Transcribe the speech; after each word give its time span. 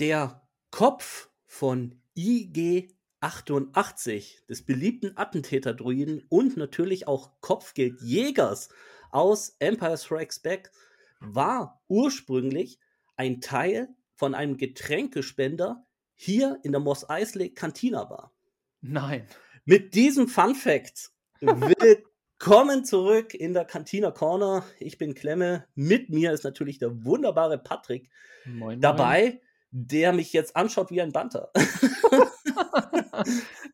Der 0.00 0.42
Kopf 0.70 1.30
von 1.44 2.00
IG-88, 2.16 4.46
des 4.46 4.64
beliebten 4.64 5.18
Attentäterdruiden 5.18 6.24
und 6.30 6.56
natürlich 6.56 7.06
auch 7.06 7.38
Kopfgeldjägers 7.42 8.70
aus 9.10 9.56
Empire 9.58 9.98
Strikes 9.98 10.40
Back, 10.40 10.72
war 11.20 11.82
ursprünglich 11.88 12.80
ein 13.16 13.42
Teil 13.42 13.90
von 14.14 14.34
einem 14.34 14.56
Getränkespender 14.56 15.86
hier 16.14 16.58
in 16.62 16.72
der 16.72 16.80
Moss 16.80 17.10
Eisley 17.10 17.50
Cantina 17.50 18.04
Bar. 18.04 18.32
Nein. 18.80 19.26
Mit 19.66 19.94
diesem 19.94 20.28
Fun 20.28 20.54
Fact 20.54 21.10
willkommen 21.42 22.86
zurück 22.86 23.34
in 23.34 23.52
der 23.52 23.66
Cantina 23.66 24.12
Corner. 24.12 24.64
Ich 24.78 24.96
bin 24.96 25.14
Klemme. 25.14 25.66
Mit 25.74 26.08
mir 26.08 26.32
ist 26.32 26.44
natürlich 26.44 26.78
der 26.78 27.04
wunderbare 27.04 27.58
Patrick 27.58 28.08
Moin, 28.46 28.80
dabei, 28.80 29.42
der 29.70 30.12
mich 30.12 30.32
jetzt 30.32 30.56
anschaut 30.56 30.90
wie 30.90 31.00
ein 31.00 31.12
Banter. 31.12 31.52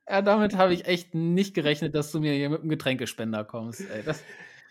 ja, 0.08 0.22
damit 0.22 0.56
habe 0.56 0.74
ich 0.74 0.86
echt 0.86 1.14
nicht 1.14 1.54
gerechnet, 1.54 1.94
dass 1.94 2.12
du 2.12 2.20
mir 2.20 2.32
hier 2.34 2.50
mit 2.50 2.60
einem 2.60 2.68
Getränkespender 2.70 3.44
kommst. 3.44 3.80
Ey, 3.90 4.02
das, 4.04 4.22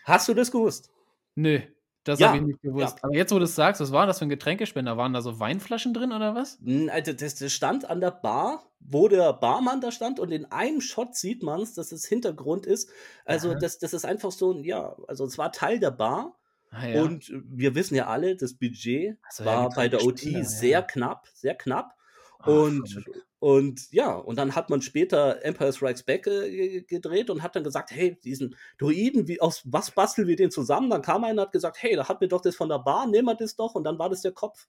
Hast 0.04 0.28
du 0.28 0.34
das 0.34 0.50
gewusst? 0.52 0.90
nö, 1.34 1.60
das 2.04 2.20
Ja, 2.20 2.28
habe 2.28 2.38
ich 2.38 2.44
nicht 2.44 2.62
gewusst. 2.62 3.02
Aber 3.02 3.14
jetzt, 3.14 3.32
wo 3.32 3.38
du 3.38 3.44
es 3.44 3.54
sagst, 3.56 3.80
was 3.80 3.90
war 3.92 4.06
das 4.06 4.20
für 4.20 4.26
ein 4.26 4.28
Getränkespender? 4.28 4.96
Waren 4.96 5.12
da 5.12 5.20
so 5.20 5.40
Weinflaschen 5.40 5.92
drin 5.92 6.12
oder 6.12 6.34
was? 6.34 6.58
Also 6.88 7.12
das, 7.12 7.34
das 7.34 7.52
stand 7.52 7.90
an 7.90 8.00
der 8.00 8.12
Bar, 8.12 8.62
wo 8.78 9.08
der 9.08 9.32
Barmann 9.32 9.80
da 9.80 9.90
stand 9.90 10.20
und 10.20 10.30
in 10.30 10.44
einem 10.46 10.80
Shot 10.80 11.16
sieht 11.16 11.42
man 11.42 11.60
es, 11.62 11.74
dass 11.74 11.90
es 11.90 12.06
Hintergrund 12.06 12.66
ist. 12.66 12.90
Also 13.24 13.50
Aha. 13.50 13.58
das, 13.58 13.78
das 13.78 13.92
ist 13.92 14.04
einfach 14.04 14.30
so, 14.30 14.52
ein- 14.52 14.62
ja, 14.64 14.94
also 15.08 15.24
es 15.24 15.36
war 15.38 15.50
Teil 15.50 15.80
der 15.80 15.90
Bar 15.90 16.38
Ah, 16.78 16.86
ja. 16.88 17.02
und 17.02 17.32
wir 17.46 17.74
wissen 17.74 17.94
ja 17.94 18.06
alle, 18.06 18.36
das 18.36 18.54
Budget 18.54 19.16
Ach 19.26 19.30
so, 19.32 19.44
ja, 19.44 19.50
war 19.50 19.70
bei 19.70 19.88
der 19.88 20.04
OT 20.04 20.22
ja. 20.24 20.44
sehr 20.44 20.82
knapp, 20.82 21.26
sehr 21.32 21.54
knapp. 21.54 21.94
Ach, 22.38 22.48
und, 22.48 22.86
verrückt. 22.88 23.26
und 23.38 23.92
ja, 23.92 24.14
und 24.14 24.36
dann 24.36 24.54
hat 24.54 24.68
man 24.68 24.82
später 24.82 25.42
Empire 25.42 25.72
Strikes 25.72 26.02
Back 26.02 26.26
äh, 26.26 26.50
ge- 26.50 26.82
gedreht 26.82 27.30
und 27.30 27.42
hat 27.42 27.56
dann 27.56 27.64
gesagt, 27.64 27.90
hey, 27.92 28.18
diesen 28.22 28.54
Druiden, 28.78 29.26
wie, 29.26 29.40
aus 29.40 29.62
was 29.64 29.90
basteln 29.90 30.28
wir 30.28 30.36
den 30.36 30.50
zusammen? 30.50 30.90
Dann 30.90 31.02
kam 31.02 31.24
einer 31.24 31.40
und 31.42 31.46
hat 31.46 31.52
gesagt, 31.52 31.78
hey, 31.82 31.96
da 31.96 32.08
hat 32.08 32.20
mir 32.20 32.28
doch 32.28 32.42
das 32.42 32.56
von 32.56 32.68
der 32.68 32.78
Bar, 32.80 33.06
nehmen 33.06 33.26
wir 33.26 33.34
das 33.36 33.56
doch. 33.56 33.74
Und 33.74 33.84
dann 33.84 33.98
war 33.98 34.10
das 34.10 34.20
der 34.22 34.32
Kopf. 34.32 34.68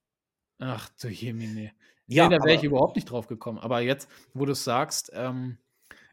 Ach 0.59 0.90
du 1.02 1.09
Jemine. 1.09 1.72
Ja, 2.08 2.30
nee, 2.30 2.38
da 2.38 2.44
wäre 2.46 2.56
ich 2.56 2.64
überhaupt 2.64 2.96
nicht 2.96 3.12
drauf 3.12 3.28
gekommen. 3.28 3.58
Aber 3.59 3.81
jetzt, 3.81 4.08
wo 4.34 4.46
du 4.46 4.53
es 4.53 4.64
sagst, 4.64 5.12
ähm, 5.14 5.58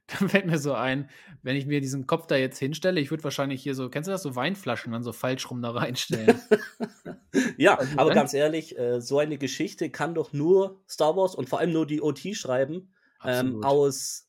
dann 0.19 0.29
fällt 0.29 0.47
mir 0.47 0.59
so 0.59 0.75
ein, 0.75 1.09
wenn 1.43 1.57
ich 1.57 1.67
mir 1.67 1.81
diesen 1.81 2.07
Kopf 2.07 2.27
da 2.27 2.37
jetzt 2.37 2.59
hinstelle, 2.59 3.01
ich 3.01 3.11
würde 3.11 3.25
wahrscheinlich 3.25 3.63
hier 3.63 3.75
so, 3.75 3.89
kennst 3.89 4.09
du 4.09 4.13
das, 4.13 4.23
so 4.23 4.37
Weinflaschen 4.37 4.93
dann 4.93 5.03
so 5.03 5.13
falsch 5.13 5.51
rum 5.51 5.63
da 5.63 5.71
reinstellen. 5.71 6.41
Ja, 7.57 7.75
Also, 7.75 7.99
aber 7.99 8.11
ne? 8.11 8.15
ganz 8.15 8.33
ehrlich, 8.33 8.79
äh, 8.79 9.01
so 9.01 9.19
eine 9.19 9.39
Geschichte 9.39 9.91
kann 9.91 10.15
doch 10.15 10.33
nur 10.33 10.83
Star 10.89 11.17
Wars 11.17 11.35
und 11.35 11.49
vor 11.49 11.59
allem 11.59 11.73
nur 11.73 11.85
die 11.85 12.01
OT 12.01 12.37
schreiben, 12.37 12.95
ähm, 13.25 13.63
aus, 13.65 14.29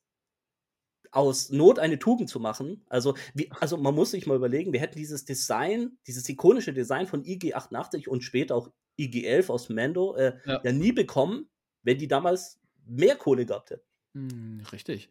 aus 1.11 1.51
Not 1.51 1.77
eine 1.77 1.99
Tugend 1.99 2.29
zu 2.29 2.39
machen. 2.39 2.83
Also, 2.89 3.15
wie, 3.35 3.51
also 3.59 3.77
man 3.77 3.93
muss 3.93 4.11
sich 4.11 4.25
mal 4.25 4.35
überlegen, 4.35 4.73
wir 4.73 4.79
hätten 4.79 4.97
dieses 4.97 5.23
Design, 5.23 5.97
dieses 6.07 6.27
ikonische 6.27 6.73
Design 6.73 7.05
von 7.05 7.23
IG-88 7.23 8.07
und 8.07 8.23
später 8.23 8.55
auch 8.55 8.71
IG-11 8.97 9.49
aus 9.51 9.69
Mando 9.69 10.15
äh, 10.15 10.37
Ja. 10.45 10.61
ja. 10.63 10.71
nie 10.71 10.91
bekommen, 10.91 11.47
wenn 11.83 11.99
die 11.99 12.07
damals 12.07 12.59
mehr 12.87 13.15
Kohle 13.15 13.45
gehabt 13.45 13.69
hätten. 13.69 13.85
Hm, 14.13 14.61
richtig. 14.71 15.09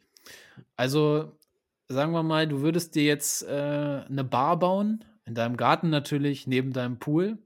Also, 0.77 1.39
sagen 1.89 2.13
wir 2.13 2.23
mal, 2.23 2.47
du 2.47 2.61
würdest 2.61 2.95
dir 2.95 3.05
jetzt 3.05 3.43
äh, 3.43 4.05
eine 4.09 4.25
Bar 4.25 4.59
bauen, 4.59 5.05
in 5.25 5.35
deinem 5.35 5.57
Garten 5.57 5.91
natürlich, 5.91 6.47
neben 6.47 6.73
deinem 6.73 6.99
Pool. 6.99 7.39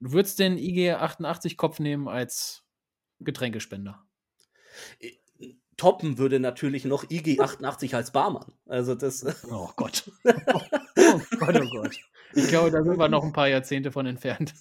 Du 0.00 0.12
würdest 0.12 0.38
den 0.38 0.58
IG-88-Kopf 0.58 1.78
nehmen 1.78 2.08
als 2.08 2.64
Getränkespender. 3.20 4.02
Toppen 5.76 6.18
würde 6.18 6.40
natürlich 6.40 6.84
noch 6.84 7.04
IG-88 7.04 7.94
als 7.94 8.10
Barmann. 8.10 8.52
Also 8.66 8.94
das, 8.94 9.24
Oh 9.50 9.70
Gott. 9.76 10.10
oh 10.24 11.20
Gott, 11.38 11.60
oh 11.60 11.70
Gott. 11.70 11.96
Ich 12.34 12.48
glaube, 12.48 12.70
da 12.70 12.82
sind 12.82 12.98
wir 12.98 13.08
noch 13.08 13.24
ein 13.24 13.32
paar 13.32 13.48
Jahrzehnte 13.48 13.90
von 13.90 14.06
entfernt. 14.06 14.54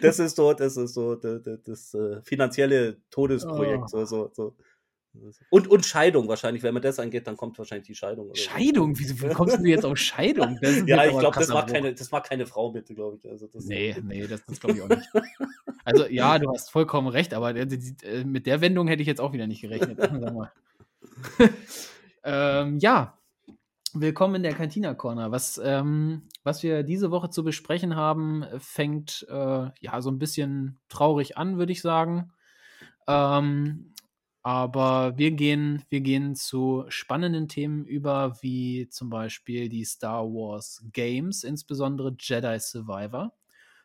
das 0.00 0.18
ist 0.18 0.36
so, 0.36 0.52
das 0.52 0.76
ist 0.76 0.94
so 0.94 1.14
das, 1.16 1.42
das, 1.42 1.62
das 1.64 1.94
äh, 1.94 2.22
finanzielle 2.22 3.02
Todesprojekt. 3.10 3.84
Oh. 3.84 3.88
So, 3.88 4.04
so, 4.04 4.30
so. 4.32 4.56
Und, 5.50 5.68
und 5.68 5.86
Scheidung 5.86 6.28
wahrscheinlich, 6.28 6.62
wenn 6.62 6.74
man 6.74 6.82
das 6.82 6.98
angeht, 6.98 7.26
dann 7.26 7.36
kommt 7.36 7.58
wahrscheinlich 7.58 7.86
die 7.86 7.94
Scheidung. 7.94 8.26
oder 8.26 8.36
so. 8.36 8.42
Scheidung? 8.42 8.98
Wieso 8.98 9.20
wie 9.20 9.32
kommst 9.32 9.58
du 9.58 9.64
jetzt 9.64 9.84
auf 9.84 9.96
Scheidung? 9.98 10.58
Ja, 10.86 11.04
ich 11.04 11.18
glaube, 11.18 11.38
das 11.38 11.48
Bruch. 11.48 11.66
keine, 11.66 11.94
das 11.94 12.10
war 12.12 12.22
keine 12.22 12.46
Frau 12.46 12.70
bitte, 12.70 12.94
glaube 12.94 13.16
ich. 13.16 13.28
Also 13.28 13.46
das, 13.46 13.64
Nee, 13.64 13.96
nee, 14.02 14.26
das, 14.26 14.44
das 14.46 14.60
glaube 14.60 14.76
ich 14.76 14.82
auch 14.82 14.88
nicht. 14.88 15.08
Also, 15.84 16.06
ja, 16.06 16.38
du 16.38 16.50
hast 16.52 16.70
vollkommen 16.70 17.08
recht, 17.08 17.34
aber 17.34 17.54
äh, 17.54 18.24
mit 18.24 18.46
der 18.46 18.60
Wendung 18.60 18.88
hätte 18.88 19.02
ich 19.02 19.08
jetzt 19.08 19.20
auch 19.20 19.32
wieder 19.32 19.46
nicht 19.46 19.60
gerechnet. 19.60 19.98
Ähm, 22.24 22.78
ja, 22.78 23.18
willkommen 23.94 24.36
in 24.36 24.42
der 24.42 24.54
Cantina 24.54 24.92
Corner. 24.92 25.30
Was, 25.30 25.58
ähm, 25.64 26.28
was 26.42 26.62
wir 26.62 26.82
diese 26.82 27.10
Woche 27.10 27.30
zu 27.30 27.44
besprechen 27.44 27.96
haben, 27.96 28.44
fängt 28.58 29.26
äh, 29.30 29.70
ja 29.80 30.00
so 30.02 30.10
ein 30.10 30.18
bisschen 30.18 30.78
traurig 30.88 31.38
an, 31.38 31.58
würde 31.58 31.72
ich 31.72 31.80
sagen. 31.80 32.32
Ähm, 33.06 33.94
aber 34.48 35.18
wir 35.18 35.32
gehen, 35.32 35.84
wir 35.90 36.00
gehen 36.00 36.34
zu 36.34 36.86
spannenden 36.88 37.48
Themen 37.48 37.84
über, 37.84 38.38
wie 38.40 38.88
zum 38.88 39.10
Beispiel 39.10 39.68
die 39.68 39.84
Star 39.84 40.24
Wars 40.24 40.82
Games, 40.90 41.44
insbesondere 41.44 42.16
Jedi 42.18 42.58
Survivor. 42.58 43.34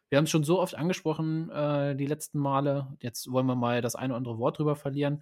Wir 0.08 0.18
haben 0.18 0.24
es 0.24 0.30
schon 0.30 0.46
so 0.46 0.62
oft 0.62 0.76
angesprochen, 0.76 1.50
äh, 1.50 1.98
die 1.98 2.06
letzten 2.06 2.40
Male. 2.40 2.96
Jetzt 3.02 3.30
wollen 3.30 3.46
wir 3.46 3.56
mal 3.56 3.82
das 3.82 3.96
eine 3.96 4.14
oder 4.14 4.20
andere 4.20 4.38
Wort 4.38 4.58
drüber 4.58 4.78
verlieren. 4.78 5.22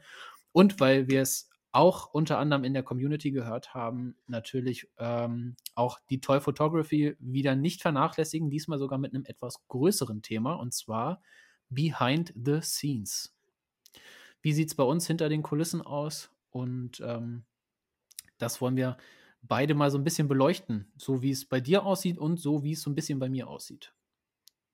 Und 0.51 0.79
weil 0.79 1.07
wir 1.07 1.23
es 1.23 1.49
auch 1.71 2.13
unter 2.13 2.37
anderem 2.37 2.63
in 2.63 2.75
der 2.75 2.83
Community 2.83 3.31
gehört 3.31 3.73
haben, 3.73 4.17
natürlich 4.27 4.91
ähm, 4.99 5.55
auch 5.73 5.97
die 6.11 6.21
Toy 6.21 6.39
Photography 6.39 7.15
wieder 7.17 7.55
nicht 7.55 7.81
vernachlässigen, 7.81 8.51
diesmal 8.51 8.77
sogar 8.77 8.99
mit 8.99 9.15
einem 9.15 9.25
etwas 9.25 9.55
größeren 9.69 10.21
Thema, 10.21 10.53
und 10.53 10.71
zwar 10.71 11.19
Behind 11.67 12.31
the 12.35 12.61
Scenes. 12.61 13.33
Wie 14.41 14.53
sieht 14.53 14.69
es 14.69 14.75
bei 14.75 14.83
uns 14.83 15.07
hinter 15.07 15.29
den 15.29 15.43
Kulissen 15.43 15.81
aus? 15.81 16.29
Und 16.49 17.01
ähm, 17.05 17.43
das 18.37 18.61
wollen 18.61 18.75
wir 18.75 18.97
beide 19.41 19.73
mal 19.73 19.91
so 19.91 19.97
ein 19.97 20.03
bisschen 20.03 20.27
beleuchten, 20.27 20.91
so 20.97 21.21
wie 21.21 21.31
es 21.31 21.45
bei 21.45 21.59
dir 21.59 21.85
aussieht 21.85 22.17
und 22.17 22.39
so 22.39 22.63
wie 22.63 22.73
es 22.73 22.81
so 22.81 22.89
ein 22.89 22.95
bisschen 22.95 23.19
bei 23.19 23.29
mir 23.29 23.47
aussieht. 23.47 23.93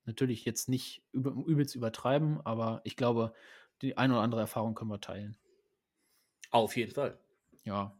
Natürlich 0.05 0.45
jetzt 0.45 0.69
nicht 0.69 1.03
übelst 1.11 1.75
übertreiben, 1.75 2.39
aber 2.45 2.81
ich 2.83 2.95
glaube, 2.95 3.33
die 3.81 3.97
eine 3.97 4.13
oder 4.13 4.21
andere 4.23 4.41
Erfahrung 4.41 4.73
können 4.73 4.89
wir 4.91 5.01
teilen. 5.01 5.37
Auf 6.49 6.77
jeden 6.77 6.93
Fall. 6.93 7.19
Ja. 7.63 7.93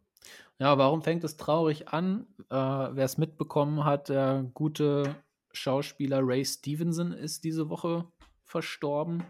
Ja, 0.59 0.77
warum 0.77 1.03
fängt 1.03 1.23
es 1.23 1.37
traurig 1.37 1.89
an? 1.89 2.25
Äh, 2.49 2.55
Wer 2.55 3.05
es 3.05 3.17
mitbekommen 3.17 3.83
hat, 3.83 4.09
der 4.09 4.49
gute 4.53 5.15
Schauspieler 5.51 6.19
Ray 6.21 6.45
Stevenson 6.45 7.11
ist 7.11 7.43
diese 7.43 7.69
Woche 7.69 8.05
verstorben. 8.43 9.23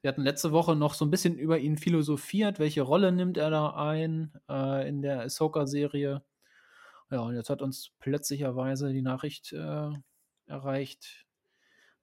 Wir 0.00 0.08
hatten 0.08 0.22
letzte 0.22 0.52
Woche 0.52 0.76
noch 0.76 0.94
so 0.94 1.04
ein 1.04 1.10
bisschen 1.10 1.36
über 1.36 1.58
ihn 1.58 1.76
philosophiert. 1.76 2.58
Welche 2.58 2.82
Rolle 2.82 3.10
nimmt 3.10 3.36
er 3.36 3.50
da 3.50 3.70
ein 3.70 4.32
äh, 4.48 4.88
in 4.88 5.02
der 5.02 5.22
Ahsoka-Serie? 5.22 6.22
Ja, 7.10 7.20
und 7.20 7.34
jetzt 7.34 7.50
hat 7.50 7.62
uns 7.62 7.90
plötzlicherweise 7.98 8.92
die 8.92 9.02
Nachricht 9.02 9.52
äh, 9.52 9.90
erreicht, 10.46 11.26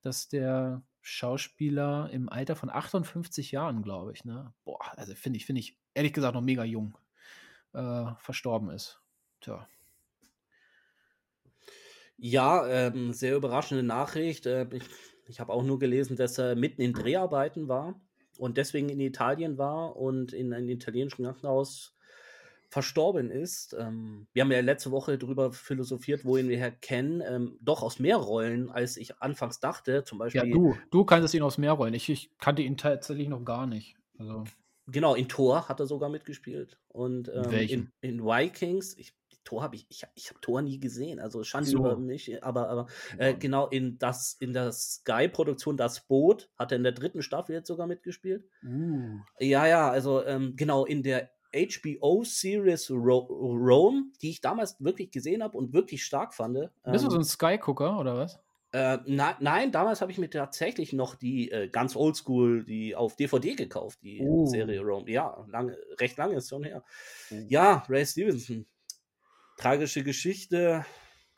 dass 0.02 0.28
der 0.28 0.84
Schauspieler 1.02 2.10
im 2.12 2.30
Alter 2.30 2.56
von 2.56 2.70
58 2.70 3.52
Jahren, 3.52 3.84
glaube 3.84 4.12
ich, 4.12 4.26
ne? 4.26 4.54
Boah, 4.64 4.80
also 4.98 5.14
finde 5.16 5.38
ich, 5.38 5.46
finde 5.46 5.60
ich 5.60 5.78
ehrlich 5.94 6.14
gesagt 6.14 6.34
noch 6.34 6.42
mega 6.42 6.64
jung 6.64 6.98
äh, 7.74 8.06
verstorben 8.18 8.72
ist. 8.72 9.02
Tja. 9.42 9.68
Ja, 12.18 12.68
ähm, 12.68 13.14
sehr 13.14 13.36
überraschende 13.36 13.84
Nachricht. 13.84 14.46
Äh, 14.48 14.68
ich 14.72 14.84
ich 15.28 15.40
habe 15.40 15.54
auch 15.54 15.64
nur 15.64 15.80
gelesen, 15.80 16.16
dass 16.16 16.38
er 16.38 16.56
mitten 16.56 16.82
in 16.82 16.94
Dreharbeiten 16.94 17.68
war 17.68 18.00
und 18.38 18.58
deswegen 18.58 18.90
in 18.90 19.00
Italien 19.00 19.58
war 19.58 19.96
und 19.96 20.34
in 20.34 20.54
einem 20.54 20.70
italienischen 20.70 21.24
Krankenhaus 21.24 21.96
verstorben 22.70 23.32
ist. 23.32 23.76
Ähm, 23.80 24.28
wir 24.34 24.42
haben 24.44 24.52
ja 24.52 24.60
letzte 24.60 24.92
Woche 24.92 25.18
darüber 25.18 25.52
philosophiert, 25.54 26.26
wo 26.26 26.36
ihn 26.36 26.50
wir 26.50 26.58
her 26.58 26.72
kennen. 26.72 27.24
Ähm, 27.26 27.58
doch 27.62 27.82
aus 27.84 28.00
mehr 28.00 28.18
Rollen, 28.18 28.70
als 28.70 28.98
ich 28.98 29.22
anfangs 29.22 29.60
dachte. 29.60 30.04
Zum 30.04 30.18
Ja, 30.32 30.44
Beispiel, 30.44 30.52
du, 30.52 30.76
du 30.92 31.06
kanntest 31.06 31.34
ihn 31.34 31.44
aus 31.44 31.58
mehr 31.58 31.74
Rollen. 31.74 31.94
Ich, 31.94 32.10
ich 32.10 32.32
kannte 32.38 32.64
ihn 32.64 32.78
tatsächlich 32.78 33.30
noch 33.30 33.46
gar 33.46 33.66
nicht. 33.68 33.96
Also, 34.18 34.44
genau, 34.88 35.16
in 35.16 35.30
Thor 35.30 35.70
hat 35.70 35.80
er 35.80 35.86
sogar 35.86 36.10
mitgespielt. 36.10 36.78
Und 36.90 37.32
ähm, 37.34 37.52
in, 37.52 37.92
in 38.02 38.26
Vikings, 38.26 38.98
ich, 38.98 39.14
Thor 39.46 39.64
habe 39.64 39.76
ich, 39.78 39.86
ich, 39.90 40.04
ich 40.16 40.30
habe 40.30 40.42
Thor 40.42 40.62
nie 40.62 40.80
gesehen, 40.80 41.20
also 41.22 41.44
Schande 41.44 41.70
So. 41.70 41.78
über 41.78 41.98
mich, 41.98 42.44
aber, 42.44 42.68
aber 42.68 42.88
Äh, 43.18 43.36
genau, 43.36 43.68
in, 43.70 43.98
das, 43.98 44.36
in 44.42 44.52
der 44.52 44.72
Sky-Produktion 44.74 45.78
Das 45.78 46.02
Boot 46.02 46.50
hat 46.58 46.74
er 46.74 46.78
in 46.78 46.84
der 46.84 46.92
dritten 46.92 47.22
Staffel 47.22 47.54
jetzt 47.56 47.68
sogar 47.68 47.88
mitgespielt. 47.88 48.44
Uh. 48.68 49.20
Ja, 49.40 49.66
ja, 49.66 49.90
also 49.90 50.26
ähm, 50.26 50.56
genau, 50.58 50.84
in 50.86 51.02
der 51.04 51.30
HBO-Series 51.56 52.92
Ro 52.92 53.20
Rome, 53.30 54.06
die 54.22 54.32
ich 54.32 54.42
damals 54.42 54.76
wirklich 54.84 55.12
gesehen 55.12 55.42
habe 55.44 55.58
und 55.58 55.74
wirklich 55.74 56.04
stark 56.04 56.34
fand. 56.34 56.58
Bist 56.84 57.06
du 57.06 57.10
so 57.10 57.16
Ähm, 57.16 57.22
ein 57.22 57.26
Sky-Gucker 57.26 58.00
oder 58.00 58.18
was? 58.18 58.40
Äh, 58.72 58.98
na, 59.06 59.38
nein, 59.40 59.72
damals 59.72 60.02
habe 60.02 60.12
ich 60.12 60.18
mir 60.18 60.30
tatsächlich 60.30 60.92
noch 60.92 61.16
die 61.16 61.50
äh, 61.50 61.70
ganz 61.70 61.96
oldschool, 61.96 62.66
die 62.66 62.94
auf 62.94 63.16
DVD 63.16 63.56
gekauft, 63.56 64.00
die 64.04 64.20
Oh. 64.22 64.46
Serie 64.48 64.82
Rome. 64.82 65.10
Ja, 65.10 65.46
lange, 65.50 65.78
recht 66.00 66.18
lange 66.18 66.36
ist 66.36 66.50
schon 66.50 66.64
her. 66.66 66.84
Oh. 67.32 67.36
Ja, 67.48 67.86
Ray 67.88 68.06
Stevenson. 68.06 68.66
Tragische 69.58 70.04
Geschichte, 70.04 70.86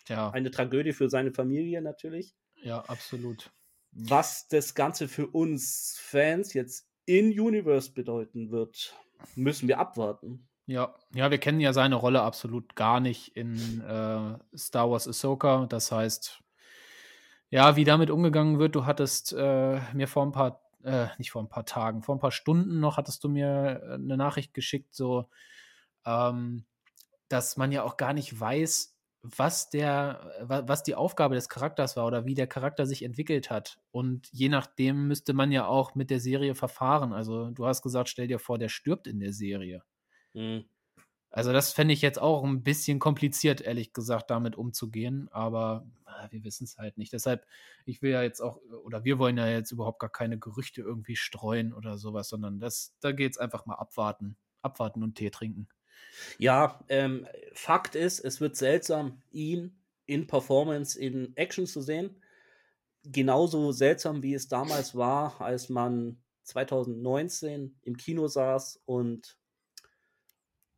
Tja, 0.05 0.29
eine 0.31 0.51
Tragödie 0.51 0.93
für 0.93 1.09
seine 1.09 1.31
Familie 1.31 1.81
natürlich. 1.81 2.35
ja, 2.63 2.79
absolut. 2.81 3.51
Was 3.91 4.47
das 4.47 4.75
Ganze 4.75 5.07
für 5.07 5.27
uns 5.27 5.97
Fans 5.99 6.53
jetzt 6.53 6.87
in 7.05 7.27
Universe 7.39 7.91
bedeuten 7.93 8.51
wird, 8.51 8.95
müssen 9.35 9.67
wir 9.67 9.79
abwarten. 9.79 10.47
Ja, 10.65 10.93
ja, 11.13 11.31
wir 11.31 11.37
kennen 11.37 11.61
ja 11.61 11.71
seine 11.71 11.95
Rolle 11.95 12.21
absolut 12.21 12.75
gar 12.75 12.99
nicht 12.99 13.35
in 13.37 13.81
äh, 13.81 14.37
Star 14.57 14.91
Wars 14.91 15.07
Ahsoka. 15.07 15.65
Das 15.67 15.91
heißt, 15.91 16.43
ja, 17.49 17.77
wie 17.77 17.85
damit 17.85 18.09
umgegangen 18.11 18.59
wird, 18.59 18.75
du 18.75 18.85
hattest 18.85 19.31
äh, 19.31 19.79
mir 19.93 20.07
vor 20.07 20.25
ein 20.25 20.33
paar, 20.33 20.61
äh, 20.83 21.07
nicht 21.17 21.31
vor 21.31 21.41
ein 21.41 21.49
paar 21.49 21.65
Tagen, 21.65 22.03
vor 22.03 22.15
ein 22.15 22.19
paar 22.19 22.31
Stunden 22.31 22.81
noch, 22.81 22.97
hattest 22.97 23.23
du 23.23 23.29
mir 23.29 23.81
äh, 23.81 23.93
eine 23.93 24.17
Nachricht 24.17 24.53
geschickt, 24.53 24.93
so, 24.93 25.29
ähm, 26.05 26.65
dass 27.29 27.57
man 27.57 27.71
ja 27.71 27.83
auch 27.83 27.97
gar 27.97 28.13
nicht 28.13 28.39
weiß, 28.39 28.95
was 29.21 29.69
der, 29.69 30.31
wa- 30.41 30.63
was 30.67 30.83
die 30.83 30.95
Aufgabe 30.95 31.35
des 31.35 31.49
Charakters 31.49 31.97
war 31.97 32.05
oder 32.07 32.25
wie 32.25 32.35
der 32.35 32.47
Charakter 32.47 32.85
sich 32.85 33.03
entwickelt 33.03 33.49
hat. 33.49 33.79
Und 33.91 34.29
je 34.31 34.49
nachdem 34.49 35.07
müsste 35.07 35.33
man 35.33 35.51
ja 35.51 35.65
auch 35.67 35.95
mit 35.95 36.09
der 36.09 36.19
Serie 36.19 36.55
verfahren. 36.55 37.13
Also 37.13 37.49
du 37.51 37.65
hast 37.65 37.81
gesagt, 37.81 38.09
stell 38.09 38.27
dir 38.27 38.39
vor, 38.39 38.57
der 38.57 38.69
stirbt 38.69 39.07
in 39.07 39.19
der 39.19 39.33
Serie. 39.33 39.83
Hm. 40.33 40.65
Also 41.29 41.51
das 41.51 41.73
fände 41.73 41.93
ich 41.93 42.01
jetzt 42.01 42.19
auch 42.19 42.43
ein 42.43 42.63
bisschen 42.63 42.99
kompliziert, 42.99 43.59
ehrlich 43.61 43.91
gesagt, 43.93 44.29
damit 44.31 44.55
umzugehen, 44.55 45.27
aber 45.31 45.85
äh, 46.05 46.31
wir 46.31 46.43
wissen 46.45 46.63
es 46.63 46.77
halt 46.77 46.97
nicht. 46.97 47.11
Deshalb, 47.13 47.45
ich 47.85 48.01
will 48.01 48.11
ja 48.11 48.23
jetzt 48.23 48.39
auch, 48.41 48.57
oder 48.85 49.03
wir 49.03 49.19
wollen 49.19 49.37
ja 49.37 49.47
jetzt 49.47 49.71
überhaupt 49.71 49.99
gar 49.99 50.09
keine 50.09 50.39
Gerüchte 50.39 50.81
irgendwie 50.81 51.17
streuen 51.17 51.73
oder 51.73 51.97
sowas, 51.97 52.29
sondern 52.29 52.59
das, 52.59 52.95
da 53.01 53.11
geht 53.11 53.33
es 53.33 53.37
einfach 53.37 53.65
mal 53.65 53.75
abwarten. 53.75 54.37
Abwarten 54.61 55.03
und 55.03 55.15
Tee 55.15 55.29
trinken. 55.29 55.67
Ja, 56.37 56.79
ähm, 56.89 57.27
Fakt 57.53 57.95
ist, 57.95 58.19
es 58.19 58.41
wird 58.41 58.55
seltsam, 58.55 59.21
ihn 59.31 59.79
in 60.05 60.27
Performance, 60.27 60.99
in 60.99 61.35
Action 61.35 61.65
zu 61.65 61.81
sehen. 61.81 62.21
Genauso 63.03 63.71
seltsam, 63.71 64.23
wie 64.23 64.33
es 64.33 64.47
damals 64.47 64.95
war, 64.95 65.39
als 65.41 65.69
man 65.69 66.21
2019 66.43 67.79
im 67.83 67.97
Kino 67.97 68.27
saß 68.27 68.81
und 68.85 69.37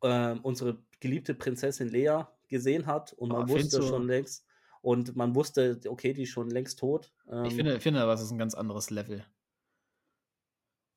ähm, 0.02 0.40
unsere 0.42 0.82
geliebte 1.00 1.34
Prinzessin 1.34 1.88
Lea 1.88 2.22
gesehen 2.48 2.86
hat 2.86 3.12
und 3.12 3.30
Oh, 3.30 3.38
man 3.38 3.48
findest 3.48 3.74
wusste 3.74 3.88
schon 3.88 4.06
längst 4.06 4.46
und 4.82 5.16
man 5.16 5.34
wusste, 5.34 5.80
okay, 5.88 6.12
die 6.12 6.22
ist 6.22 6.30
schon 6.30 6.50
längst 6.50 6.78
tot. 6.78 7.12
Ich 7.26 7.32
Ähm, 7.32 7.50
finde, 7.50 7.80
finde, 7.80 8.00
das 8.00 8.22
ist 8.22 8.30
ein 8.30 8.38
ganz 8.38 8.54
anderes 8.54 8.90
Level. 8.90 9.24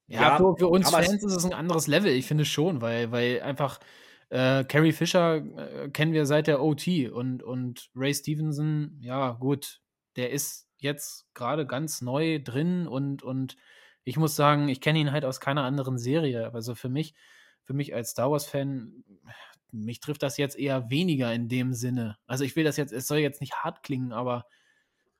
Ja, 0.07 0.21
Ja, 0.21 0.37
für, 0.37 0.55
für 0.57 0.67
uns 0.67 0.89
Fans 0.89 1.23
ist 1.23 1.35
es 1.35 1.45
ein 1.45 1.53
anderes 1.53 1.87
Level, 1.87 2.11
ich 2.11 2.25
finde 2.25 2.45
schon, 2.45 2.81
weil, 2.81 3.11
weil 3.11 3.41
einfach 3.41 3.79
äh, 4.33 4.63
Carrie 4.63 4.93
Fisher 4.93 5.35
äh, 5.35 5.89
kennen 5.91 6.11
wir 6.11 6.25
seit 6.25 6.47
der 6.47 6.63
OT 6.63 6.87
und, 7.11 7.43
und 7.43 7.91
Ray 7.95 8.15
Stevenson, 8.15 8.97
ja, 8.99 9.33
gut, 9.33 9.79
der 10.15 10.31
ist 10.31 10.67
jetzt 10.79 11.27
gerade 11.35 11.67
ganz 11.67 12.01
neu 12.01 12.41
drin 12.43 12.87
und, 12.87 13.21
und 13.21 13.57
ich 14.03 14.17
muss 14.17 14.35
sagen, 14.35 14.69
ich 14.69 14.81
kenne 14.81 14.97
ihn 14.97 15.11
halt 15.11 15.23
aus 15.23 15.39
keiner 15.39 15.65
anderen 15.65 15.99
Serie. 15.99 16.51
Also 16.51 16.73
für 16.73 16.89
mich, 16.89 17.13
für 17.63 17.73
mich 17.73 17.93
als 17.93 18.09
Star 18.09 18.31
Wars-Fan, 18.31 19.03
mich 19.71 19.99
trifft 19.99 20.23
das 20.23 20.37
jetzt 20.37 20.57
eher 20.57 20.89
weniger 20.89 21.31
in 21.31 21.47
dem 21.47 21.73
Sinne. 21.73 22.17
Also 22.25 22.43
ich 22.43 22.55
will 22.55 22.63
das 22.63 22.75
jetzt, 22.75 22.91
es 22.91 23.05
soll 23.05 23.19
jetzt 23.19 23.39
nicht 23.39 23.53
hart 23.53 23.83
klingen, 23.83 24.13
aber 24.13 24.47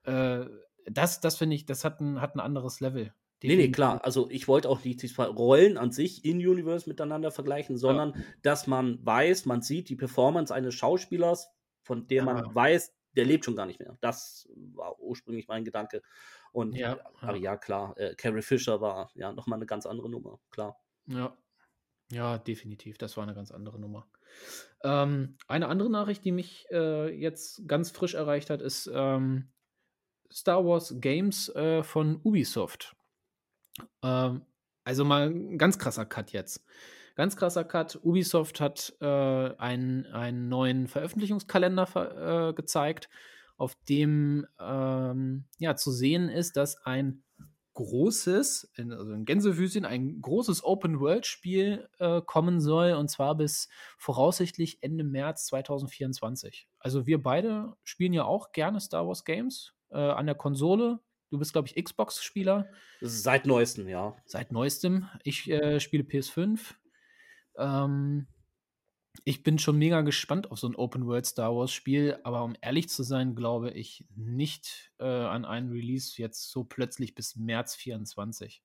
äh, 0.06 0.46
das, 0.88 1.22
das 1.22 1.38
finde 1.38 1.56
ich, 1.56 1.68
das 1.68 1.86
hat 1.86 2.02
ein, 2.02 2.20
hat 2.20 2.34
ein 2.36 2.40
anderes 2.40 2.80
Level. 2.80 3.14
Nee, 3.44 3.56
nee, 3.56 3.72
klar. 3.72 4.04
Also 4.04 4.30
ich 4.30 4.48
wollte 4.48 4.70
auch 4.70 4.84
nicht 4.84 5.02
die 5.02 5.08
zwei 5.08 5.26
Rollen 5.26 5.78
an 5.78 5.92
sich 5.92 6.24
in 6.26 6.38
Universe 6.38 6.88
miteinander 6.90 7.30
vergleichen, 7.32 7.78
sondern 7.78 8.24
dass 8.42 8.68
man 8.68 9.06
weiß, 9.06 9.46
man 9.46 9.62
sieht 9.62 9.90
die 9.90 9.96
Performance 9.96 10.54
eines 10.54 10.74
Schauspielers, 10.76 11.50
von 11.82 12.08
dem 12.08 12.26
man 12.26 12.38
Ja. 12.38 12.56
weiß, 12.56 12.96
der 13.16 13.26
lebt 13.26 13.46
schon 13.46 13.56
gar 13.56 13.66
nicht 13.66 13.80
mehr. 13.80 13.98
Das 14.02 14.50
war 14.74 15.00
ursprünglich 15.00 15.48
mein 15.48 15.66
Gedanke. 15.66 16.02
Und 16.52 16.74
Ja, 16.76 17.00
aber 17.22 17.36
ja. 17.38 17.44
ja, 17.52 17.58
klar, 17.58 17.98
äh, 17.98 18.16
Carrie 18.16 18.42
Fisher 18.42 18.82
war 18.82 19.12
ja 19.16 19.32
nochmal 19.34 19.58
eine 19.58 19.66
ganz 19.66 19.86
andere 19.86 20.10
Nummer, 20.10 20.40
klar. 20.50 20.80
Ja. 21.08 21.38
Ja, 22.12 22.38
definitiv. 22.38 22.98
Das 22.98 23.18
war 23.18 23.24
eine 23.24 23.34
ganz 23.34 23.52
andere 23.52 23.80
Nummer. 23.80 24.08
Ähm, 24.84 25.38
eine 25.48 25.68
andere 25.68 25.90
Nachricht, 25.90 26.24
die 26.26 26.32
mich 26.32 26.66
äh, 26.72 27.10
jetzt 27.10 27.68
ganz 27.68 27.92
frisch 27.92 28.14
erreicht 28.14 28.50
hat, 28.50 28.62
ist 28.62 28.90
ähm, 28.94 29.52
Star 30.32 30.66
Wars 30.66 30.96
Games 31.00 31.50
äh, 31.56 31.84
von 31.84 32.20
Ubisoft. 32.24 32.96
Ähm, 34.02 34.42
also 34.84 35.06
mal 35.06 35.30
ein 35.30 35.58
ganz 35.58 35.80
krasser 35.80 36.06
Cut 36.06 36.32
jetzt. 36.32 36.64
Ganz 37.16 37.36
krasser 37.36 37.64
Cut. 37.64 38.00
Ubisoft 38.04 38.60
hat 38.60 38.94
äh, 39.00 39.06
einen, 39.06 40.06
einen 40.08 40.50
neuen 40.50 40.88
Veröffentlichungskalender 40.88 41.86
ver 41.86 42.50
äh, 42.50 42.54
gezeigt, 42.54 43.10
auf 43.56 43.76
dem 43.88 44.48
ähm, 44.60 45.46
ja, 45.60 45.76
zu 45.76 45.92
sehen 45.92 46.28
ist, 46.30 46.58
dass 46.58 46.84
ein 46.86 47.24
großes, 47.74 48.72
also 48.78 49.14
in 49.14 49.26
Gänsefüßchen, 49.26 49.86
ein 49.86 50.22
großes 50.22 50.64
Open-World-Spiel 50.64 51.88
äh, 52.00 52.22
kommen 52.22 52.62
soll, 52.62 52.94
und 52.94 53.10
zwar 53.10 53.36
bis 53.36 53.68
voraussichtlich 53.98 54.80
Ende 54.82 55.04
März 55.04 55.48
2024. 55.48 56.68
Also 56.80 57.08
wir 57.08 57.22
beide 57.22 57.74
spielen 57.84 58.14
ja 58.14 58.26
auch 58.26 58.52
gerne 58.52 58.80
Star 58.80 59.08
Wars 59.08 59.26
Games 59.26 59.74
äh, 59.90 59.98
an 59.98 60.26
der 60.26 60.36
Konsole. 60.36 61.00
Du 61.34 61.40
bist, 61.40 61.52
glaube 61.52 61.68
ich, 61.68 61.84
Xbox-Spieler 61.84 62.70
seit 63.02 63.48
neuestem, 63.48 63.88
ja. 63.88 64.16
seit 64.24 64.52
neuestem. 64.52 65.10
Ich 65.24 65.50
äh, 65.50 65.80
spiele 65.80 66.04
PS5. 66.04 66.76
Ähm, 67.58 68.28
ich 69.24 69.42
bin 69.42 69.58
schon 69.58 69.80
mega 69.80 70.02
gespannt 70.02 70.52
auf 70.52 70.60
so 70.60 70.68
ein 70.68 70.76
Open-World 70.76 71.26
Star 71.26 71.56
Wars-Spiel, 71.56 72.20
aber 72.24 72.44
um 72.44 72.56
ehrlich 72.62 72.88
zu 72.88 73.02
sein, 73.02 73.34
glaube 73.34 73.72
ich 73.72 74.06
nicht 74.16 74.92
äh, 75.00 75.06
an 75.06 75.44
einen 75.44 75.72
Release 75.72 76.22
jetzt 76.22 76.52
so 76.52 76.66
plötzlich 76.66 77.16
bis 77.16 77.36
März 77.36 77.74
24. 77.78 78.62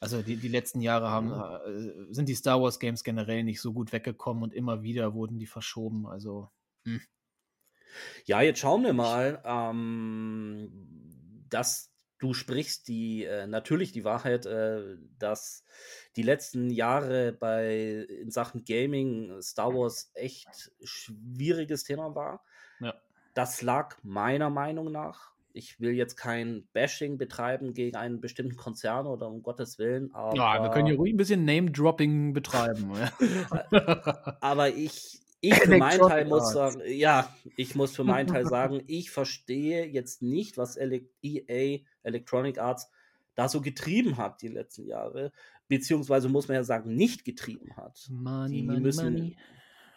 Also 0.00 0.22
die, 0.22 0.36
die 0.36 0.48
letzten 0.48 0.80
Jahre 0.80 1.10
haben, 1.10 1.32
äh, 1.32 2.14
sind 2.14 2.30
die 2.30 2.34
Star 2.34 2.62
Wars 2.62 2.80
Games 2.80 3.04
generell 3.04 3.44
nicht 3.44 3.60
so 3.60 3.74
gut 3.74 3.92
weggekommen 3.92 4.42
und 4.42 4.54
immer 4.54 4.82
wieder 4.82 5.12
wurden 5.12 5.38
die 5.38 5.46
verschoben. 5.46 6.06
Also 6.06 6.48
Ja, 8.24 8.40
jetzt 8.40 8.60
schauen 8.60 8.84
wir 8.84 8.94
mal, 8.94 9.42
ähm, 9.44 11.17
dass 11.50 11.90
du 12.18 12.34
sprichst 12.34 12.88
die 12.88 13.24
äh, 13.24 13.46
natürlich 13.46 13.92
die 13.92 14.04
Wahrheit, 14.04 14.46
äh, 14.46 14.96
dass 15.18 15.64
die 16.16 16.22
letzten 16.22 16.70
Jahre 16.70 17.32
bei 17.32 18.06
in 18.22 18.30
Sachen 18.30 18.64
Gaming 18.64 19.40
Star 19.40 19.72
Wars 19.72 20.10
echt 20.14 20.72
schwieriges 20.82 21.84
Thema 21.84 22.14
war. 22.14 22.42
Ja. 22.80 22.94
Das 23.34 23.62
lag 23.62 23.96
meiner 24.02 24.50
Meinung 24.50 24.90
nach. 24.90 25.32
Ich 25.52 25.80
will 25.80 25.92
jetzt 25.92 26.16
kein 26.16 26.68
Bashing 26.72 27.18
betreiben 27.18 27.72
gegen 27.72 27.96
einen 27.96 28.20
bestimmten 28.20 28.56
Konzern 28.56 29.06
oder 29.06 29.28
um 29.28 29.42
Gottes 29.42 29.78
Willen, 29.78 30.14
aber, 30.14 30.36
ja, 30.36 30.62
wir 30.62 30.70
können 30.70 30.86
hier 30.86 30.96
ruhig 30.96 31.14
ein 31.14 31.16
bisschen 31.16 31.44
Name-Dropping 31.44 32.32
betreiben. 32.32 32.92
aber 34.40 34.68
ich, 34.68 35.20
ich 35.40 35.54
für 35.54 35.76
meinen 35.76 36.00
Teil 36.00 36.24
muss 36.24 36.52
sagen, 36.52 36.82
ja, 36.86 37.32
ich 37.56 37.74
muss 37.74 37.94
für 37.94 38.04
meinen 38.04 38.26
Teil 38.26 38.46
sagen, 38.56 38.82
ich 38.86 39.10
verstehe 39.10 39.86
jetzt 39.86 40.22
nicht, 40.22 40.56
was 40.58 40.76
EA 40.76 41.78
Electronic 42.02 42.58
Arts 42.58 42.90
da 43.34 43.48
so 43.48 43.60
getrieben 43.60 44.16
hat 44.16 44.42
die 44.42 44.48
letzten 44.48 44.84
Jahre, 44.84 45.32
beziehungsweise 45.68 46.28
muss 46.28 46.48
man 46.48 46.56
ja 46.56 46.64
sagen, 46.64 46.96
nicht 46.96 47.24
getrieben 47.24 47.76
hat. 47.76 48.08
money, 48.10 48.56
Die 48.56 48.62
money, 48.66 48.80
müssen- 48.80 49.12
money. 49.12 49.36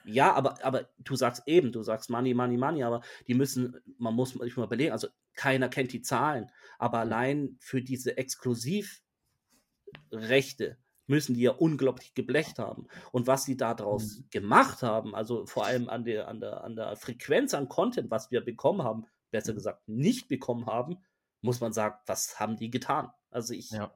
Ja, 0.04 0.34
aber, 0.34 0.64
aber 0.66 0.90
du 0.98 1.16
sagst 1.16 1.44
eben, 1.46 1.72
du 1.72 1.84
sagst 1.84 2.10
Money, 2.10 2.34
Money, 2.34 2.58
Money, 2.58 2.82
aber 2.82 3.02
die 3.28 3.36
müssen, 3.36 3.80
man 4.00 4.16
muss 4.16 4.32
sich 4.34 4.58
mal 4.58 4.64
überlegen, 4.66 4.92
also 4.92 5.08
keiner 5.36 5.70
kennt 5.70 5.94
die 5.94 6.02
Zahlen, 6.02 6.50
aber 6.80 6.98
allein 6.98 7.56
für 7.60 7.84
diese 7.84 8.18
Exklusivrechte 8.18 10.78
müssen 11.12 11.36
die 11.36 11.42
ja 11.42 11.52
unglaublich 11.52 12.16
geblecht 12.16 12.58
haben. 12.60 12.88
Und 13.12 13.28
was 13.28 13.44
sie 13.46 13.58
daraus 13.58 14.18
Mhm. 14.18 14.26
gemacht 14.32 14.82
haben, 14.82 15.14
also 15.16 15.46
vor 15.46 15.66
allem 15.66 15.90
an 15.90 16.04
der, 16.06 16.28
an, 16.28 16.40
der, 16.40 16.64
an 16.64 16.76
der 16.76 16.96
Frequenz 16.96 17.54
an 17.54 17.70
Content, 17.70 18.10
was 18.10 18.32
wir 18.32 18.42
bekommen 18.42 18.84
haben, 18.84 19.06
besser 19.32 19.52
Mhm. 19.54 19.58
gesagt 19.58 19.88
nicht 19.88 20.28
bekommen 20.30 20.66
haben, 20.66 20.98
muss 21.42 21.60
man 21.62 21.74
sagen, 21.74 21.96
was 22.08 22.40
haben 22.40 22.56
die 22.58 22.72
getan? 22.72 23.12
Also 23.30 23.54
ich, 23.54 23.70
Ja. 23.72 23.94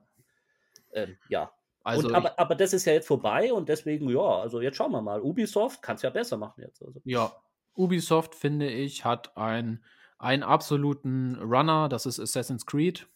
ähm, 0.93 1.17
ja. 1.29 1.51
Also 1.83 2.07
und, 2.07 2.15
aber, 2.15 2.39
aber 2.39 2.55
das 2.55 2.73
ist 2.73 2.85
ja 2.85 2.93
jetzt 2.93 3.07
vorbei 3.07 3.53
und 3.53 3.69
deswegen, 3.69 4.09
ja, 4.09 4.19
also 4.41 4.59
jetzt 4.61 4.77
schauen 4.77 4.91
wir 4.91 5.01
mal. 5.03 5.21
Ubisoft 5.21 5.81
kann 5.83 5.95
es 5.97 6.01
ja 6.01 6.09
besser 6.09 6.37
machen 6.37 6.63
jetzt. 6.63 6.81
Also. 6.83 6.99
Ja, 7.05 7.31
Ubisoft, 7.75 8.33
finde 8.35 8.69
ich, 8.69 9.05
hat 9.05 9.37
ein, 9.37 9.83
einen 10.17 10.43
absoluten 10.43 11.35
Runner, 11.35 11.87
das 11.89 12.05
ist 12.07 12.19
Assassin's 12.19 12.65
Creed. 12.65 13.07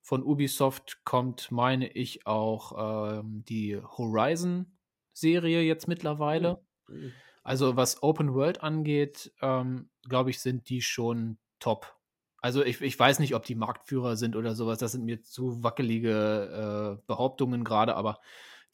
Von 0.00 0.22
Ubisoft 0.22 1.00
kommt, 1.04 1.50
meine 1.50 1.88
ich, 1.88 2.26
auch 2.26 3.18
ähm, 3.18 3.44
die 3.48 3.76
Horizon-Serie 3.76 5.62
jetzt 5.62 5.88
mittlerweile. 5.88 6.62
Mhm. 6.88 7.12
Also 7.42 7.76
was 7.76 8.02
Open 8.02 8.34
World 8.34 8.62
angeht, 8.62 9.32
ähm, 9.40 9.90
glaube 10.08 10.30
ich, 10.30 10.40
sind 10.40 10.68
die 10.68 10.82
schon 10.82 11.38
top. 11.58 11.96
Also 12.38 12.64
ich, 12.64 12.80
ich 12.80 12.98
weiß 12.98 13.18
nicht, 13.18 13.34
ob 13.34 13.44
die 13.44 13.54
Marktführer 13.54 14.16
sind 14.16 14.36
oder 14.36 14.54
sowas. 14.54 14.78
Das 14.78 14.92
sind 14.92 15.04
mir 15.04 15.22
zu 15.22 15.62
wackelige 15.62 16.98
äh, 16.98 17.02
Behauptungen 17.06 17.64
gerade, 17.64 17.96
aber 17.96 18.20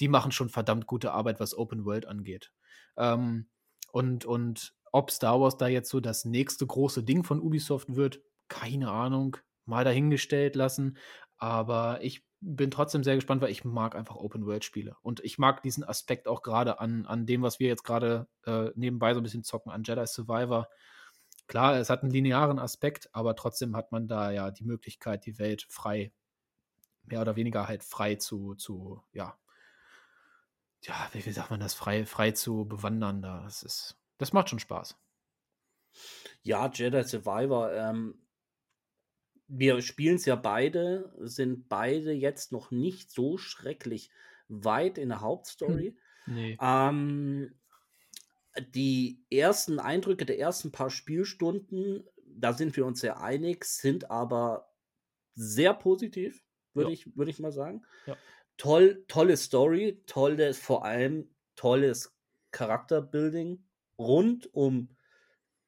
die 0.01 0.09
machen 0.09 0.33
schon 0.33 0.49
verdammt 0.49 0.87
gute 0.87 1.13
Arbeit, 1.13 1.41
was 1.41 1.57
Open 1.57 1.85
World 1.85 2.07
angeht. 2.07 2.53
Ähm, 2.97 3.49
und, 3.93 4.25
und 4.25 4.75
ob 4.93 5.11
Star 5.11 5.41
Wars 5.41 5.57
da 5.57 5.69
jetzt 5.69 5.91
so 5.91 6.01
das 6.01 6.25
nächste 6.25 6.67
große 6.67 7.03
Ding 7.03 7.25
von 7.25 7.41
Ubisoft 7.41 7.97
wird, 7.97 8.21
keine 8.49 8.91
Ahnung. 8.91 9.37
Mal 9.67 9.85
dahingestellt 9.85 10.57
lassen. 10.57 10.97
Aber 11.39 12.03
ich 12.03 12.27
bin 12.41 12.71
trotzdem 12.71 13.03
sehr 13.03 13.15
gespannt, 13.17 13.43
weil 13.43 13.51
ich 13.51 13.65
mag 13.65 13.95
einfach 13.95 14.17
Open-World-Spiele. 14.17 14.97
Und 15.03 15.21
ich 15.21 15.39
mag 15.39 15.63
diesen 15.63 15.85
Aspekt 15.85 16.29
auch 16.29 16.43
gerade 16.43 16.81
an, 16.81 17.07
an 17.07 17.27
dem, 17.27 17.43
was 17.43 17.59
wir 17.61 17.69
jetzt 17.69 17.85
gerade 17.85 18.29
äh, 18.45 18.71
nebenbei 18.75 19.15
so 19.15 19.21
ein 19.21 19.23
bisschen 19.23 19.45
zocken, 19.45 19.73
an 19.73 19.83
Jedi 19.85 20.07
Survivor. 20.07 20.69
Klar, 21.47 21.77
es 21.77 21.91
hat 21.91 22.03
einen 22.03 22.13
linearen 22.13 22.59
Aspekt, 22.59 23.09
aber 23.13 23.37
trotzdem 23.37 23.77
hat 23.77 23.93
man 23.93 24.09
da 24.09 24.31
ja 24.31 24.51
die 24.51 24.65
Möglichkeit, 24.65 25.27
die 25.27 25.39
Welt 25.39 25.67
frei, 25.69 26.13
mehr 27.05 27.21
oder 27.21 27.37
weniger 27.37 27.69
halt 27.69 27.85
frei 27.85 28.17
zu, 28.17 28.55
zu 28.55 29.03
ja, 29.13 29.37
ja, 30.83 31.09
wie, 31.13 31.25
wie 31.25 31.33
sagt 31.33 31.51
man 31.51 31.61
das, 31.61 31.75
frei, 31.75 32.05
frei 32.07 32.33
zu 32.33 32.65
bewandern. 32.65 33.23
Das 33.23 33.63
ist, 33.63 33.99
das 34.19 34.33
macht 34.33 34.51
schon 34.51 34.59
Spaß. 34.59 34.97
Ja, 36.43 36.71
Jedi 36.73 37.03
Survivor, 37.03 37.73
ähm, 37.73 38.15
wir 39.49 39.81
spielen 39.83 40.17
es 40.17 40.25
ja 40.25 40.37
beide, 40.37 41.13
sind 41.21 41.69
beide 41.69 42.13
jetzt 42.13 42.53
noch 42.53 42.71
nicht 42.71 43.11
so 43.11 43.39
schrecklich 43.39 44.11
weit 44.49 44.99
in 44.99 45.09
der 45.09 45.21
Hauptstory. 45.21 45.97
Hm. 46.25 46.35
Nee. 46.35 46.59
Ähm, 46.61 47.55
die 48.75 49.25
ersten 49.31 49.79
Eindrücke 49.79 50.25
der 50.27 50.39
ersten 50.39 50.73
paar 50.73 50.91
Spielstunden, 50.91 52.05
da 52.27 52.53
sind 52.53 52.77
wir 52.77 52.87
uns 52.87 53.01
sehr 53.01 53.21
einig, 53.21 53.65
sind 53.65 54.11
aber 54.11 54.73
sehr 55.35 55.75
positiv, 55.75 56.45
würde 56.75 56.91
Ja. 56.91 56.95
ich, 56.95 57.17
würd 57.17 57.29
ich 57.29 57.39
mal 57.39 57.53
sagen. 57.53 57.85
Ja. 58.07 58.17
Toll, 58.57 59.05
tolle 59.09 59.37
Story, 59.37 60.03
tolles, 60.07 60.59
vor 60.59 60.85
allem 60.85 61.35
tolles 61.57 62.17
Charakterbuilding 62.53 63.65
rund 63.99 64.53
um 64.55 64.97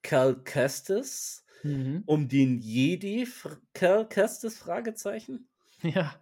Cal 0.03 0.43
Kestis, 0.43 1.45
Mhm. 1.63 2.03
um 2.07 2.29
den 2.29 2.59
Jedi 2.61 3.27
Kestis 3.73 4.59
Fragezeichen. 4.59 5.49
Ja, 5.83 6.15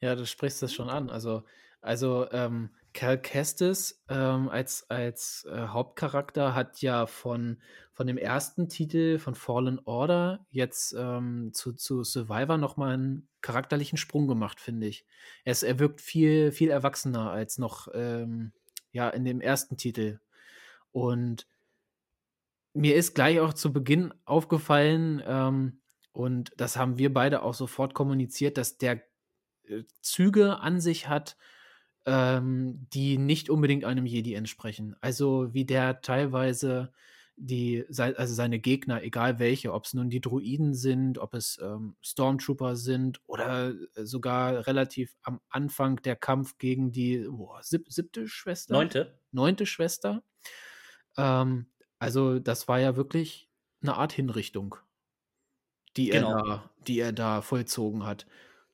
ja, 0.00 0.14
du 0.14 0.26
sprichst 0.26 0.62
das 0.62 0.72
schon 0.72 0.88
an. 0.88 1.10
Also, 1.10 1.44
also 1.80 2.28
ähm, 2.32 2.70
Cal 2.94 3.20
Kestis 3.20 4.02
ähm, 4.08 4.48
als, 4.48 4.88
als 4.90 5.46
äh, 5.50 5.68
Hauptcharakter 5.68 6.54
hat 6.54 6.80
ja 6.82 7.06
von, 7.06 7.60
von 7.92 8.06
dem 8.06 8.18
ersten 8.18 8.68
Titel 8.68 9.18
von 9.18 9.34
Fallen 9.34 9.78
Order 9.84 10.46
jetzt 10.50 10.94
ähm, 10.98 11.50
zu, 11.52 11.72
zu 11.72 12.02
Survivor 12.02 12.58
nochmal 12.58 12.94
einen 12.94 13.28
charakterlichen 13.40 13.98
Sprung 13.98 14.26
gemacht, 14.26 14.60
finde 14.60 14.88
ich. 14.88 15.04
Er, 15.44 15.52
ist, 15.52 15.62
er 15.62 15.78
wirkt 15.78 16.00
viel, 16.00 16.50
viel 16.50 16.70
erwachsener 16.70 17.30
als 17.30 17.58
noch 17.58 17.88
ähm, 17.94 18.52
ja, 18.90 19.08
in 19.10 19.24
dem 19.24 19.40
ersten 19.40 19.76
Titel. 19.76 20.18
Und 20.90 21.46
mir 22.78 22.94
ist 22.94 23.14
gleich 23.14 23.40
auch 23.40 23.52
zu 23.52 23.72
Beginn 23.72 24.14
aufgefallen, 24.24 25.22
ähm, 25.26 25.80
und 26.12 26.52
das 26.56 26.76
haben 26.76 26.98
wir 26.98 27.12
beide 27.12 27.42
auch 27.42 27.54
sofort 27.54 27.94
kommuniziert, 27.94 28.56
dass 28.56 28.78
der 28.78 29.02
äh, 29.64 29.82
Züge 30.00 30.58
an 30.60 30.80
sich 30.80 31.08
hat, 31.08 31.36
ähm, 32.06 32.86
die 32.92 33.18
nicht 33.18 33.50
unbedingt 33.50 33.84
einem 33.84 34.06
Jedi 34.06 34.34
entsprechen. 34.34 34.96
Also 35.00 35.52
wie 35.54 35.64
der 35.64 36.00
teilweise 36.00 36.92
die, 37.36 37.84
also 37.96 38.34
seine 38.34 38.58
Gegner, 38.58 39.02
egal 39.04 39.38
welche, 39.38 39.72
ob 39.72 39.84
es 39.84 39.94
nun 39.94 40.10
die 40.10 40.20
Druiden 40.20 40.74
sind, 40.74 41.18
ob 41.18 41.34
es 41.34 41.58
ähm, 41.62 41.94
Stormtrooper 42.02 42.74
sind 42.74 43.20
oder 43.26 43.74
äh, 43.94 44.04
sogar 44.04 44.66
relativ 44.66 45.14
am 45.22 45.40
Anfang 45.48 46.02
der 46.02 46.16
Kampf 46.16 46.58
gegen 46.58 46.90
die 46.90 47.26
boah, 47.30 47.62
sieb 47.62 47.86
siebte 47.88 48.26
Schwester 48.26 48.74
Neunte. 48.74 49.20
neunte 49.30 49.66
Schwester. 49.66 50.24
Ähm, 51.16 51.66
also 51.98 52.38
das 52.38 52.68
war 52.68 52.80
ja 52.80 52.96
wirklich 52.96 53.48
eine 53.82 53.94
Art 53.96 54.12
Hinrichtung, 54.12 54.76
die 55.96 56.10
er 56.10 56.20
Genau. 56.22 56.42
da, 56.42 56.70
die 56.86 56.98
er 57.00 57.12
da 57.12 57.40
vollzogen 57.42 58.04
hat. 58.04 58.26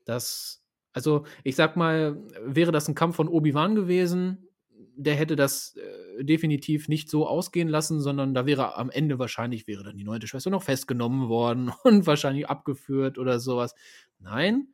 Das, 0.05 0.65
also 0.93 1.25
ich 1.43 1.57
sag 1.57 1.77
mal, 1.77 2.17
wäre 2.45 2.73
das 2.73 2.89
ein 2.89 2.95
Kampf 2.95 3.17
von 3.17 3.29
Obi-Wan 3.29 3.75
gewesen, 3.75 4.49
der 4.97 5.15
hätte 5.17 5.35
das 5.37 5.77
äh, 5.77 6.25
definitiv 6.25 6.89
nicht 6.89 7.11
so 7.11 7.27
ausgehen 7.27 7.69
lassen, 7.69 8.01
sondern 8.01 8.35
da 8.35 8.47
wäre 8.47 8.77
am 8.77 8.91
Ende 8.91 9.19
wahrscheinlich 9.19 9.67
wäre 9.67 9.83
dann 9.83 9.97
die 9.97 10.05
neunte 10.05 10.27
Schwester 10.29 10.51
noch 10.51 10.63
festgenommen 10.63 11.29
worden 11.29 11.73
und 11.85 12.07
wahrscheinlich 12.07 12.49
abgeführt 12.49 13.19
oder 13.19 13.41
sowas. 13.41 13.75
Nein, 14.19 14.69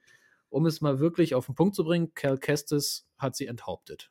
um 0.50 0.66
es 0.66 0.80
mal 0.80 0.99
wirklich 1.00 1.35
auf 1.35 1.47
den 1.47 1.54
Punkt 1.54 1.75
zu 1.75 1.85
bringen, 1.85 2.12
Cal 2.14 2.38
Kestis 2.38 3.07
hat 3.16 3.37
sie 3.37 3.47
enthauptet. 3.47 4.11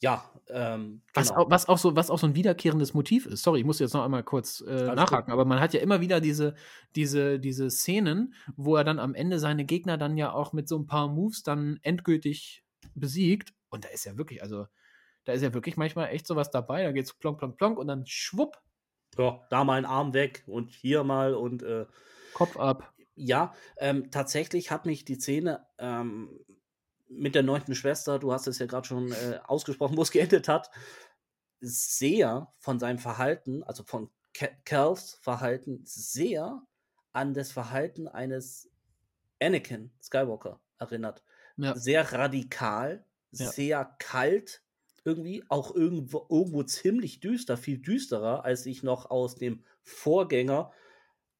Ja, 0.00 0.30
ähm, 0.48 1.02
Was, 1.14 1.28
genau. 1.28 1.42
auch, 1.42 1.50
was, 1.50 1.68
auch 1.68 1.78
so, 1.78 1.96
was 1.96 2.10
auch 2.10 2.18
so 2.18 2.26
ein 2.26 2.34
wiederkehrendes 2.34 2.92
Motiv 2.92 3.24
ist. 3.26 3.42
Sorry, 3.42 3.60
ich 3.60 3.64
muss 3.64 3.78
jetzt 3.78 3.94
noch 3.94 4.04
einmal 4.04 4.22
kurz 4.22 4.60
äh, 4.60 4.94
nachhaken, 4.94 5.32
aber 5.32 5.44
man 5.46 5.60
hat 5.60 5.72
ja 5.72 5.80
immer 5.80 6.00
wieder 6.00 6.20
diese, 6.20 6.54
diese, 6.94 7.40
diese 7.40 7.70
Szenen, 7.70 8.34
wo 8.56 8.76
er 8.76 8.84
dann 8.84 8.98
am 8.98 9.14
Ende 9.14 9.38
seine 9.38 9.64
Gegner 9.64 9.96
dann 9.96 10.16
ja 10.18 10.32
auch 10.32 10.52
mit 10.52 10.68
so 10.68 10.76
ein 10.78 10.86
paar 10.86 11.08
Moves 11.08 11.42
dann 11.42 11.78
endgültig 11.82 12.64
besiegt. 12.94 13.54
Und 13.70 13.84
da 13.84 13.88
ist 13.88 14.04
ja 14.04 14.18
wirklich, 14.18 14.42
also 14.42 14.66
da 15.24 15.32
ist 15.32 15.42
ja 15.42 15.54
wirklich 15.54 15.76
manchmal 15.78 16.08
echt 16.10 16.26
sowas 16.26 16.50
dabei. 16.50 16.82
Da 16.82 16.92
geht's 16.92 17.14
plonk, 17.14 17.38
plonk, 17.38 17.56
plonk 17.56 17.78
und 17.78 17.86
dann 17.86 18.04
schwupp, 18.06 18.60
Ja, 19.16 19.40
da 19.48 19.64
mal 19.64 19.78
ein 19.78 19.86
Arm 19.86 20.12
weg 20.12 20.44
und 20.46 20.70
hier 20.70 21.02
mal 21.04 21.34
und 21.34 21.62
äh, 21.62 21.86
Kopf 22.32 22.56
ab. 22.58 22.92
ja, 23.16 23.54
ähm, 23.78 24.10
tatsächlich 24.10 24.70
hat 24.70 24.86
mich 24.86 25.04
die 25.04 25.16
Szene 25.16 25.66
ähm, 25.78 26.30
mit 27.08 27.34
der 27.34 27.42
neunten 27.42 27.74
Schwester, 27.74 28.18
du 28.18 28.32
hast 28.32 28.46
es 28.46 28.58
ja 28.58 28.66
gerade 28.66 28.86
schon 28.86 29.12
äh, 29.12 29.40
ausgesprochen, 29.44 29.96
wo 29.96 30.02
es 30.02 30.10
geendet 30.10 30.48
hat, 30.48 30.70
sehr 31.60 32.52
von 32.58 32.78
seinem 32.78 32.98
Verhalten, 32.98 33.62
also 33.62 33.84
von 33.84 34.10
Cals 34.64 35.14
Verhalten, 35.22 35.80
sehr 35.84 36.62
an 37.12 37.34
das 37.34 37.52
Verhalten 37.52 38.08
eines 38.08 38.70
Anakin 39.40 39.92
Skywalker 40.02 40.60
erinnert. 40.78 41.22
Ja. 41.56 41.76
Sehr 41.76 42.12
radikal, 42.12 43.04
Ja. 43.30 43.46
sehr 43.50 43.96
kalt, 43.98 44.62
irgendwie 45.04 45.44
auch 45.48 45.74
irgendwo, 45.74 46.26
irgendwo 46.28 46.62
ziemlich 46.64 47.20
düster, 47.20 47.56
viel 47.56 47.78
düsterer, 47.78 48.44
als 48.44 48.66
ich 48.66 48.82
noch 48.82 49.10
aus 49.10 49.36
dem 49.36 49.64
Vorgänger 49.82 50.72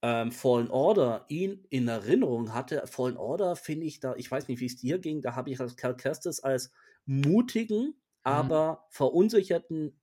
ähm, 0.04 0.32
Fallen 0.32 0.70
Order 0.70 1.26
ihn 1.30 1.66
in 1.70 1.88
Erinnerung 1.88 2.54
hatte. 2.54 2.86
Fallen 2.86 3.16
Order 3.16 3.56
finde 3.56 3.86
ich 3.86 4.00
da, 4.00 4.14
ich 4.16 4.30
weiß 4.30 4.48
nicht, 4.48 4.60
wie 4.60 4.66
es 4.66 4.76
dir 4.76 4.98
ging, 5.00 5.22
da 5.22 5.34
habe 5.36 5.50
ich 5.50 5.60
als 5.60 5.76
Cal 5.78 5.96
Kestis 5.96 6.40
als 6.40 6.72
mutigen, 7.06 7.94
Mhm. 8.28 8.64
aber 8.64 8.86
verunsicherten 8.90 10.00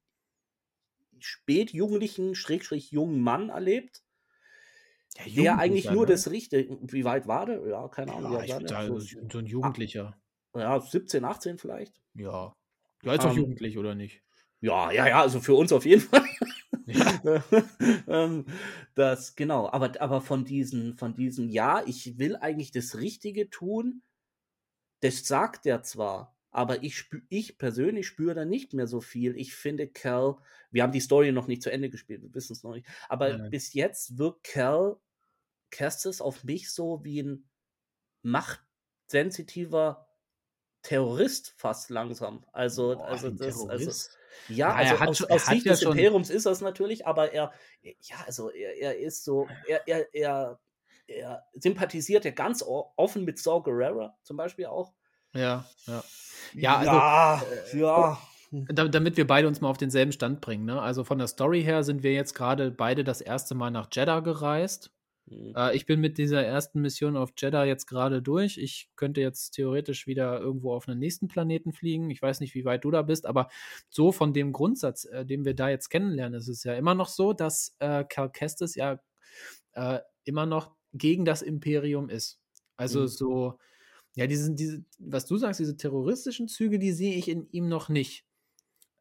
spätjugendlichen, 1.20 2.36
schrägstrich 2.36 2.92
jungen 2.92 3.22
Mann 3.22 3.48
erlebt, 3.48 4.04
Ja, 5.26 5.48
der 5.48 5.58
eigentlich 5.58 5.90
nur 5.90 6.06
ne? 6.06 6.06
das 6.06 6.30
Richtige, 6.32 6.78
wie 6.92 7.04
weit 7.06 7.28
war 7.28 7.46
der? 7.46 7.66
Ja, 7.68 7.88
keine 7.88 8.14
Ahnung, 8.14 8.32
Ja, 8.34 8.60
der? 8.60 8.60
sagen, 8.68 9.00
So, 9.00 9.00
so 9.00 9.38
ein 9.40 9.46
Jugendlicher. 9.48 10.22
ja, 10.56 10.80
17, 10.80 11.26
18 11.26 11.58
vielleicht. 11.58 12.02
Ja. 12.14 12.56
Ja, 13.04 13.14
ist 13.16 13.24
doch 13.26 13.30
Ähm, 13.30 13.34
jugendlich, 13.34 13.78
oder 13.78 13.96
nicht? 13.96 14.24
Ja, 14.62 14.92
ja, 14.92 15.08
ja, 15.08 15.22
also 15.22 15.40
für 15.40 15.56
uns 15.56 15.72
auf 15.74 15.86
jeden 15.86 16.02
Fall. 16.10 16.24
Ja. 16.86 17.44
ähm, 18.08 18.46
das, 18.96 19.36
genau, 19.36 19.70
aber, 19.70 20.00
aber 20.02 20.22
von 20.22 20.46
diesen, 20.46 20.98
von 20.98 21.14
diesem, 21.14 21.50
ja, 21.50 21.84
ich 21.86 22.18
will 22.18 22.36
eigentlich 22.36 22.72
das 22.72 22.98
Richtige 22.98 23.50
tun, 23.50 24.02
das 25.02 25.26
sagt 25.26 25.66
er 25.66 25.84
zwar, 25.84 26.36
aber 26.52 26.84
ich, 26.84 26.98
spü 26.98 27.22
ich 27.30 27.58
persönlich 27.58 28.08
spüre 28.08 28.36
da 28.36 28.46
nicht 28.46 28.74
mehr 28.74 28.88
so 28.88 29.02
viel. 29.02 29.38
Ich 29.38 29.56
finde 29.56 29.88
Cal, 29.88 30.38
wir 30.70 30.84
haben 30.84 30.92
die 30.92 31.00
Story 31.00 31.32
noch 31.32 31.48
nicht 31.48 31.64
zu 31.64 31.72
Ende 31.72 31.90
gespielt, 31.90 32.22
wir 32.22 32.34
wissen 32.34 32.54
es 32.54 32.64
noch 32.64 32.74
nicht, 32.74 32.88
aber 33.10 33.30
Nein, 33.30 33.42
nein. 33.42 33.52
bis 33.52 33.74
jetzt 33.74 34.18
wirkt 34.18 34.44
Cal 34.44 34.98
Kestis 35.72 36.22
auf 36.22 36.44
mich 36.44 36.72
so 36.72 37.04
wie 37.04 37.24
ein 37.24 37.50
machtsensitiver 38.24 40.11
Terrorist 40.84 41.54
fast 41.58 41.90
langsam. 41.90 42.44
Also, 42.52 42.96
Boah, 42.96 43.08
also 43.08 43.30
das, 43.30 43.48
also, 43.48 43.68
Terrorist. 43.68 44.18
ja, 44.48 44.56
Ja, 44.56 44.72
er 44.74 44.76
also 44.78 45.00
hat 45.00 45.10
aus, 45.10 45.18
schon- 45.18 45.30
er 45.30 45.36
aus 45.36 45.48
hat 45.48 45.54
Sicht 45.54 45.66
ja 45.66 45.72
des 45.74 45.82
schon- 45.82 45.92
Imperiums 45.98 46.30
ist 46.30 46.46
das 46.46 46.62
natürlich, 46.62 47.06
aber 47.06 47.32
er, 47.34 47.52
ja, 47.82 48.16
also 48.26 48.50
er, 48.50 48.76
er 48.78 48.98
ist 49.00 49.24
so, 49.24 49.48
er, 49.68 49.88
er, 49.88 50.14
er, 50.16 50.60
er 51.08 51.46
sympathisiert 51.56 52.26
ja 52.26 52.32
ganz 52.32 52.64
offen 52.66 53.26
mit 53.26 53.38
Saw 53.40 53.62
Gerrera 53.62 54.18
zum 54.24 54.38
Beispiel 54.38 54.66
auch. 54.68 54.94
Ja, 55.34 55.66
ja. 55.88 56.04
Ja, 56.54 56.78
also, 56.78 56.92
ja, 56.92 57.42
äh, 57.74 57.78
ja. 57.80 58.22
Da, 58.68 58.88
damit 58.90 59.16
wir 59.16 59.26
beide 59.26 59.48
uns 59.48 59.62
mal 59.62 59.70
auf 59.70 59.78
denselben 59.78 60.12
Stand 60.12 60.42
bringen. 60.42 60.66
Ne? 60.66 60.82
Also 60.82 61.06
von 61.06 61.18
der 61.18 61.28
Story 61.28 61.64
her 61.64 61.84
sind 61.84 62.04
wir 62.04 62.12
jetzt 62.12 62.34
gerade 62.36 62.70
beide 62.70 63.06
das 63.06 63.22
erste 63.22 63.56
Mal 63.56 63.72
nach 63.72 63.88
Jeddah 63.94 64.20
gereist. 64.20 64.92
Hm. 65.32 65.56
Äh, 65.56 65.76
ich 65.76 65.86
bin 65.86 66.00
mit 66.00 66.18
dieser 66.18 66.44
ersten 66.44 66.82
Mission 66.82 67.18
auf 67.18 67.32
Jeddah 67.38 67.66
jetzt 67.66 67.86
gerade 67.88 68.22
durch. 68.22 68.58
Ich 68.58 68.90
könnte 68.96 69.22
jetzt 69.22 69.52
theoretisch 69.52 70.08
wieder 70.08 70.40
irgendwo 70.40 70.74
auf 70.74 70.88
einen 70.88 71.00
nächsten 71.00 71.28
Planeten 71.28 71.74
fliegen. 71.74 72.10
Ich 72.10 72.22
weiß 72.22 72.40
nicht, 72.40 72.56
wie 72.56 72.66
weit 72.66 72.84
du 72.86 72.92
da 72.92 73.02
bist, 73.02 73.26
aber 73.26 73.50
so 73.90 74.12
von 74.12 74.34
dem 74.34 74.54
Grundsatz, 74.54 75.06
äh, 75.06 75.26
den 75.26 75.46
wir 75.46 75.54
da 75.56 75.70
jetzt 75.70 75.90
kennenlernen, 75.90 76.40
ist 76.40 76.48
es 76.48 76.64
ja 76.64 76.74
immer 76.76 76.96
noch 76.96 77.08
so, 77.10 77.34
dass 77.34 77.76
äh, 77.80 78.04
Cal 78.06 78.32
Kestis 78.32 78.76
ja 78.76 79.00
äh, 79.74 80.00
immer 80.26 80.46
noch 80.46 80.76
gegen 80.94 81.26
das 81.26 81.42
Imperium 81.42 82.10
ist. 82.10 82.40
Also 82.78 83.06
Mhm. 83.06 83.08
so, 83.08 83.60
ja, 84.16 84.28
diese, 84.28 84.54
diese, 84.56 84.86
was 85.00 85.26
du 85.28 85.38
sagst, 85.38 85.60
diese 85.60 85.78
terroristischen 85.78 86.48
Züge, 86.50 86.80
die 86.80 86.92
sehe 86.94 87.16
ich 87.16 87.30
in 87.30 87.50
ihm 87.52 87.70
noch 87.70 87.90
nicht. 87.90 88.26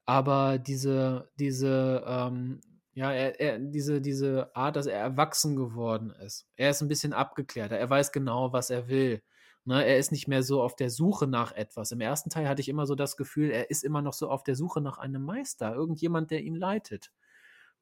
Aber 0.06 0.58
diese, 0.58 1.30
diese, 1.38 2.04
ähm, 2.06 2.60
ja, 2.92 3.12
er, 3.12 3.40
er, 3.40 3.58
diese, 3.58 4.00
diese 4.00 4.54
Art, 4.54 4.76
dass 4.76 4.86
er 4.86 4.98
erwachsen 4.98 5.56
geworden 5.56 6.10
ist. 6.24 6.46
Er 6.56 6.70
ist 6.70 6.82
ein 6.82 6.88
bisschen 6.88 7.12
abgeklärter. 7.12 7.78
Er 7.78 7.88
weiß 7.88 8.12
genau, 8.12 8.52
was 8.52 8.70
er 8.70 8.88
will. 8.88 9.22
Ne, 9.64 9.84
er 9.84 9.98
ist 9.98 10.10
nicht 10.10 10.26
mehr 10.26 10.42
so 10.42 10.62
auf 10.62 10.74
der 10.74 10.90
Suche 10.90 11.26
nach 11.26 11.52
etwas. 11.52 11.92
Im 11.92 12.00
ersten 12.00 12.30
Teil 12.30 12.48
hatte 12.48 12.62
ich 12.62 12.68
immer 12.68 12.86
so 12.86 12.94
das 12.94 13.16
Gefühl, 13.16 13.50
er 13.50 13.70
ist 13.70 13.84
immer 13.84 14.00
noch 14.02 14.14
so 14.14 14.30
auf 14.30 14.42
der 14.42 14.56
Suche 14.56 14.80
nach 14.80 14.98
einem 14.98 15.22
Meister, 15.24 15.74
irgendjemand, 15.74 16.30
der 16.30 16.42
ihn 16.42 16.56
leitet. 16.56 17.12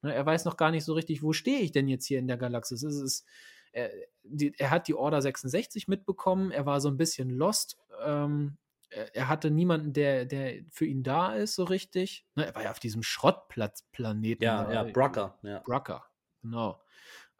Ne, 0.01 0.13
er 0.13 0.25
weiß 0.25 0.45
noch 0.45 0.57
gar 0.57 0.71
nicht 0.71 0.83
so 0.85 0.93
richtig, 0.93 1.23
wo 1.23 1.33
stehe 1.33 1.59
ich 1.59 1.71
denn 1.71 1.87
jetzt 1.87 2.05
hier 2.05 2.19
in 2.19 2.27
der 2.27 2.37
Galaxis? 2.37 2.83
Es 2.83 3.01
ist, 3.01 3.25
er, 3.71 3.91
die, 4.23 4.53
er 4.57 4.71
hat 4.71 4.87
die 4.87 4.93
Order 4.95 5.21
66 5.21 5.87
mitbekommen, 5.87 6.51
er 6.51 6.65
war 6.65 6.81
so 6.81 6.89
ein 6.89 6.97
bisschen 6.97 7.29
lost. 7.29 7.77
Ähm, 8.03 8.57
er, 8.89 9.27
hatte 9.27 9.51
niemanden, 9.51 9.93
der, 9.93 10.25
der 10.25 10.63
für 10.69 10.85
ihn 10.85 11.03
da 11.03 11.33
ist, 11.33 11.55
so 11.55 11.63
richtig. 11.63 12.25
Ne, 12.35 12.45
er 12.45 12.55
war 12.55 12.63
ja 12.63 12.71
auf 12.71 12.79
diesem 12.79 13.03
Schrottplatzplaneten. 13.03 14.43
Ja, 14.43 14.71
ja, 14.71 14.83
Brucker. 14.83 15.37
Ja. 15.43 15.59
Brucker, 15.59 16.05
genau. 16.41 16.81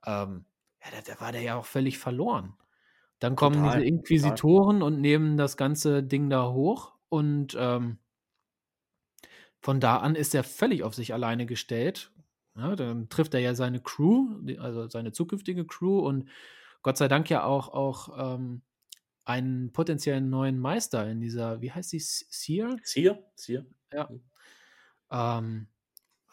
Ähm, 0.05 0.45
ja, 0.83 0.91
da, 0.91 1.13
da 1.13 1.21
war 1.21 1.31
der 1.31 1.41
ja 1.41 1.55
auch 1.55 1.65
völlig 1.65 1.97
verloren. 1.97 2.55
Dann 3.19 3.35
kommen 3.35 3.55
Total, 3.55 3.79
diese 3.79 3.87
Inquisitoren 3.87 4.81
und 4.81 5.01
nehmen 5.01 5.37
das 5.37 5.57
ganze 5.57 6.03
Ding 6.03 6.29
da 6.29 6.51
hoch 6.51 6.93
und 7.09 7.55
ähm, 7.59 7.99
von 9.61 9.81
da 9.81 9.97
an 9.97 10.15
ist 10.15 10.33
er 10.33 10.43
völlig 10.43 10.83
auf 10.83 10.95
sich 10.95 11.13
alleine 11.13 11.45
gestellt. 11.45 12.11
Ja, 12.55 12.75
dann 12.75 13.09
trifft 13.09 13.33
er 13.33 13.41
ja 13.41 13.55
seine 13.55 13.81
Crew, 13.81 14.39
also 14.59 14.87
seine 14.87 15.11
zukünftige 15.11 15.65
Crew 15.65 15.99
und 15.99 16.29
Gott 16.81 16.97
sei 16.97 17.09
Dank 17.09 17.29
ja 17.29 17.43
auch, 17.43 17.69
auch 17.69 18.35
ähm, 18.35 18.61
einen 19.29 19.71
potenziellen 19.71 20.31
neuen 20.31 20.57
Meister 20.57 21.07
in 21.07 21.21
dieser, 21.21 21.61
wie 21.61 21.71
heißt 21.71 21.93
die, 21.93 21.99
Seer? 21.99 22.77
Zier, 22.83 23.23
Zier. 23.35 23.63
Ja. 23.93 24.09
Ähm, 25.11 25.67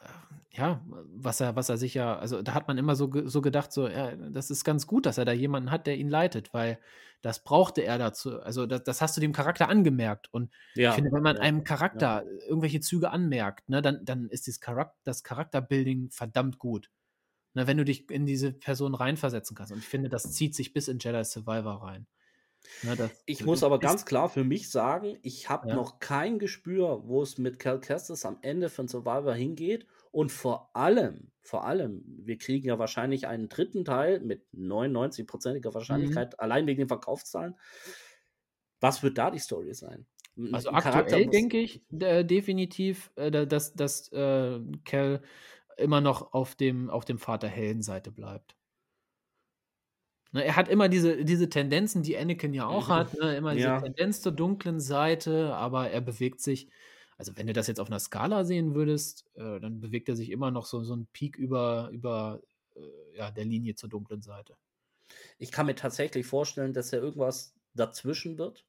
äh, 0.00 0.56
ja, 0.56 0.82
was 0.88 1.42
er, 1.42 1.56
was 1.56 1.68
er 1.68 1.76
sich 1.76 1.92
ja, 1.92 2.18
also 2.18 2.40
da 2.40 2.54
hat 2.54 2.68
man 2.68 2.78
immer 2.78 2.96
so, 2.96 3.10
so 3.28 3.42
gedacht, 3.42 3.70
so, 3.70 3.86
ja, 3.86 4.16
das 4.16 4.50
ist 4.50 4.64
ganz 4.64 4.86
gut, 4.86 5.04
dass 5.04 5.18
er 5.18 5.26
da 5.26 5.32
jemanden 5.32 5.70
hat, 5.70 5.86
der 5.86 5.98
ihn 5.98 6.08
leitet, 6.08 6.54
weil 6.54 6.78
das 7.20 7.44
brauchte 7.44 7.82
er 7.82 7.98
dazu. 7.98 8.40
Also 8.40 8.64
das, 8.64 8.82
das 8.84 9.02
hast 9.02 9.14
du 9.14 9.20
dem 9.20 9.34
Charakter 9.34 9.68
angemerkt. 9.68 10.32
Und 10.32 10.50
Ja. 10.74 10.88
ich 10.90 10.94
finde, 10.94 11.12
wenn 11.12 11.22
man 11.22 11.36
ja. 11.36 11.42
einem 11.42 11.64
Charakter 11.64 12.24
irgendwelche 12.48 12.80
Züge 12.80 13.10
anmerkt, 13.10 13.68
ne, 13.68 13.82
dann, 13.82 14.06
dann 14.06 14.30
ist 14.30 14.46
dieses 14.46 14.60
Charakter, 14.60 14.96
das 15.04 15.22
Charakterbuilding 15.22 16.10
verdammt 16.12 16.58
gut. 16.58 16.90
Ne, 17.52 17.66
wenn 17.66 17.76
du 17.76 17.84
dich 17.84 18.10
in 18.10 18.24
diese 18.24 18.52
Person 18.52 18.94
reinversetzen 18.94 19.54
kannst. 19.54 19.72
Und 19.72 19.80
ich 19.80 19.88
finde, 19.88 20.08
das 20.08 20.32
zieht 20.32 20.54
sich 20.54 20.72
bis 20.72 20.88
in 20.88 20.98
Jedi 20.98 21.22
Survivor 21.24 21.82
rein. 21.82 22.06
Ne, 22.82 22.96
das, 22.96 23.10
Ich 23.26 23.44
muss 23.44 23.62
aber 23.62 23.78
ganz 23.78 24.04
klar 24.04 24.28
für 24.28 24.44
mich 24.44 24.70
sagen, 24.70 25.18
ich 25.22 25.48
habe 25.48 25.68
Ja. 25.68 25.74
noch 25.74 25.98
kein 26.00 26.38
Gespür, 26.38 27.02
wo 27.06 27.22
es 27.22 27.38
mit 27.38 27.58
Cal 27.58 27.80
Kestis 27.80 28.24
am 28.24 28.38
Ende 28.42 28.68
von 28.68 28.88
Survivor 28.88 29.34
hingeht. 29.34 29.86
Und 30.12 30.32
vor 30.32 30.70
allem, 30.74 31.30
vor 31.42 31.64
allem, 31.66 32.02
wir 32.06 32.38
kriegen 32.38 32.66
ja 32.68 32.78
wahrscheinlich 32.78 33.26
einen 33.26 33.48
dritten 33.48 33.84
Teil 33.84 34.20
mit 34.20 34.46
99%iger 34.52 35.70
Mhm. 35.70 35.74
Wahrscheinlichkeit, 35.74 36.40
allein 36.40 36.66
wegen 36.66 36.78
den 36.78 36.88
Verkaufszahlen. 36.88 37.54
Was 38.80 39.02
wird 39.02 39.18
da 39.18 39.30
die 39.30 39.38
Story 39.38 39.74
sein? 39.74 40.06
Ein- 40.36 40.54
Also 40.54 40.68
ein 40.68 40.74
aktuell 40.76 41.26
denke 41.28 41.58
ich 41.58 41.82
äh, 41.98 42.24
definitiv, 42.24 43.10
äh, 43.16 43.30
da- 43.30 43.46
dass, 43.46 43.74
dass 43.74 44.10
äh, 44.12 44.60
Cal 44.84 45.22
immer 45.78 46.00
noch 46.00 46.32
auf 46.32 46.54
dem, 46.54 46.90
auf 46.90 47.04
dem 47.04 47.18
Vater-Helden-Seite 47.18 48.10
bleibt. 48.10 48.55
Ne, 50.32 50.44
er 50.44 50.56
hat 50.56 50.68
immer 50.68 50.88
diese, 50.88 51.24
diese 51.24 51.48
Tendenzen, 51.48 52.02
die 52.02 52.16
Anakin 52.16 52.52
ja 52.52 52.66
auch 52.66 52.88
Mhm. 52.88 52.92
hat, 52.92 53.14
ne? 53.14 53.36
immer 53.36 53.54
diese 53.54 53.62
Ja. 53.62 53.76
Tendenz 53.76 54.20
zur 54.22 54.32
dunklen 54.32 54.80
Seite, 54.80 55.54
aber 55.54 55.90
er 55.90 56.00
bewegt 56.00 56.40
sich, 56.40 56.68
also 57.16 57.32
wenn 57.36 57.46
du 57.46 57.52
das 57.52 57.66
jetzt 57.68 57.80
auf 57.80 57.88
einer 57.88 58.00
Skala 58.00 58.44
sehen 58.44 58.74
würdest, 58.74 59.26
äh, 59.34 59.60
dann 59.60 59.80
bewegt 59.80 60.08
er 60.08 60.16
sich 60.16 60.30
immer 60.30 60.50
noch 60.50 60.66
so, 60.66 60.82
so 60.84 60.92
einen 60.94 61.06
Peak 61.08 61.36
über, 61.36 61.90
über 61.92 62.42
äh, 62.74 62.80
ja, 63.16 63.30
der 63.30 63.44
Linie 63.44 63.74
zur 63.76 63.88
dunklen 63.88 64.20
Seite. 64.22 64.56
Ich 65.38 65.50
kann 65.52 65.66
mir 65.66 65.74
tatsächlich 65.74 66.26
vorstellen, 66.26 66.72
dass 66.74 66.92
er 66.92 67.00
irgendwas 67.00 67.54
dazwischen 67.74 68.38
wird. 68.38 68.64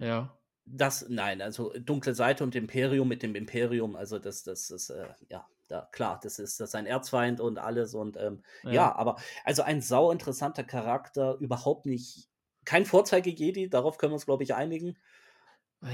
Ja. 0.00 0.38
Das, 0.68 1.06
nein, 1.08 1.40
also 1.42 1.72
dunkle 1.78 2.14
Seite 2.14 2.42
und 2.42 2.56
Imperium 2.56 3.06
mit 3.06 3.22
dem 3.22 3.36
Imperium, 3.36 3.94
also 3.94 4.18
das, 4.18 4.42
das 4.42 4.70
ist, 4.70 4.90
äh, 4.90 5.14
ja, 5.30 5.46
da, 5.68 5.88
klar, 5.92 6.20
das 6.22 6.38
ist, 6.38 6.60
das 6.60 6.68
ist 6.68 6.72
sein 6.72 6.86
Erzfeind 6.86 7.40
und 7.40 7.58
alles 7.58 7.94
und 7.94 8.16
ähm, 8.16 8.42
ja. 8.62 8.72
Ja. 8.72 8.96
aber 8.96 9.16
also 9.44 9.62
ein 9.62 9.80
sau 9.80 10.10
interessanter 10.10 10.64
Charakter, 10.64 11.36
überhaupt 11.40 11.86
nicht, 11.86 12.28
kein 12.64 12.84
Vorzeige-Jedi, 12.84 13.68
darauf 13.68 13.98
können 13.98 14.12
wir 14.12 14.14
uns, 14.16 14.26
glaube 14.26 14.42
ich, 14.42 14.54
einigen. 14.54 14.96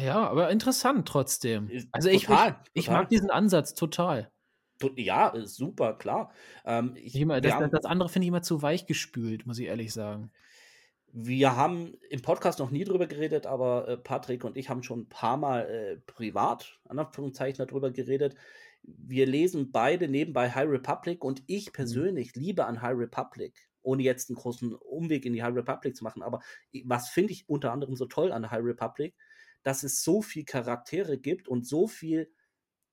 Ja, 0.03 0.29
aber 0.29 0.51
interessant 0.51 1.07
trotzdem. 1.09 1.71
Also 1.93 2.09
ich, 2.09 2.17
ich, 2.23 2.27
total, 2.27 2.57
ich 2.73 2.87
total. 2.87 3.01
mag 3.03 3.09
diesen 3.11 3.31
Ansatz 3.31 3.75
total. 3.75 4.31
To- 4.79 4.93
Ja, 4.97 5.33
super, 5.45 5.95
klar. 5.99 6.33
Ähm, 6.65 6.95
ich, 6.97 7.15
Ich 7.15 7.27
wir, 7.27 7.41
das, 7.41 7.53
haben, 7.55 7.71
das 7.71 7.85
andere 7.85 8.09
finde 8.09 8.25
ich 8.25 8.29
immer 8.29 8.43
zu 8.43 8.63
weich 8.63 8.87
gespült, 8.87 9.45
muss 9.47 9.59
ich 9.59 9.67
ehrlich 9.67 9.93
sagen. 9.93 10.31
wir 11.15 11.57
haben 11.57 11.95
im 12.09 12.23
Podcast 12.23 12.59
noch 12.59 12.71
nie 12.71 12.85
drüber 12.85 13.07
geredet, 13.07 13.47
aber 13.47 13.87
äh, 13.89 13.97
Patrick 13.99 14.45
und 14.45 14.57
ich 14.57 14.71
haben 14.71 14.83
schon 14.83 15.01
ein 15.01 15.09
paar 15.09 15.37
Mal 15.37 15.67
äh, 15.69 15.97
privat, 16.07 16.81
an 16.89 16.99
Anführungszeichen, 16.99 17.67
darüber 17.67 17.91
geredet. 17.91 18.35
Wir 18.83 19.27
lesen 19.27 19.71
beide 19.73 20.09
nebenbei 20.09 20.51
High 20.51 20.69
Republic 20.69 21.25
und 21.25 21.43
Mhm. 21.45 21.47
ich 21.47 21.73
persönlich 21.73 22.35
liebe 22.35 22.67
an 22.67 22.83
High 22.83 22.97
Republic, 22.99 23.71
ohne 23.83 24.03
jetzt 24.03 24.29
einen 24.31 24.37
großen 24.37 24.75
Umweg 24.75 25.25
in 25.25 25.33
die 25.33 25.43
High 25.43 25.55
Republic 25.55 25.97
zu 25.97 26.05
machen. 26.05 26.23
Aber 26.23 26.41
was 26.85 27.09
finde 27.09 27.33
ich 27.33 27.49
unter 27.49 27.73
anderem 27.73 27.95
so 27.97 28.07
toll 28.07 28.33
an 28.33 28.51
High 28.51 28.65
Republic, 28.65 29.15
dass 29.63 29.85
es 29.85 30.03
so 30.03 30.21
viel 30.23 30.45
Charaktere 30.45 31.19
gibt 31.19 31.47
und 31.49 31.67
so 31.67 31.87
viel 31.87 32.33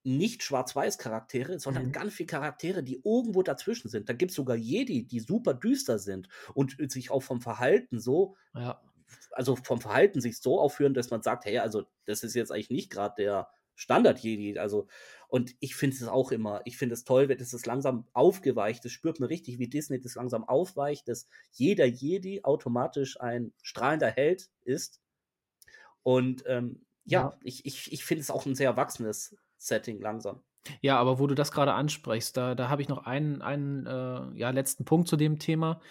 nicht 0.04 0.44
Schwarz-Weiß-Charaktere, 0.44 1.60
sondern 1.60 1.92
Mhm. 1.92 1.94
ganz 1.94 2.14
viele 2.16 2.28
Charaktere, 2.28 2.84
die 2.84 3.02
irgendwo 3.04 3.44
dazwischen 3.44 3.90
sind. 3.90 4.10
Da 4.10 4.14
gibt 4.14 4.32
es 4.32 4.36
sogar 4.38 4.56
Jedi, 4.56 5.06
die 5.08 5.20
super 5.20 5.54
düster 5.54 6.00
sind 6.00 6.30
und 6.56 6.78
sich 6.92 7.12
auch 7.12 7.22
vom 7.24 7.42
Verhalten 7.42 8.00
so, 8.00 8.36
Ja. 8.54 8.82
also 9.32 9.56
vom 9.56 9.82
Verhalten 9.82 10.22
sich 10.22 10.40
so 10.40 10.60
aufführen, 10.60 10.94
dass 10.94 11.10
man 11.10 11.22
sagt, 11.22 11.46
hey, 11.46 11.60
also 11.60 11.86
das 12.06 12.24
ist 12.24 12.36
jetzt 12.36 12.52
eigentlich 12.52 12.70
nicht 12.70 12.92
gerade 12.92 13.16
der 13.18 13.50
Standard-Jedi. 13.80 14.60
Also, 14.60 14.88
und 15.28 15.56
ich 15.60 15.76
finde 15.76 15.96
es 15.96 16.08
auch 16.08 16.32
immer, 16.32 16.62
ich 16.66 16.78
finde 16.78 16.94
es 16.94 17.04
toll, 17.04 17.30
wenn 17.30 17.38
das 17.38 17.54
ist 17.54 17.66
langsam 17.66 18.08
aufgeweicht. 18.14 18.84
Das 18.86 18.92
spürt 18.92 19.20
man 19.20 19.28
richtig, 19.30 19.60
wie 19.60 19.68
Disney 19.70 20.00
das 20.02 20.16
langsam 20.16 20.44
aufweicht, 20.44 21.08
dass 21.08 21.28
jeder 21.52 21.86
Jedi 21.86 22.42
automatisch 22.44 23.20
ein 23.22 23.54
strahlender 23.62 24.10
Held 24.12 24.50
ist. 24.64 25.02
Und 26.04 26.44
ähm, 26.48 26.86
ja, 27.06 27.22
Ja. 27.22 27.40
ich, 27.44 27.66
ich, 27.66 27.92
ich 27.92 28.04
finde 28.06 28.22
es 28.22 28.32
auch 28.32 28.46
ein 28.46 28.56
sehr 28.56 28.70
erwachsenes 28.70 29.36
Setting 29.58 30.00
langsam. 30.02 30.42
Ja, 30.82 30.98
aber 31.00 31.20
wo 31.20 31.28
du 31.28 31.36
das 31.36 31.52
gerade 31.52 31.74
ansprichst, 31.74 32.36
da, 32.36 32.54
da 32.56 32.70
habe 32.70 32.82
ich 32.82 32.90
noch 32.90 33.06
einen, 33.06 33.42
einen 33.42 33.86
äh, 33.86 34.38
ja, 34.38 34.50
letzten 34.50 34.86
Punkt 34.86 35.08
zu 35.08 35.16
dem 35.16 35.40
Thema. 35.40 35.82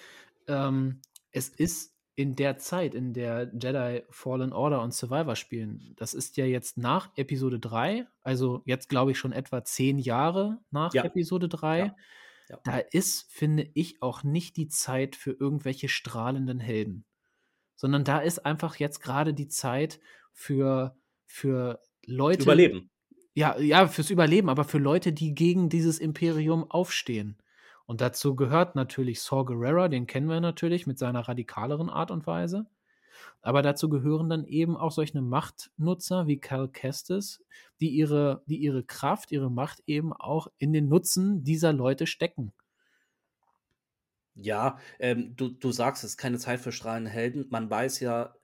Ähm, 0.46 1.00
es 1.32 1.48
ist 1.48 1.94
in 2.18 2.34
der 2.34 2.58
Zeit, 2.58 2.96
in 2.96 3.12
der 3.14 3.48
Jedi 3.52 4.02
Fallen 4.10 4.52
Order 4.52 4.82
und 4.82 4.92
Survivor 4.92 5.36
spielen, 5.36 5.94
das 5.96 6.14
ist 6.14 6.36
ja 6.36 6.46
jetzt 6.46 6.76
nach 6.76 7.12
Episode 7.16 7.60
3, 7.60 8.08
also 8.22 8.60
jetzt 8.64 8.88
glaube 8.88 9.12
ich 9.12 9.18
schon 9.20 9.30
etwa 9.30 9.62
zehn 9.62 9.98
Jahre 10.00 10.58
nach 10.72 10.92
Ja. 10.94 11.04
Episode 11.04 11.48
3. 11.48 11.78
Ja. 11.78 11.96
Ja. 12.48 12.58
Da 12.64 12.78
ist, 12.78 13.30
finde 13.30 13.70
ich, 13.74 14.02
auch 14.02 14.24
nicht 14.24 14.56
die 14.56 14.66
Zeit 14.66 15.14
für 15.14 15.30
irgendwelche 15.30 15.88
strahlenden 15.88 16.58
Helden, 16.58 17.04
sondern 17.76 18.02
da 18.02 18.18
ist 18.18 18.44
einfach 18.44 18.76
jetzt 18.76 19.00
gerade 19.00 19.32
die 19.32 19.46
Zeit 19.48 20.00
für, 20.32 20.96
für 21.24 21.80
Leute, 22.04 22.42
Überleben. 22.42 22.90
ja, 23.34 23.56
ja, 23.60 23.86
fürs 23.86 24.10
Überleben, 24.10 24.48
aber 24.48 24.64
für 24.64 24.78
Leute, 24.78 25.12
die 25.12 25.36
gegen 25.36 25.68
dieses 25.68 26.00
Imperium 26.00 26.68
aufstehen. 26.68 27.38
Und 27.88 28.02
dazu 28.02 28.36
gehört 28.36 28.74
natürlich 28.74 29.22
Saw 29.22 29.46
Gerrera, 29.46 29.88
den 29.88 30.06
kennen 30.06 30.28
wir 30.28 30.42
natürlich 30.42 30.86
mit 30.86 30.98
seiner 30.98 31.26
radikaleren 31.26 31.88
Art 31.88 32.10
und 32.10 32.26
Weise. 32.26 32.66
Aber 33.40 33.62
dazu 33.62 33.88
gehören 33.88 34.28
dann 34.28 34.44
eben 34.44 34.76
auch 34.76 34.92
solche 34.92 35.22
Machtnutzer 35.22 36.26
wie 36.26 36.38
Cal 36.38 36.68
Kestis, 36.68 37.42
die 37.80 37.88
ihre, 37.88 38.42
die 38.44 38.58
ihre 38.58 38.84
Kraft, 38.84 39.32
ihre 39.32 39.50
Macht 39.50 39.82
eben 39.86 40.12
auch 40.12 40.48
in 40.58 40.74
den 40.74 40.90
Nutzen 40.90 41.44
dieser 41.44 41.72
Leute 41.72 42.06
stecken. 42.06 42.52
Ja, 44.34 44.78
ähm, 44.98 45.34
du, 45.34 45.48
du 45.48 45.72
sagst, 45.72 46.04
es 46.04 46.10
ist 46.10 46.16
keine 46.18 46.38
Zeit 46.38 46.60
für 46.60 46.72
strahlende 46.72 47.10
Helden. 47.10 47.46
Man 47.48 47.70
weiß 47.70 48.00
ja, 48.00 48.34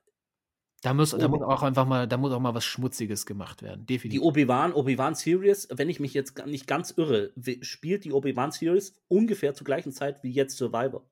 Da 0.81 0.93
muss, 0.93 1.11
da 1.11 1.27
muss 1.27 1.41
auch 1.41 1.63
einfach 1.63 1.85
mal, 1.87 2.07
da 2.07 2.17
muss 2.17 2.31
auch 2.31 2.39
mal 2.39 2.53
was 2.53 2.65
Schmutziges 2.65 3.25
gemacht 3.25 3.63
werden. 3.63 3.81
die 3.81 3.95
Definitiv. 3.95 4.21
Obi-Wan, 4.21 4.73
Obi-Wan 4.73 5.15
Series, 5.15 5.67
wenn 5.71 5.89
ich 5.89 5.99
mich 5.99 6.13
jetzt 6.13 6.45
nicht 6.45 6.67
ganz 6.67 6.91
irre, 6.91 7.33
spielt 7.61 8.05
die 8.05 8.11
Obi-Wan 8.11 8.51
Series 8.51 8.93
ungefähr 9.07 9.55
zur 9.55 9.65
gleichen 9.65 9.91
Zeit 9.91 10.21
wie 10.21 10.31
jetzt 10.31 10.57
Survivor. 10.57 11.09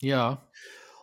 Ja, 0.00 0.42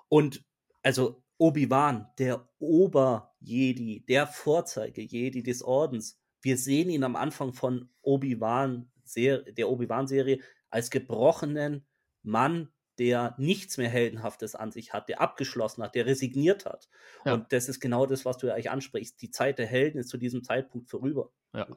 Und 0.10 0.43
also 0.84 1.24
Obi-Wan, 1.38 2.10
der 2.17 2.50
Ober-Jedi, 2.60 4.06
der 4.08 4.28
Vorzeige-Jedi 4.28 5.41
des 5.41 5.63
Ordens. 5.63 6.19
Wir 6.41 6.58
sehen 6.58 6.89
ihn 6.89 7.04
am 7.06 7.15
Anfang 7.15 7.54
von 7.54 7.89
Obi-Wan, 8.02 8.91
der 9.15 9.69
Obi-Wan-Serie, 9.69 10.39
als 10.69 10.89
gebrochenen 10.89 11.86
Mann, 12.22 12.69
der 13.00 13.34
nichts 13.38 13.78
mehr 13.78 13.90
Heldenhaftes 13.90 14.56
an 14.56 14.72
sich 14.72 14.94
hat, 14.94 15.10
der 15.10 15.22
abgeschlossen 15.22 15.84
hat, 15.84 15.96
der 15.96 16.06
resigniert 16.06 16.66
hat. 16.66 16.90
Ja. 17.26 17.34
Und 17.34 17.52
das 17.54 17.70
ist 17.70 17.80
genau 17.80 18.06
das, 18.06 18.26
was 18.26 18.38
du 18.38 18.52
eigentlich 18.52 18.70
ansprichst. 18.70 19.22
Die 19.22 19.32
Zeit 19.32 19.58
der 19.58 19.66
Helden 19.66 20.00
ist 20.00 20.10
zu 20.10 20.18
diesem 20.18 20.44
Zeitpunkt 20.44 20.90
vorüber. 20.90 21.32
Ja. 21.54 21.68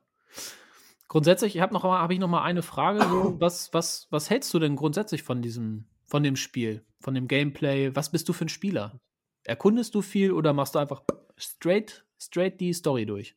Grundsätzlich, 1.08 1.54
ich 1.56 1.62
habe 1.62 1.74
noch 1.74 1.84
habe 1.84 2.12
ich 2.14 2.20
noch 2.20 2.28
mal 2.28 2.42
eine 2.42 2.62
Frage. 2.62 3.02
So, 3.02 3.40
was, 3.40 3.72
was, 3.72 4.08
was 4.10 4.30
hältst 4.30 4.52
du 4.52 4.58
denn 4.58 4.76
grundsätzlich 4.76 5.22
von 5.22 5.42
diesem, 5.42 5.86
von 6.06 6.22
dem 6.22 6.36
Spiel, 6.36 6.84
von 7.00 7.14
dem 7.14 7.28
Gameplay? 7.28 7.94
Was 7.94 8.10
bist 8.10 8.28
du 8.28 8.32
für 8.32 8.46
ein 8.46 8.48
Spieler? 8.48 8.98
Erkundest 9.44 9.94
du 9.94 10.02
viel 10.02 10.32
oder 10.32 10.52
machst 10.52 10.74
du 10.74 10.78
einfach 10.78 11.02
straight, 11.36 12.04
straight 12.18 12.60
die 12.60 12.72
Story 12.72 13.06
durch? 13.06 13.36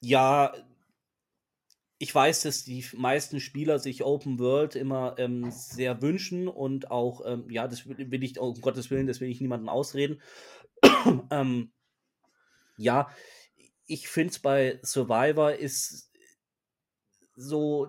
Ja, 0.00 0.52
ich 1.98 2.14
weiß, 2.14 2.42
dass 2.42 2.64
die 2.64 2.84
meisten 2.96 3.40
Spieler 3.40 3.80
sich 3.80 4.04
Open 4.04 4.38
World 4.38 4.76
immer 4.76 5.16
ähm, 5.18 5.50
sehr 5.50 6.00
wünschen 6.00 6.46
und 6.46 6.90
auch, 6.90 7.22
ähm, 7.24 7.50
ja, 7.50 7.66
das 7.66 7.86
will 7.86 8.22
ich, 8.22 8.38
um 8.38 8.60
Gottes 8.60 8.90
Willen, 8.90 9.08
das 9.08 9.20
will 9.20 9.28
ich 9.28 9.40
niemandem 9.40 9.68
ausreden. 9.68 10.22
ähm, 11.30 11.72
ja, 12.76 13.10
ich 13.86 14.08
finde 14.08 14.30
es 14.30 14.38
bei 14.38 14.78
Survivor 14.84 15.54
ist 15.54 16.12
so 17.34 17.88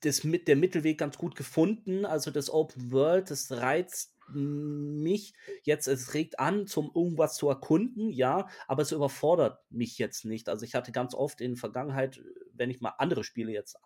das 0.00 0.22
der 0.22 0.56
Mittelweg 0.56 0.98
ganz 0.98 1.18
gut 1.18 1.36
gefunden. 1.36 2.06
Also 2.06 2.30
das 2.30 2.50
Open 2.50 2.92
World, 2.92 3.30
das 3.30 3.50
reizt 3.50 4.16
mich 4.34 5.34
jetzt, 5.62 5.86
es 5.86 6.14
regt 6.14 6.38
an, 6.38 6.66
zum 6.66 6.90
irgendwas 6.94 7.36
zu 7.36 7.48
erkunden, 7.48 8.10
ja, 8.10 8.48
aber 8.66 8.82
es 8.82 8.92
überfordert 8.92 9.58
mich 9.70 9.98
jetzt 9.98 10.24
nicht. 10.24 10.48
Also 10.48 10.64
ich 10.64 10.74
hatte 10.74 10.92
ganz 10.92 11.14
oft 11.14 11.40
in 11.40 11.52
der 11.52 11.60
Vergangenheit, 11.60 12.22
wenn 12.54 12.70
ich 12.70 12.80
mal 12.80 12.94
andere 12.98 13.24
Spiele 13.24 13.52
jetzt 13.52 13.76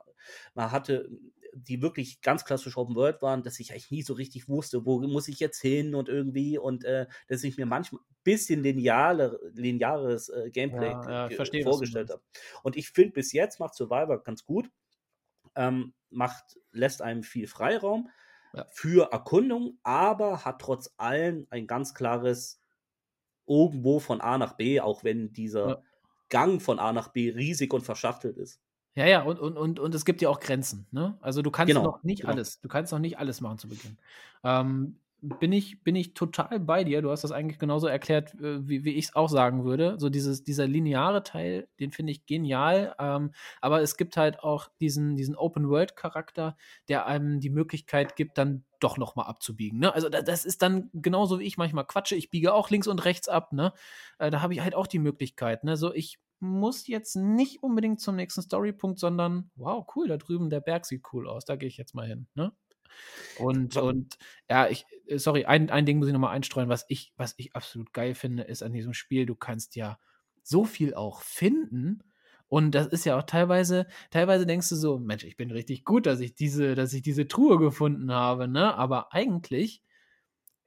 mal 0.55 0.71
hatte, 0.71 1.09
die 1.57 1.81
wirklich 1.81 2.21
ganz 2.21 2.45
klassisch 2.45 2.77
Open 2.77 2.95
World 2.95 3.23
waren, 3.23 3.43
dass 3.43 3.59
ich 3.61 3.73
eigentlich 3.73 3.91
nie 3.91 4.03
so 4.03 4.15
richtig 4.15 4.49
wusste, 4.49 4.85
wo 4.85 5.01
muss 5.01 5.29
ich 5.29 5.41
jetzt 5.41 5.61
hin 5.61 5.95
und 5.95 6.09
irgendwie 6.09 6.59
und 6.59 6.85
äh, 6.85 7.07
dass 7.29 7.45
ich 7.45 7.57
mir 7.57 7.67
manchmal 7.67 8.03
ein 8.03 8.17
bisschen 8.25 8.63
lineare, 8.63 9.41
lineares 9.55 10.29
äh, 10.29 10.51
Gameplay 10.51 10.91
ja, 10.91 11.29
ja, 11.29 11.31
verstehe, 11.31 11.63
vorgestellt 11.63 12.11
habe. 12.11 12.23
Und 12.63 12.77
ich 12.77 12.91
finde, 12.91 13.13
bis 13.13 13.33
jetzt 13.33 13.59
macht 13.59 13.75
Survivor 13.75 14.23
ganz 14.23 14.45
gut, 14.45 14.71
ähm, 15.55 15.95
macht, 16.11 16.59
lässt 16.73 17.01
einem 17.01 17.23
viel 17.23 17.47
Freiraum 17.47 18.11
ja. 18.53 18.67
für 18.71 19.13
Erkundung, 19.13 19.79
aber 19.83 20.45
hat 20.45 20.61
trotz 20.61 20.93
allem 20.99 21.47
ein 21.51 21.67
ganz 21.67 21.95
klares 21.95 22.61
irgendwo 23.47 23.99
von 23.99 24.21
A 24.21 24.39
nach 24.39 24.55
B, 24.55 24.81
auch 24.81 25.05
wenn 25.05 25.33
dieser. 25.33 25.83
Gang 26.29 26.61
von 26.61 26.79
A 26.79 26.93
nach 26.93 27.09
B 27.09 27.31
riesig 27.31 27.73
und 27.73 27.83
verschachtelt 27.83 28.37
ist. 28.37 28.61
Ja, 28.95 29.07
ja, 29.07 29.23
und, 29.23 29.39
und, 29.39 29.59
und, 29.59 29.79
und 29.79 29.95
es 29.95 30.07
gibt 30.07 30.23
ja 30.23 30.31
auch 30.31 30.41
Grenzen. 30.41 30.87
Ne? 30.91 31.19
Also 31.21 31.43
du 31.43 31.51
kannst 31.51 31.69
genau, 31.69 31.85
noch 31.85 32.03
nicht 32.03 32.23
genau. 32.23 32.33
alles, 32.33 32.61
du 32.61 32.69
kannst 32.69 32.93
noch 32.93 32.99
nicht 32.99 33.19
alles 33.19 33.43
machen 33.43 33.59
zu 33.59 33.69
Beginn. 33.69 33.99
Ähm, 34.43 34.99
bin 35.29 35.53
ich, 35.53 35.83
bin 35.83 35.97
ich 35.97 36.15
total 36.15 36.61
bei 36.61 36.85
dir. 36.85 37.03
Du 37.03 37.11
hast 37.11 37.25
das 37.25 37.33
eigentlich 37.33 37.59
genauso 37.59 37.87
erklärt, 37.87 38.35
äh, 38.35 38.67
wie, 38.69 38.85
wie 38.85 38.95
ich 38.95 39.07
es 39.07 39.17
auch 39.17 39.29
sagen 39.29 39.65
würde. 39.65 39.97
So 39.99 40.09
dieses, 40.09 40.45
dieser 40.45 40.67
lineare 40.67 41.23
Teil, 41.23 41.69
den 41.81 41.93
finde 41.93 42.13
ich 42.13 42.27
genial. 42.27 42.95
Ähm, 42.99 43.33
aber 43.61 43.83
es 43.83 43.97
gibt 43.97 44.17
halt 44.17 44.41
auch 44.41 44.69
diesen, 44.81 45.17
diesen 45.17 45.37
Open-World-Charakter, 45.37 46.57
der 46.89 47.07
einem 47.07 47.41
die 47.41 47.51
Möglichkeit 47.51 48.17
gibt, 48.17 48.39
dann 48.39 48.65
doch 48.81 48.99
nochmal 48.99 49.27
abzubiegen. 49.27 49.79
Ne? 49.79 49.95
Also 49.95 50.09
das 50.09 50.45
ist 50.45 50.63
dann 50.63 50.91
genauso 50.93 51.41
wie 51.41 51.45
ich 51.45 51.57
manchmal 51.57 51.87
quatsche. 51.87 52.15
Ich 52.15 52.31
biege 52.31 52.55
auch 52.55 52.71
links 52.71 52.87
und 52.87 53.05
rechts 53.05 53.29
ab. 53.29 53.53
Ne? 53.53 53.73
Äh, 54.19 54.31
da 54.31 54.43
habe 54.43 54.55
ich 54.55 54.61
halt 54.61 54.75
auch 54.75 54.87
die 54.87 54.99
Möglichkeit. 54.99 55.65
Ne? 55.65 55.77
So, 55.77 55.93
ich 55.93 56.19
muss 56.39 56.87
jetzt 56.87 57.17
nicht 57.17 57.63
unbedingt 57.63 58.01
zum 58.01 58.17
nächsten 58.17 58.43
Storypunkt, 58.43 58.99
sondern 58.99 59.51
wow, 59.57 59.87
cool, 59.97 60.09
da 60.09 60.17
drüben 60.17 60.51
der 60.51 60.61
Berg 60.61 60.85
sieht 60.85 61.03
cool 61.13 61.29
aus. 61.29 61.45
Da 61.45 61.57
gehe 61.57 61.69
ich 61.69 61.77
jetzt 61.77 61.95
mal 61.95 62.07
hin. 62.07 62.27
Ne? 62.35 62.53
Und, 63.39 63.77
und 63.77 64.17
ja, 64.49 64.69
ich, 64.69 64.87
äh, 65.07 65.19
sorry, 65.19 65.45
ein, 65.45 65.71
ein 65.71 65.87
Ding 65.87 65.99
muss 65.99 66.09
ich 66.09 66.13
nochmal 66.13 66.35
einstreuen, 66.35 66.69
was 66.69 66.85
ich, 66.89 67.13
was 67.17 67.35
ich 67.37 67.55
absolut 67.55 67.93
geil 67.93 68.15
finde, 68.15 68.45
ist 68.45 68.63
an 68.63 68.73
diesem 68.73 68.95
Spiel, 68.95 69.27
du 69.27 69.35
kannst 69.35 69.77
ja 69.77 69.99
so 70.43 70.65
viel 70.65 70.95
auch 70.95 71.23
finden. 71.23 72.03
Und 72.49 72.75
das 72.75 72.87
ist 72.87 73.05
ja 73.05 73.19
auch 73.19 73.25
teilweise, 73.25 73.87
teilweise 74.11 74.47
denkst 74.47 74.69
du 74.69 74.77
so, 74.77 74.99
Mensch, 74.99 75.25
ich 75.25 75.37
bin 75.37 75.51
richtig 75.51 75.85
gut, 75.85 76.07
dass 76.07 76.21
ich 76.21 76.35
diese, 76.35 76.75
dass 76.77 76.93
ich 76.93 77.03
diese 77.03 77.27
Truhe 77.27 77.59
gefunden 77.59 78.13
habe, 78.13 78.47
ne? 78.47 78.75
Aber 78.77 79.13
eigentlich 79.13 79.83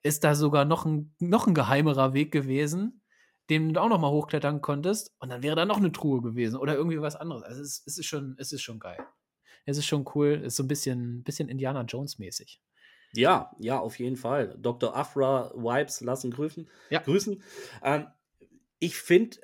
ist 0.03 0.23
da 0.23 0.35
sogar 0.35 0.65
noch 0.65 0.85
ein, 0.85 1.15
noch 1.19 1.47
ein 1.47 1.53
geheimerer 1.53 2.13
Weg 2.13 2.31
gewesen, 2.31 3.01
den 3.49 3.73
du 3.73 3.81
auch 3.81 3.89
noch 3.89 3.99
mal 3.99 4.11
hochklettern 4.11 4.61
konntest 4.61 5.13
und 5.19 5.29
dann 5.29 5.43
wäre 5.43 5.55
da 5.55 5.65
noch 5.65 5.77
eine 5.77 5.91
Truhe 5.91 6.21
gewesen 6.21 6.57
oder 6.57 6.75
irgendwie 6.75 7.01
was 7.01 7.15
anderes. 7.15 7.43
Also 7.43 7.61
es, 7.61 7.83
es 7.85 7.97
ist 7.97 8.05
schon, 8.05 8.35
es 8.37 8.51
ist 8.51 8.61
schon 8.61 8.79
geil 8.79 8.97
es 9.69 9.77
ist 9.77 9.85
schon 9.85 10.05
cool, 10.15 10.41
ist 10.43 10.55
so 10.55 10.63
ein 10.63 10.67
bisschen, 10.67 11.23
bisschen 11.23 11.49
Indiana 11.49 11.83
Jones-mäßig. 11.83 12.59
Ja, 13.13 13.55
ja, 13.59 13.79
auf 13.79 13.97
jeden 13.99 14.17
Fall. 14.17 14.55
Dr. 14.59 14.95
Afra 14.95 15.51
Vibes 15.55 16.01
lassen 16.01 16.31
grüßen. 16.31 16.69
Ja. 16.89 16.99
grüßen. 17.01 17.41
Ähm, 17.83 18.07
ich 18.79 18.97
finde, 18.97 19.37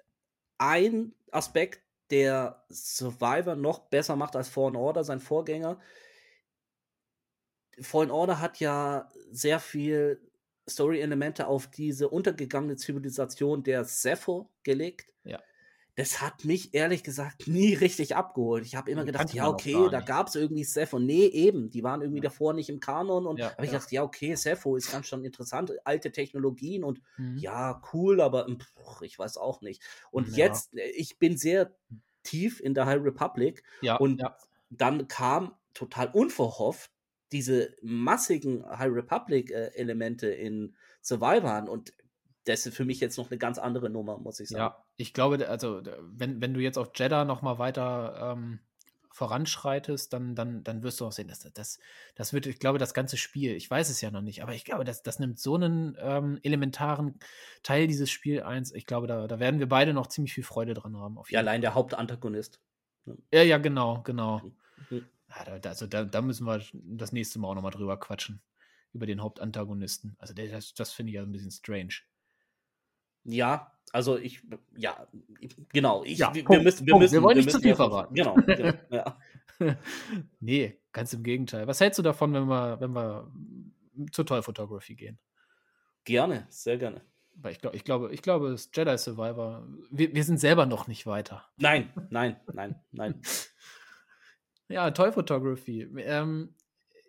ein 0.57 1.13
Aspekt, 1.31 1.81
der 2.11 2.63
Survivor 2.69 3.55
noch 3.55 3.79
besser 3.89 4.15
macht 4.15 4.35
als 4.35 4.47
Fallen 4.47 4.75
Order, 4.75 5.03
sein 5.03 5.19
Vorgänger. 5.19 5.79
Fallen 7.81 8.11
Order 8.11 8.39
hat 8.39 8.59
ja 8.59 9.09
sehr 9.31 9.59
viel 9.59 10.21
Story-Elemente 10.69 11.47
auf 11.47 11.67
diese 11.67 12.09
untergegangene 12.09 12.75
Zivilisation 12.75 13.63
der 13.63 13.83
Sepho 13.85 14.51
gelegt. 14.63 15.11
Ja 15.23 15.41
das 15.95 16.21
hat 16.21 16.43
mich 16.43 16.73
ehrlich 16.73 17.03
gesagt 17.03 17.47
nie 17.47 17.73
richtig 17.73 18.15
abgeholt. 18.15 18.65
Ich 18.65 18.75
habe 18.75 18.91
immer 18.91 19.05
gedacht, 19.05 19.33
ja, 19.33 19.47
okay, 19.47 19.87
da 19.89 20.01
gab 20.01 20.27
es 20.27 20.35
irgendwie 20.35 20.65
Sepho. 20.65 20.99
Nee, 20.99 21.25
eben, 21.27 21.69
die 21.69 21.83
waren 21.83 22.01
irgendwie 22.01 22.21
ja. 22.21 22.29
davor 22.29 22.53
nicht 22.53 22.69
im 22.69 22.81
Kanon. 22.81 23.25
Und 23.25 23.39
ja, 23.39 23.51
habe 23.51 23.65
ich 23.65 23.71
ja. 23.71 23.77
gedacht, 23.77 23.91
ja, 23.93 24.03
okay, 24.03 24.35
Sepho 24.35 24.75
ist 24.75 24.91
ganz 24.91 25.07
schon 25.07 25.23
interessant, 25.23 25.71
alte 25.85 26.11
Technologien 26.11 26.83
und 26.83 27.01
mhm. 27.17 27.37
ja, 27.37 27.81
cool, 27.93 28.19
aber 28.19 28.45
hm, 28.45 28.59
pff, 28.59 29.01
ich 29.03 29.17
weiß 29.17 29.37
auch 29.37 29.61
nicht. 29.61 29.81
Und 30.11 30.29
ja. 30.29 30.45
jetzt, 30.45 30.75
äh, 30.75 30.89
ich 30.89 31.17
bin 31.17 31.37
sehr 31.37 31.73
tief 32.23 32.59
in 32.59 32.73
der 32.73 32.87
High 32.87 33.01
Republic 33.01 33.63
ja, 33.81 33.95
und 33.95 34.21
dann 34.69 35.07
kam 35.07 35.53
total 35.73 36.09
unverhofft 36.11 36.91
diese 37.31 37.75
massigen 37.81 38.65
High 38.65 38.91
Republic-Elemente 38.91 40.35
äh, 40.35 40.45
in 40.45 40.75
Survivor 41.01 41.69
und 41.69 41.93
das 42.45 42.65
ist 42.65 42.75
für 42.75 42.85
mich 42.85 42.99
jetzt 42.99 43.17
noch 43.17 43.29
eine 43.29 43.37
ganz 43.37 43.57
andere 43.57 43.89
Nummer, 43.89 44.17
muss 44.17 44.39
ich 44.39 44.49
sagen. 44.49 44.61
Ja, 44.61 44.85
ich 44.97 45.13
glaube, 45.13 45.47
also 45.49 45.81
wenn, 46.01 46.41
wenn 46.41 46.53
du 46.53 46.59
jetzt 46.59 46.77
auf 46.77 46.91
Jeddah 46.95 47.25
noch 47.25 47.41
mal 47.41 47.57
weiter 47.57 48.33
ähm, 48.33 48.59
voranschreitest, 49.11 50.11
dann, 50.13 50.35
dann, 50.35 50.63
dann 50.63 50.83
wirst 50.83 50.99
du 50.99 51.05
auch 51.05 51.11
sehen, 51.11 51.27
dass 51.27 51.39
das, 51.53 51.79
das 52.15 52.33
wird, 52.33 52.47
ich 52.47 52.59
glaube, 52.59 52.79
das 52.79 52.93
ganze 52.93 53.15
Spiel, 53.17 53.55
ich 53.55 53.69
weiß 53.69 53.89
es 53.89 54.01
ja 54.01 54.11
noch 54.11 54.21
nicht, 54.21 54.43
aber 54.43 54.53
ich 54.53 54.65
glaube, 54.65 54.83
das, 54.83 55.03
das 55.03 55.19
nimmt 55.19 55.39
so 55.39 55.55
einen 55.55 55.97
ähm, 55.99 56.37
elementaren 56.43 57.17
Teil 57.63 57.87
dieses 57.87 58.11
Spiel 58.11 58.43
eins. 58.43 58.73
Ich 58.73 58.85
glaube, 58.85 59.07
da, 59.07 59.27
da 59.27 59.39
werden 59.39 59.59
wir 59.59 59.69
beide 59.69 59.93
noch 59.93 60.07
ziemlich 60.07 60.33
viel 60.33 60.43
Freude 60.43 60.73
dran 60.73 60.97
haben. 60.97 61.17
ja, 61.29 61.39
allein 61.39 61.61
der 61.61 61.73
Hauptantagonist. 61.73 62.59
Ne? 63.05 63.17
Ja, 63.33 63.41
ja, 63.41 63.57
genau, 63.57 64.01
genau. 64.03 64.41
Mhm. 64.89 65.05
Also 65.63 65.87
da, 65.87 66.03
da 66.03 66.21
müssen 66.21 66.45
wir 66.45 66.61
das 66.73 67.11
nächste 67.11 67.39
Mal 67.39 67.49
auch 67.49 67.55
noch 67.55 67.61
mal 67.61 67.71
drüber 67.71 67.97
quatschen. 67.97 68.41
Über 68.93 69.05
den 69.05 69.21
Hauptantagonisten. 69.21 70.15
Also 70.19 70.33
das, 70.33 70.73
das 70.73 70.93
finde 70.93 71.11
ich 71.11 71.15
ja 71.15 71.23
ein 71.23 71.31
bisschen 71.31 71.51
strange. 71.51 71.95
Ja, 73.25 73.71
also 73.91 74.17
ich, 74.17 74.41
ja, 74.75 75.07
genau. 75.71 76.03
Ich, 76.03 76.19
ja, 76.19 76.33
wir, 76.33 76.43
Punkt, 76.43 76.63
müssen, 76.63 76.85
wir, 76.85 76.91
Punkt. 76.91 77.03
müssen, 77.03 77.13
wir 77.13 77.23
wollen 77.23 77.37
nicht 77.37 77.51
zu 77.51 77.59
viel 77.59 77.75
verraten. 77.75 78.13
Genau. 78.13 78.35
genau 78.45 78.73
ja. 78.89 79.17
nee, 80.39 80.79
ganz 80.91 81.13
im 81.13 81.23
Gegenteil. 81.23 81.67
Was 81.67 81.79
hältst 81.79 81.97
du 81.99 82.03
davon, 82.03 82.33
wenn 82.33 82.45
wir, 82.45 82.79
wenn 82.79 82.91
wir 82.91 83.31
zur 84.11 84.25
Toy 84.25 84.41
Photography 84.41 84.95
gehen? 84.95 85.19
Gerne, 86.03 86.45
sehr 86.49 86.77
gerne. 86.77 87.01
Weil 87.35 87.53
ich, 87.53 87.59
glaub, 87.59 87.73
ich 87.73 87.83
glaube, 87.83 88.13
ich 88.13 88.21
glaube, 88.21 88.51
das 88.51 88.69
Jedi 88.73 88.97
Survivor, 88.97 89.67
wir, 89.89 90.13
wir 90.13 90.23
sind 90.23 90.39
selber 90.39 90.65
noch 90.65 90.87
nicht 90.87 91.05
weiter. 91.05 91.45
Nein, 91.57 91.91
nein, 92.09 92.37
nein, 92.53 92.75
nein. 92.91 93.21
ja, 94.69 94.91
Toy 94.91 95.11
Photography. 95.11 95.81
Ähm, 95.99 96.53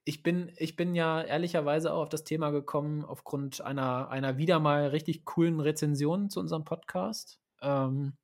ich 0.09 0.23
bin, 0.23 0.53
ich 0.57 0.77
bin 0.77 0.95
ja 0.95 1.21
ehrlicherweise 1.21 1.93
auch 1.93 2.03
auf 2.03 2.09
das 2.09 2.23
Thema 2.23 2.51
gekommen 2.51 3.05
aufgrund 3.05 3.61
einer, 3.61 4.09
einer 4.09 4.39
wieder 4.39 4.61
mal 4.61 4.87
richtig 4.87 5.25
coolen 5.25 5.59
Rezension 5.59 6.31
zu 6.31 6.39
unserem 6.39 6.65
Podcast, 6.65 7.41
ähm, 7.61 8.17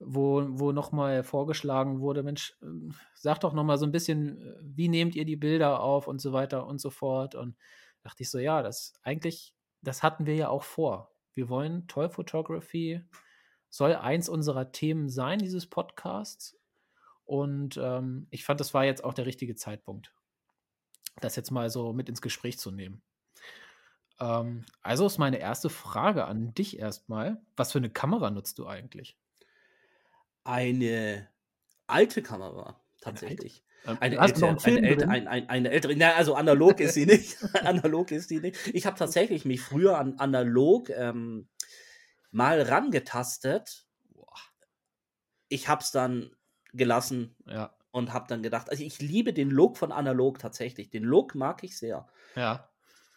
wo, 0.00 0.44
wo 0.48 0.72
nochmal 0.72 1.22
vorgeschlagen 1.22 2.00
wurde, 2.00 2.24
Mensch, 2.24 2.58
äh, 2.62 2.92
sag 3.14 3.38
doch 3.38 3.52
nochmal 3.52 3.78
so 3.78 3.86
ein 3.86 3.92
bisschen, 3.92 4.42
äh, 4.42 4.54
wie 4.60 4.88
nehmt 4.88 5.14
ihr 5.14 5.24
die 5.24 5.36
Bilder 5.36 5.80
auf 5.80 6.08
und 6.08 6.20
so 6.20 6.32
weiter 6.32 6.66
und 6.66 6.80
so 6.80 6.90
fort. 6.90 7.36
Und 7.36 7.56
dachte 8.02 8.24
ich 8.24 8.30
so, 8.30 8.40
ja, 8.40 8.60
das 8.64 8.92
eigentlich, 9.04 9.54
das 9.82 10.02
hatten 10.02 10.26
wir 10.26 10.34
ja 10.34 10.48
auch 10.48 10.64
vor. 10.64 11.12
Wir 11.32 11.48
wollen 11.48 11.86
Toy 11.86 12.08
Photography, 12.10 13.02
soll 13.70 13.94
eins 13.94 14.28
unserer 14.28 14.72
Themen 14.72 15.08
sein, 15.08 15.38
dieses 15.38 15.68
Podcasts. 15.68 16.58
Und 17.24 17.78
ähm, 17.80 18.26
ich 18.30 18.44
fand, 18.44 18.58
das 18.58 18.74
war 18.74 18.84
jetzt 18.84 19.04
auch 19.04 19.14
der 19.14 19.26
richtige 19.26 19.54
Zeitpunkt 19.54 20.12
das 21.20 21.36
jetzt 21.36 21.50
mal 21.50 21.70
so 21.70 21.92
mit 21.92 22.08
ins 22.08 22.22
Gespräch 22.22 22.58
zu 22.58 22.70
nehmen. 22.70 23.02
Ähm, 24.20 24.64
also 24.82 25.06
ist 25.06 25.18
meine 25.18 25.38
erste 25.38 25.70
Frage 25.70 26.24
an 26.24 26.54
dich 26.54 26.78
erstmal. 26.78 27.40
Was 27.56 27.72
für 27.72 27.78
eine 27.78 27.90
Kamera 27.90 28.30
nutzt 28.30 28.58
du 28.58 28.66
eigentlich? 28.66 29.16
Eine 30.44 31.28
alte 31.86 32.22
Kamera, 32.22 32.80
tatsächlich. 33.00 33.62
Eine 33.84 34.00
einen 34.00 34.18
ältere, 34.18 34.48
eine, 34.64 34.82
älte, 34.82 35.06
drin? 35.06 35.10
ein, 35.10 35.28
ein, 35.28 35.48
eine 35.48 35.70
ältere, 35.70 35.94
na, 35.96 36.14
also 36.14 36.34
analog 36.34 36.80
ist 36.80 36.94
sie 36.94 37.06
nicht. 37.06 37.38
analog 37.64 38.10
ist 38.10 38.28
sie 38.28 38.40
nicht. 38.40 38.56
Ich 38.74 38.86
habe 38.86 38.98
tatsächlich 38.98 39.44
mich 39.44 39.60
früher 39.60 39.98
an 39.98 40.18
analog 40.18 40.90
ähm, 40.90 41.48
mal 42.30 42.60
rangetastet. 42.60 43.86
Ich 45.48 45.68
habe 45.68 45.82
es 45.82 45.90
dann 45.90 46.30
gelassen 46.72 47.36
Ja. 47.46 47.77
Und 47.98 48.12
habe 48.12 48.26
dann 48.28 48.42
gedacht, 48.42 48.70
also 48.70 48.82
ich 48.82 49.00
liebe 49.00 49.32
den 49.32 49.50
Look 49.50 49.76
von 49.76 49.92
analog 49.92 50.38
tatsächlich. 50.38 50.90
Den 50.90 51.04
Look 51.04 51.34
mag 51.34 51.62
ich 51.64 51.76
sehr. 51.76 52.06
Ja. 52.34 52.68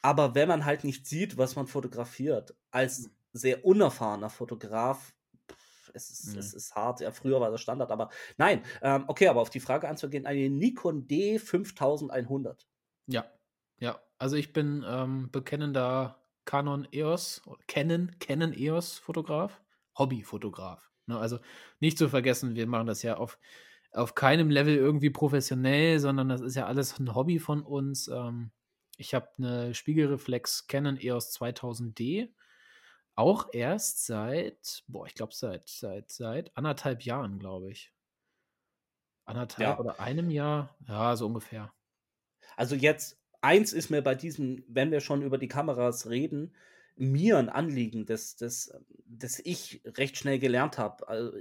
Aber 0.01 0.35
wenn 0.35 0.47
man 0.47 0.65
halt 0.65 0.83
nicht 0.83 1.05
sieht, 1.07 1.37
was 1.37 1.55
man 1.55 1.67
fotografiert, 1.67 2.55
als 2.71 3.09
sehr 3.33 3.63
unerfahrener 3.65 4.29
Fotograf, 4.29 5.13
pff, 5.49 5.91
es 5.93 6.09
ist, 6.09 6.33
Nee. 6.33 6.39
es 6.39 6.53
ist 6.53 6.75
hart. 6.75 7.01
Ja, 7.01 7.11
früher 7.11 7.39
war 7.39 7.51
das 7.51 7.61
Standard, 7.61 7.91
aber 7.91 8.09
nein. 8.37 8.63
Ähm, 8.81 9.05
okay, 9.07 9.27
aber 9.27 9.41
auf 9.41 9.49
die 9.49 9.59
Frage 9.59 9.87
anzugehen, 9.87 10.25
eine 10.25 10.49
Nikon 10.49 11.07
D5100. 11.07 12.65
Ja. 13.07 13.25
Ja. 13.79 14.01
Also 14.17 14.35
ich 14.35 14.53
bin 14.53 14.83
ähm, 14.87 15.29
bekennender 15.31 16.17
Canon 16.45 16.87
EOS, 16.91 17.41
Canon, 17.67 18.11
Canon 18.19 18.53
EOS 18.53 18.99
Fotograf, 18.99 19.61
Hobbyfotograf. 19.97 20.91
Ne? 21.07 21.17
Also 21.19 21.39
nicht 21.79 21.97
zu 21.97 22.09
vergessen, 22.09 22.55
wir 22.55 22.67
machen 22.67 22.87
das 22.87 23.03
ja 23.03 23.17
auf, 23.17 23.37
auf 23.93 24.15
keinem 24.15 24.49
Level 24.49 24.75
irgendwie 24.75 25.09
professionell, 25.09 25.99
sondern 25.99 26.29
das 26.29 26.41
ist 26.41 26.55
ja 26.55 26.65
alles 26.65 26.97
ein 26.99 27.13
Hobby 27.13 27.39
von 27.39 27.63
uns. 27.63 28.07
Ähm, 28.07 28.51
ich 28.97 29.13
habe 29.13 29.29
eine 29.37 29.73
Spiegelreflex 29.73 30.67
Canon 30.67 30.97
EOS 30.97 31.33
2000D. 31.33 32.33
Auch 33.15 33.49
erst 33.51 34.05
seit, 34.05 34.83
boah, 34.87 35.05
ich 35.05 35.15
glaube 35.15 35.33
seit, 35.35 35.67
seit, 35.67 36.09
seit 36.11 36.55
anderthalb 36.55 37.03
Jahren, 37.03 37.39
glaube 37.39 37.71
ich. 37.71 37.93
Anderthalb 39.25 39.67
Ja. 39.67 39.79
oder 39.79 39.99
einem 39.99 40.29
Jahr, 40.29 40.75
ja, 40.87 41.15
so 41.15 41.25
ungefähr. 41.27 41.73
Also 42.55 42.75
jetzt, 42.75 43.19
eins 43.41 43.73
ist 43.73 43.89
mir 43.89 44.01
bei 44.01 44.15
diesem, 44.15 44.63
wenn 44.67 44.91
wir 44.91 45.01
schon 45.01 45.21
über 45.21 45.37
die 45.37 45.47
Kameras 45.47 46.09
reden, 46.09 46.53
mir 46.95 47.37
ein 47.37 47.49
Anliegen, 47.49 48.05
das, 48.05 48.35
das, 48.35 48.73
das 49.05 49.39
ich 49.39 49.81
recht 49.85 50.17
schnell 50.17 50.39
gelernt 50.39 50.77
habe. 50.77 51.07
Also 51.07 51.37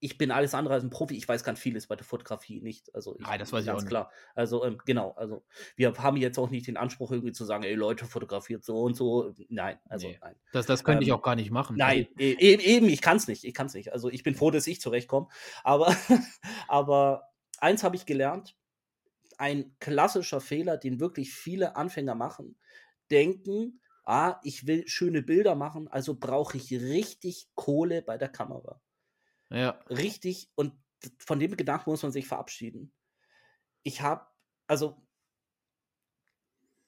ich 0.00 0.16
bin 0.18 0.30
alles 0.30 0.54
andere 0.54 0.74
als 0.74 0.82
ein 0.82 0.90
Profi. 0.90 1.14
Ich 1.14 1.28
weiß 1.28 1.44
ganz 1.44 1.58
vieles 1.60 1.86
bei 1.86 1.94
der 1.94 2.04
Fotografie 2.06 2.60
nicht. 2.62 2.94
Also 2.94 3.16
ich, 3.18 3.26
Nein, 3.26 3.38
das 3.38 3.52
weiß 3.52 3.64
ich 3.64 3.70
auch 3.70 3.74
ganz 3.74 3.82
nicht. 3.84 3.90
klar. 3.90 4.10
Also 4.34 4.64
ähm, 4.64 4.78
genau. 4.86 5.12
Also 5.12 5.44
wir 5.76 5.92
haben 5.98 6.16
jetzt 6.16 6.38
auch 6.38 6.48
nicht 6.50 6.66
den 6.66 6.76
Anspruch 6.78 7.12
irgendwie 7.12 7.32
zu 7.32 7.44
sagen, 7.44 7.62
ey 7.64 7.74
Leute 7.74 8.06
fotografiert 8.06 8.64
so 8.64 8.80
und 8.82 8.94
so. 8.96 9.34
Nein, 9.48 9.78
also 9.88 10.08
Nee. 10.08 10.18
nein. 10.22 10.36
Das, 10.52 10.66
das 10.66 10.84
könnte 10.84 11.04
ich 11.04 11.10
Ähm, 11.10 11.16
auch 11.16 11.22
gar 11.22 11.36
nicht 11.36 11.50
machen. 11.50 11.76
Nein, 11.76 12.06
Also, 12.08 12.18
e- 12.18 12.32
e- 12.32 12.76
eben, 12.76 12.88
ich 12.88 13.02
kann 13.02 13.18
es 13.18 13.28
nicht. 13.28 13.44
Ich 13.44 13.52
kann 13.54 13.66
es 13.66 13.74
nicht. 13.74 13.92
Also 13.92 14.08
ich 14.08 14.22
bin 14.22 14.34
froh, 14.34 14.50
dass 14.50 14.66
ich 14.66 14.80
zurechtkomme. 14.80 15.28
Aber, 15.64 15.86
aber 16.68 17.28
eins 17.58 17.84
habe 17.84 17.96
ich 17.96 18.06
gelernt. 18.06 18.56
Ein 19.38 19.74
klassischer 19.80 20.40
Fehler, 20.40 20.76
den 20.76 21.00
wirklich 21.00 21.32
viele 21.32 21.76
Anfänger 21.76 22.14
machen, 22.14 22.58
denken, 23.10 23.80
ah, 24.04 24.38
ich 24.44 24.66
will 24.66 24.86
schöne 24.86 25.22
Bilder 25.22 25.54
machen, 25.54 25.88
also 25.88 26.14
brauche 26.14 26.56
ich 26.56 26.72
richtig 26.72 27.48
Kohle 27.54 28.02
bei 28.02 28.18
der 28.18 28.28
Kamera. 28.28 28.80
Ja, 29.50 29.70
Richtig, 29.88 30.50
und 30.54 30.72
von 31.18 31.38
dem 31.38 31.56
Gedanken 31.56 31.90
muss 31.90 32.02
man 32.02 32.12
sich 32.12 32.26
verabschieden. 32.26 32.92
Ich 33.82 34.02
habe, 34.02 34.26
also 34.66 35.02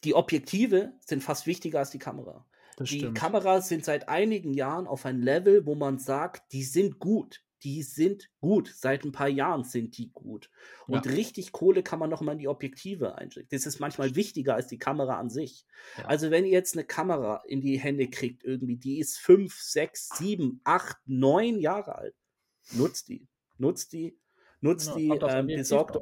die 0.05 0.14
Objektive 0.14 0.92
sind 1.05 1.22
fast 1.22 1.46
wichtiger 1.46 1.79
als 1.79 1.90
die 1.90 1.98
Kamera. 1.98 2.46
das 2.77 2.88
Die 2.88 2.98
stimmt. 2.98 3.16
Kameras 3.18 3.68
sind 3.68 3.85
seit 3.85 4.09
einigen 4.09 4.53
Jahren 4.55 4.87
auf 4.87 5.07
ein 5.07 5.20
Level, 5.20 5.66
wo 5.66 5.75
man 5.75 5.98
sagt, 5.98 6.53
die 6.53 6.64
sind 6.64 6.98
gut. 6.98 7.44
Die 7.62 7.85
sind 7.85 8.29
gut. 8.40 8.75
Seit 8.77 9.05
ein 9.05 9.12
paar 9.12 9.29
Jahren 9.29 9.62
sind 9.62 9.96
die 9.96 10.11
gut. 10.11 10.51
Und 10.88 11.07
Ja. 11.07 11.12
richtig 11.12 11.53
Kohle 11.53 11.85
kann 11.85 12.01
man 12.01 12.11
noch 12.11 12.20
mal 12.20 12.33
in 12.33 12.38
die 12.38 12.48
Objektive 12.48 13.14
einstecken. 13.16 13.48
Das 13.53 13.66
ist 13.66 13.79
manchmal 13.79 14.16
wichtiger 14.16 14.57
als 14.57 14.66
die 14.66 14.79
Kamera 14.81 15.20
an 15.20 15.31
sich. 15.31 15.64
Ja. 15.96 16.07
Also 16.07 16.33
wenn 16.33 16.44
ihr 16.44 16.51
jetzt 16.51 16.75
eine 16.75 16.85
Kamera 16.85 17.42
in 17.46 17.61
die 17.61 17.79
Hände 17.79 18.11
kriegt, 18.11 18.42
irgendwie, 18.42 18.77
die 18.77 18.98
ist 18.98 19.18
fünf, 19.18 19.61
sechs, 19.61 20.09
sieben, 20.16 20.61
acht, 20.64 20.96
neun 21.07 21.61
Jahre 21.61 21.94
alt, 21.94 22.16
nutzt 22.75 23.09
die. 23.09 23.29
Nutzt 23.59 23.93
die. 23.93 24.19
Nutzt 24.61 24.95
Genau, 24.95 24.97
die, 24.97 25.11
Objektiv 25.11 25.57
besorgt. 25.57 25.99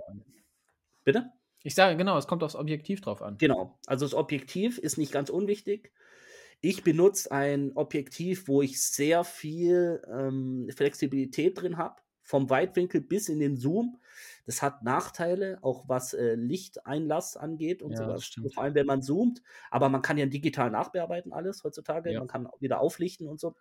Bitte? 1.05 1.33
Ich 1.63 1.75
sage, 1.75 1.97
genau, 1.97 2.17
es 2.17 2.27
kommt 2.27 2.43
aufs 2.43 2.57
Objektiv 2.57 3.01
drauf 3.01 3.23
an. 3.23 3.37
Genau. 3.39 3.79
Also 3.87 4.05
das 4.05 4.15
Objektiv 4.15 4.79
ist 4.79 4.99
nicht 4.99 5.13
ganz 5.13 5.31
unwichtig. 5.31 5.93
Ich 6.63 6.85
benutze 6.85 7.33
ein 7.33 7.73
Objektiv, 7.75 8.49
wo 8.49 8.61
ich 8.61 8.83
sehr 8.83 9.25
viel 9.25 10.03
ähm, 10.11 10.69
Flexibilität 10.75 11.61
drin 11.61 11.79
habe, 11.79 11.97
vom 12.23 12.51
Weitwinkel 12.51 13.01
bis 13.01 13.29
in 13.29 13.41
den 13.41 13.57
Zoom. 13.57 13.99
Das 14.45 14.63
hat 14.63 14.83
Nachteile, 14.83 15.59
auch 15.63 15.89
was 15.89 16.13
äh, 16.13 16.35
Lichteinlass 16.35 17.37
angeht 17.37 17.83
und 17.83 17.93
Ja, 17.93 18.05
sowas. 18.05 18.31
Vor 18.55 18.63
allem, 18.63 18.75
wenn 18.75 18.87
man 18.87 19.03
zoomt. 19.03 19.43
Aber 19.71 19.89
man 19.89 20.03
kann 20.03 20.19
ja 20.19 20.27
digital 20.27 20.71
nachbearbeiten 20.71 21.33
alles 21.33 21.65
heutzutage. 21.65 22.13
Ja. 22.13 22.21
Man 22.21 22.29
kann 22.29 22.49
wieder 22.59 22.81
auflichten 22.81 23.27
und 23.27 23.41
so. 23.41 23.55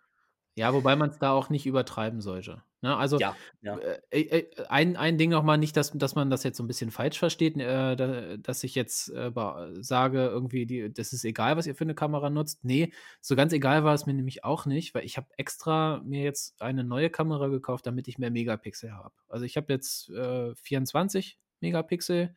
Ja, 0.56 0.74
wobei 0.74 0.96
man 0.96 1.10
es 1.10 1.18
da 1.18 1.30
auch 1.32 1.48
nicht 1.48 1.66
übertreiben 1.66 2.20
sollte. 2.20 2.62
Ne? 2.82 2.96
Also 2.96 3.18
Ja, 3.18 3.36
ja. 3.62 3.78
äh, 4.10 4.20
äh, 4.20 4.46
ein, 4.68 4.96
ein 4.96 5.16
Ding 5.18 5.30
nochmal, 5.30 5.58
nicht, 5.58 5.76
dass, 5.76 5.92
dass 5.92 6.14
man 6.14 6.28
das 6.30 6.42
jetzt 6.42 6.56
so 6.56 6.64
ein 6.64 6.66
bisschen 6.66 6.90
falsch 6.90 7.18
versteht, 7.18 7.56
äh, 7.56 7.94
da, 7.96 8.36
dass 8.36 8.64
ich 8.64 8.74
jetzt 8.74 9.10
äh, 9.10 9.30
ba- 9.30 9.68
sage, 9.80 10.26
irgendwie, 10.26 10.66
die, 10.66 10.92
das 10.92 11.12
ist 11.12 11.24
egal, 11.24 11.56
was 11.56 11.66
ihr 11.66 11.74
für 11.74 11.84
eine 11.84 11.94
Kamera 11.94 12.30
nutzt. 12.30 12.64
Nee, 12.64 12.92
so 13.20 13.36
ganz 13.36 13.52
egal 13.52 13.84
war 13.84 13.94
es 13.94 14.06
mir 14.06 14.14
nämlich 14.14 14.44
auch 14.44 14.66
nicht, 14.66 14.94
weil 14.94 15.04
ich 15.04 15.16
habe 15.16 15.28
extra 15.36 16.00
mir 16.04 16.22
jetzt 16.22 16.60
eine 16.60 16.82
neue 16.84 17.10
Kamera 17.10 17.48
gekauft, 17.48 17.86
damit 17.86 18.08
ich 18.08 18.18
mehr 18.18 18.30
Megapixel 18.30 18.92
habe. 18.92 19.14
Also 19.28 19.44
ich 19.44 19.56
habe 19.56 19.72
jetzt 19.72 20.08
äh, 20.10 20.54
24 20.54 21.38
Megapixel 21.60 22.34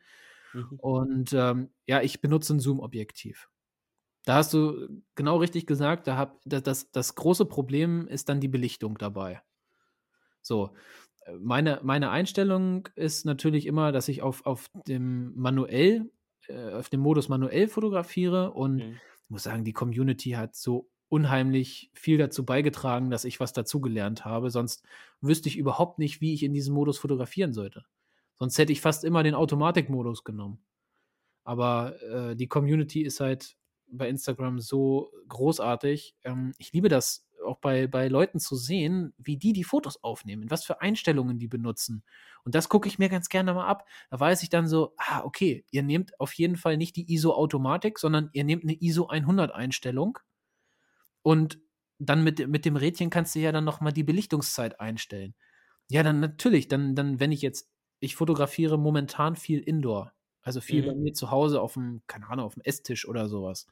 Mhm. 0.52 0.78
und 0.80 1.32
ähm, 1.32 1.70
ja, 1.86 2.00
ich 2.00 2.20
benutze 2.20 2.54
ein 2.54 2.60
Zoom-Objektiv. 2.60 3.48
Da 4.24 4.36
hast 4.36 4.54
du 4.54 5.02
genau 5.14 5.36
richtig 5.36 5.66
gesagt, 5.66 6.06
da 6.06 6.16
hab, 6.16 6.40
das, 6.44 6.62
das, 6.62 6.90
das 6.92 7.14
große 7.14 7.44
Problem 7.46 8.08
ist 8.08 8.28
dann 8.28 8.40
die 8.40 8.48
Belichtung 8.48 8.96
dabei. 8.98 9.42
So, 10.42 10.74
äh, 11.26 11.32
meine, 11.40 11.80
meine 11.82 12.10
Einstellung 12.10 12.88
ist 12.94 13.24
natürlich 13.24 13.66
immer, 13.66 13.92
dass 13.92 14.08
ich 14.08 14.22
auf, 14.22 14.46
auf 14.46 14.70
dem 14.86 15.34
manuell, 15.36 16.10
äh, 16.48 16.72
auf 16.72 16.88
dem 16.90 17.00
Modus 17.00 17.28
manuell 17.28 17.68
fotografiere 17.68 18.52
und 18.52 18.78
Mhm. 18.78 19.00
ich 19.24 19.30
muss 19.30 19.44
sagen, 19.44 19.64
die 19.64 19.72
Community 19.72 20.32
hat 20.32 20.54
so 20.54 20.90
unheimlich 21.08 21.90
viel 21.94 22.18
dazu 22.18 22.44
beigetragen, 22.44 23.10
dass 23.10 23.24
ich 23.24 23.40
was 23.40 23.52
dazugelernt 23.52 24.24
habe. 24.24 24.50
Sonst 24.50 24.84
wüsste 25.20 25.48
ich 25.48 25.56
überhaupt 25.56 25.98
nicht, 25.98 26.20
wie 26.20 26.34
ich 26.34 26.42
in 26.42 26.52
diesem 26.52 26.74
Modus 26.74 26.98
fotografieren 26.98 27.52
sollte. 27.54 27.84
Sonst 28.34 28.58
hätte 28.58 28.72
ich 28.72 28.80
fast 28.80 29.04
immer 29.04 29.22
den 29.22 29.34
Automatikmodus 29.34 30.24
genommen. 30.24 30.62
Aber 31.44 32.00
äh, 32.02 32.36
die 32.36 32.48
Community 32.48 33.02
ist 33.02 33.20
halt 33.20 33.56
bei 33.96 34.08
Instagram 34.08 34.60
so 34.60 35.12
großartig. 35.28 36.16
Ähm, 36.24 36.52
ich 36.58 36.72
liebe 36.72 36.88
das 36.88 37.26
auch 37.44 37.58
bei, 37.58 37.86
bei 37.86 38.08
Leuten 38.08 38.40
zu 38.40 38.56
sehen, 38.56 39.12
wie 39.18 39.36
die 39.36 39.52
die 39.52 39.64
Fotos 39.64 40.02
aufnehmen, 40.02 40.50
was 40.50 40.64
für 40.64 40.80
Einstellungen 40.80 41.38
die 41.38 41.48
benutzen. 41.48 42.02
Und 42.44 42.54
das 42.54 42.68
gucke 42.68 42.88
ich 42.88 42.98
mir 42.98 43.08
ganz 43.08 43.28
gerne 43.28 43.54
mal 43.54 43.66
ab. 43.66 43.86
Da 44.10 44.18
weiß 44.18 44.42
ich 44.42 44.50
dann 44.50 44.66
so, 44.66 44.94
ah, 44.96 45.22
okay, 45.24 45.64
ihr 45.70 45.82
nehmt 45.82 46.18
auf 46.20 46.32
jeden 46.32 46.56
Fall 46.56 46.76
nicht 46.76 46.96
die 46.96 47.12
ISO-Automatik, 47.12 47.98
sondern 47.98 48.30
ihr 48.32 48.44
nehmt 48.44 48.64
eine 48.64 48.74
ISO 48.80 49.08
100-Einstellung. 49.08 50.18
Und 51.22 51.58
dann 51.98 52.24
mit, 52.24 52.48
mit 52.48 52.64
dem 52.64 52.76
Rädchen 52.76 53.10
kannst 53.10 53.34
du 53.34 53.38
ja 53.38 53.52
dann 53.52 53.64
nochmal 53.64 53.92
die 53.92 54.04
Belichtungszeit 54.04 54.80
einstellen. 54.80 55.34
Ja, 55.88 56.02
dann 56.02 56.20
natürlich, 56.20 56.68
dann, 56.68 56.94
dann, 56.94 57.20
wenn 57.20 57.32
ich 57.32 57.42
jetzt, 57.42 57.70
ich 58.00 58.16
fotografiere 58.16 58.78
momentan 58.78 59.36
viel 59.36 59.60
Indoor. 59.60 60.12
Also 60.44 60.60
viel 60.60 60.82
Mhm. 60.82 60.86
bei 60.86 60.94
mir 60.94 61.12
zu 61.14 61.30
Hause 61.30 61.60
auf 61.60 61.72
dem, 61.74 62.02
keine 62.06 62.28
Ahnung, 62.28 62.46
auf 62.46 62.54
dem 62.54 62.62
Esstisch 62.62 63.08
oder 63.08 63.28
sowas. 63.28 63.66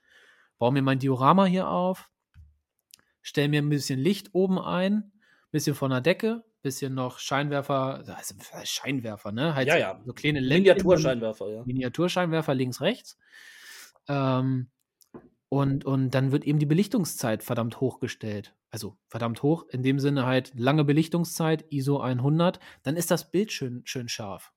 Baue 0.58 0.72
mir 0.72 0.82
mein 0.82 0.98
Diorama 0.98 1.44
hier 1.44 1.68
auf, 1.68 2.11
stelle 3.20 3.48
mir 3.48 3.62
ein 3.62 3.68
bisschen 3.68 4.00
Licht 4.00 4.30
oben 4.32 4.58
ein, 4.58 5.12
bisschen 5.50 5.74
von 5.74 5.90
der 5.90 6.00
Decke, 6.00 6.44
bisschen 6.62 6.94
noch 6.94 7.18
Scheinwerfer, 7.18 8.04
also 8.16 8.35
Scheinwerfer, 8.64 9.32
ne? 9.32 9.54
Halt 9.54 9.68
Ja, 9.68 9.76
ja. 9.76 10.00
so 10.04 10.12
kleine 10.12 10.40
Miniaturscheinwerfer, 10.40 11.48
ja. 11.50 11.62
Miniaturscheinwerfer 11.64 12.54
links, 12.54 12.80
rechts. 12.80 13.18
Ähm, 14.08 14.70
und, 15.48 15.85
und 15.85 16.11
dann 16.12 16.32
wird 16.32 16.44
eben 16.44 16.58
die 16.58 16.66
Belichtungszeit 16.66 17.42
verdammt 17.42 17.80
hochgestellt. 17.80 18.56
Also 18.70 18.96
verdammt 19.08 19.42
hoch, 19.42 19.66
in 19.68 19.82
dem 19.82 19.98
Sinne 19.98 20.24
halt 20.24 20.52
lange 20.54 20.85
Belichtungszeit, 20.85 21.66
ISO 21.70 22.00
100, 22.00 22.58
dann 22.82 22.96
ist 22.96 23.11
das 23.11 23.30
Bild 23.30 23.52
schön, 23.52 23.82
schön 23.85 24.08
scharf. 24.08 24.52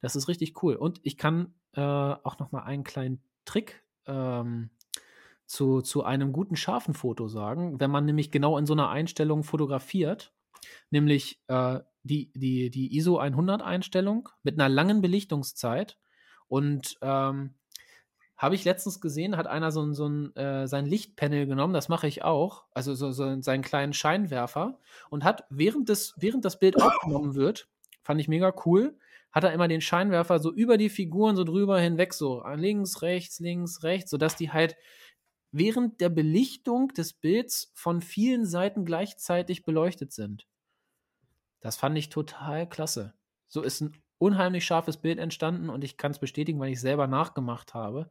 Das 0.00 0.16
ist 0.16 0.28
richtig 0.28 0.62
cool. 0.62 0.74
Und 0.74 1.00
ich 1.02 1.16
kann 1.16 1.54
äh, 1.74 1.80
auch 1.80 2.38
noch 2.38 2.52
mal 2.52 2.62
einen 2.62 2.84
kleinen 2.84 3.22
Trick 3.44 3.82
ähm, 4.06 4.70
zu, 5.46 5.80
zu 5.80 6.04
einem 6.04 6.32
guten 6.32 6.56
scharfen 6.56 6.94
Foto 6.94 7.28
sagen. 7.28 7.80
Wenn 7.80 7.90
man 7.90 8.04
nämlich 8.04 8.30
genau 8.30 8.58
in 8.58 8.66
so 8.66 8.74
einer 8.74 8.90
Einstellung 8.90 9.44
fotografiert, 9.44 10.32
nämlich 10.90 11.42
äh, 11.48 11.80
die, 12.02 12.32
die, 12.34 12.70
die 12.70 12.96
ISO 12.96 13.18
100 13.18 13.62
Einstellung 13.62 14.28
mit 14.42 14.58
einer 14.58 14.68
langen 14.68 15.00
Belichtungszeit 15.00 15.98
und 16.46 16.98
ähm, 17.02 17.54
habe 18.36 18.54
ich 18.54 18.64
letztens 18.64 19.00
gesehen, 19.00 19.36
hat 19.36 19.48
einer 19.48 19.72
so 19.72 19.92
so 19.92 20.08
ein 20.08 20.34
äh, 20.36 20.68
sein 20.68 20.86
Lichtpanel 20.86 21.46
genommen, 21.46 21.74
das 21.74 21.88
mache 21.88 22.06
ich 22.06 22.22
auch, 22.22 22.66
also 22.70 22.94
so, 22.94 23.10
so 23.10 23.40
seinen 23.42 23.62
kleinen 23.62 23.92
Scheinwerfer 23.92 24.78
und 25.10 25.24
hat, 25.24 25.44
während 25.50 25.88
das, 25.88 26.14
während 26.16 26.44
das 26.44 26.58
Bild 26.60 26.80
aufgenommen 26.80 27.34
wird, 27.34 27.68
Fand 28.08 28.22
ich 28.22 28.28
mega 28.28 28.54
cool. 28.64 28.96
Hat 29.30 29.44
er 29.44 29.52
immer 29.52 29.68
den 29.68 29.80
Scheinwerfer 29.80 30.38
so 30.38 30.52
über 30.52 30.78
die 30.78 30.88
Figuren 30.88 31.36
so 31.36 31.44
drüber 31.44 31.80
hinweg, 31.80 32.14
so 32.14 32.42
links, 32.54 33.02
rechts, 33.02 33.40
links, 33.40 33.82
rechts, 33.82 34.10
sodass 34.10 34.36
die 34.36 34.50
halt 34.50 34.76
während 35.50 36.00
der 36.00 36.08
Belichtung 36.08 36.88
des 36.88 37.12
Bilds 37.12 37.70
von 37.74 38.00
vielen 38.00 38.46
Seiten 38.46 38.84
gleichzeitig 38.84 39.64
beleuchtet 39.64 40.12
sind. 40.12 40.46
Das 41.60 41.76
fand 41.76 41.96
ich 41.98 42.08
total 42.08 42.68
klasse. 42.68 43.14
So 43.48 43.62
ist 43.62 43.80
ein 43.80 43.96
unheimlich 44.18 44.64
scharfes 44.64 44.96
Bild 44.96 45.18
entstanden 45.18 45.70
und 45.70 45.84
ich 45.84 45.96
kann 45.96 46.12
es 46.12 46.18
bestätigen, 46.18 46.60
weil 46.60 46.72
ich 46.72 46.80
selber 46.80 47.06
nachgemacht 47.06 47.74
habe. 47.74 48.10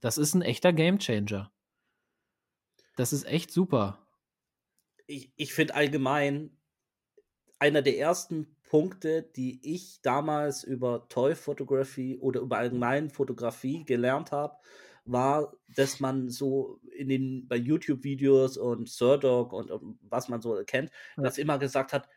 Das 0.00 0.18
ist 0.18 0.34
ein 0.34 0.42
echter 0.42 0.72
Gamechanger. 0.72 1.52
Das 2.96 3.12
ist 3.12 3.24
echt 3.24 3.50
super. 3.50 4.06
Ich, 5.06 5.32
ich 5.36 5.52
finde 5.52 5.74
allgemein, 5.74 6.56
einer 7.58 7.82
der 7.82 7.98
ersten 7.98 8.56
Punkte, 8.70 9.24
die 9.24 9.58
ich 9.64 10.00
damals 10.00 10.62
über 10.62 11.08
Toy 11.08 11.34
Photography 11.34 12.18
oder 12.20 12.40
über 12.40 12.58
allgemein 12.58 13.10
Fotografie 13.10 13.84
gelernt 13.84 14.30
habe, 14.30 14.54
war, 15.04 15.56
dass 15.74 15.98
man 15.98 16.28
so 16.28 16.78
in 16.96 17.08
den 17.08 17.48
bei 17.48 17.56
YouTube-Videos 17.56 18.58
und 18.58 18.88
Surdog 18.88 19.52
und, 19.52 19.72
und, 19.72 19.98
was 20.02 20.28
man 20.28 20.40
so 20.40 20.62
kennt, 20.64 20.92
ja. 21.16 21.24
das 21.24 21.36
immer 21.36 21.58
gesagt 21.58 21.92
hat, 21.92 22.08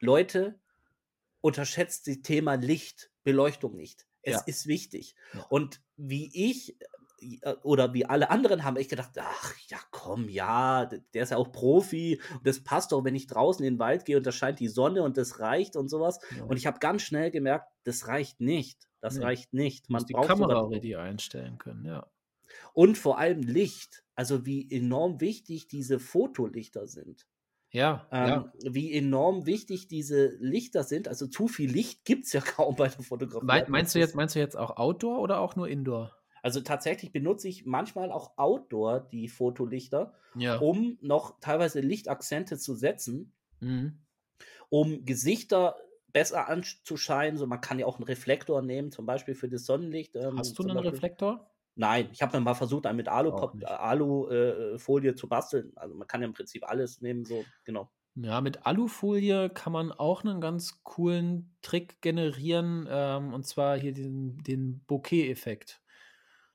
Leute, 0.00 0.60
unterschätzt 1.40 2.06
das 2.06 2.20
Thema 2.20 2.56
Licht, 2.56 3.10
Beleuchtung 3.24 3.74
nicht. 3.74 4.04
Es 4.20 4.34
ja. 4.34 4.42
ist 4.44 4.66
wichtig. 4.66 5.14
Ja. 5.32 5.46
Und 5.48 5.80
wie 5.96 6.30
ich 6.34 6.76
oder 7.62 7.94
wie 7.94 8.06
alle 8.06 8.30
anderen 8.30 8.64
haben 8.64 8.76
ich 8.76 8.88
gedacht, 8.88 9.10
ach 9.18 9.54
ja, 9.68 9.78
komm, 9.90 10.28
ja, 10.28 10.86
der 10.86 11.22
ist 11.22 11.30
ja 11.30 11.36
auch 11.36 11.52
Profi 11.52 12.20
und 12.32 12.46
das 12.46 12.62
passt 12.62 12.92
doch, 12.92 13.04
wenn 13.04 13.14
ich 13.14 13.26
draußen 13.26 13.64
in 13.64 13.74
den 13.74 13.78
Wald 13.78 14.04
gehe 14.04 14.16
und 14.16 14.26
da 14.26 14.32
scheint 14.32 14.60
die 14.60 14.68
Sonne 14.68 15.02
und 15.02 15.16
das 15.16 15.40
reicht 15.40 15.76
und 15.76 15.88
sowas. 15.88 16.18
Ja. 16.36 16.44
Und 16.44 16.56
ich 16.56 16.66
habe 16.66 16.78
ganz 16.78 17.02
schnell 17.02 17.30
gemerkt, 17.30 17.68
das 17.84 18.08
reicht 18.08 18.40
nicht. 18.40 18.88
Das 19.00 19.16
nee. 19.16 19.24
reicht 19.24 19.52
nicht. 19.52 19.90
Man 19.90 20.04
die 20.06 20.12
braucht 20.12 20.28
Kamera 20.28 20.66
ready 20.66 20.94
einstellen 20.96 21.58
können, 21.58 21.84
ja. 21.84 22.06
Und 22.72 22.98
vor 22.98 23.18
allem 23.18 23.42
Licht. 23.42 24.04
Also 24.14 24.44
wie 24.46 24.70
enorm 24.70 25.20
wichtig 25.20 25.68
diese 25.68 25.98
Fotolichter 25.98 26.86
sind. 26.86 27.26
Ja, 27.70 28.06
ähm, 28.12 28.28
ja. 28.28 28.52
Wie 28.70 28.92
enorm 28.92 29.46
wichtig 29.46 29.88
diese 29.88 30.36
Lichter 30.38 30.84
sind. 30.84 31.08
Also 31.08 31.26
zu 31.26 31.48
viel 31.48 31.70
Licht 31.70 32.04
gibt 32.04 32.26
es 32.26 32.32
ja 32.32 32.40
kaum 32.40 32.76
bei 32.76 32.88
der 32.88 33.02
Fotografie. 33.02 33.46
Me 33.46 33.64
meinst, 33.68 33.94
du 33.94 33.98
jetzt, 33.98 34.14
meinst 34.14 34.34
du 34.34 34.38
jetzt 34.38 34.56
auch 34.56 34.76
Outdoor 34.76 35.20
oder 35.20 35.40
auch 35.40 35.56
nur 35.56 35.68
Indoor? 35.68 36.14
Also 36.42 36.60
tatsächlich 36.60 37.12
benutze 37.12 37.48
ich 37.48 37.66
manchmal 37.66 38.10
auch 38.10 38.36
Outdoor 38.36 39.00
die 39.00 39.28
Fotolichter, 39.28 40.14
ja. 40.34 40.58
um 40.58 40.98
noch 41.00 41.38
teilweise 41.40 41.80
Lichtakzente 41.80 42.58
zu 42.58 42.74
setzen, 42.74 43.32
mhm. 43.60 44.00
um 44.68 45.04
Gesichter 45.04 45.76
besser 46.12 46.48
anzuscheinen. 46.48 47.38
So, 47.38 47.46
man 47.46 47.60
kann 47.60 47.78
ja 47.78 47.86
auch 47.86 47.96
einen 47.96 48.04
Reflektor 48.04 48.60
nehmen, 48.60 48.90
zum 48.90 49.06
Beispiel 49.06 49.34
für 49.34 49.48
das 49.48 49.64
Sonnenlicht. 49.64 50.16
Ähm, 50.16 50.38
Hast 50.38 50.58
du 50.58 50.64
einen 50.64 50.74
Beispiel. 50.74 50.90
Reflektor? 50.90 51.48
Nein, 51.74 52.08
ich 52.12 52.20
habe 52.20 52.36
mir 52.36 52.44
mal 52.44 52.54
versucht, 52.54 52.86
einen 52.86 52.98
mit 52.98 53.08
Alufolie 53.08 53.66
Alu, 53.66 54.28
äh, 54.28 55.14
zu 55.14 55.28
basteln. 55.28 55.72
Also 55.76 55.94
man 55.94 56.06
kann 56.06 56.20
ja 56.20 56.26
im 56.26 56.34
Prinzip 56.34 56.68
alles 56.68 57.00
nehmen, 57.00 57.24
so 57.24 57.44
genau. 57.64 57.90
Ja, 58.14 58.42
mit 58.42 58.66
Alufolie 58.66 59.48
kann 59.48 59.72
man 59.72 59.90
auch 59.90 60.22
einen 60.22 60.42
ganz 60.42 60.82
coolen 60.82 61.56
Trick 61.62 62.02
generieren, 62.02 62.86
ähm, 62.90 63.32
und 63.32 63.46
zwar 63.46 63.78
hier 63.78 63.94
den, 63.94 64.36
den 64.42 64.84
Bokeh-Effekt. 64.86 65.81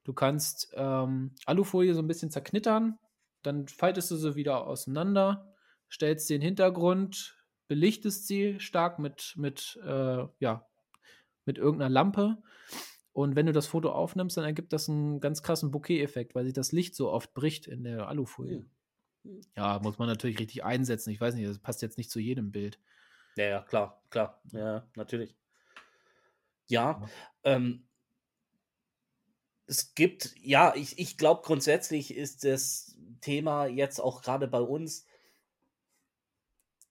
Du 0.08 0.14
kannst 0.14 0.72
ähm, 0.74 1.36
Alufolie 1.46 1.94
so 1.94 2.00
ein 2.00 2.08
bisschen 2.08 2.32
zerknittern, 2.32 2.98
dann 3.44 3.68
faltest 3.68 4.10
du 4.10 4.16
sie 4.16 4.36
wieder 4.36 4.66
auseinander, 4.66 5.54
stellst 5.92 6.30
den 6.30 6.42
Hintergrund, 6.42 7.36
belichtest 7.68 8.26
sie 8.26 8.58
stark 8.62 9.00
mit, 9.00 9.34
mit, 9.36 9.78
äh, 9.86 10.24
ja, 10.40 10.66
mit 11.44 11.58
irgendeiner 11.58 11.90
Lampe. 11.90 12.42
Und 13.12 13.36
wenn 13.36 13.48
du 13.48 13.52
das 13.52 13.68
Foto 13.68 13.92
aufnimmst, 13.92 14.38
dann 14.38 14.46
ergibt 14.46 14.72
das 14.72 14.88
einen 14.88 15.20
ganz 15.20 15.44
krassen 15.44 15.72
Bokeh-Effekt, 15.72 16.36
weil 16.36 16.46
sich 16.46 16.54
das 16.54 16.72
Licht 16.72 16.96
so 16.96 17.12
oft 17.12 17.34
bricht 17.34 17.68
in 17.68 17.84
der 17.84 18.08
Alufolie. 18.08 18.66
Ja, 19.58 19.82
muss 19.84 19.98
man 19.98 20.08
natürlich 20.08 20.40
richtig 20.40 20.64
einsetzen. 20.64 21.10
Ich 21.10 21.20
weiß 21.20 21.36
nicht, 21.36 21.50
das 21.50 21.60
passt 21.60 21.82
jetzt 21.82 21.98
nicht 21.98 22.12
zu 22.12 22.22
jedem 22.22 22.54
Bild. 22.54 22.80
Ja, 23.36 23.46
ja, 23.46 23.62
klar, 23.62 24.02
klar. 24.10 24.42
Ja, 24.54 24.88
natürlich. 24.96 25.36
Ja, 26.70 27.02
ja. 27.02 27.10
Ähm, 27.44 27.87
es 29.68 29.94
gibt, 29.94 30.34
ja, 30.42 30.74
ich, 30.76 30.98
ich 30.98 31.18
glaube 31.18 31.42
grundsätzlich 31.44 32.16
ist 32.16 32.44
das 32.44 32.98
Thema 33.22 33.68
jetzt 33.68 34.00
auch 34.00 34.22
gerade 34.22 34.48
bei 34.48 34.62
uns, 34.62 35.06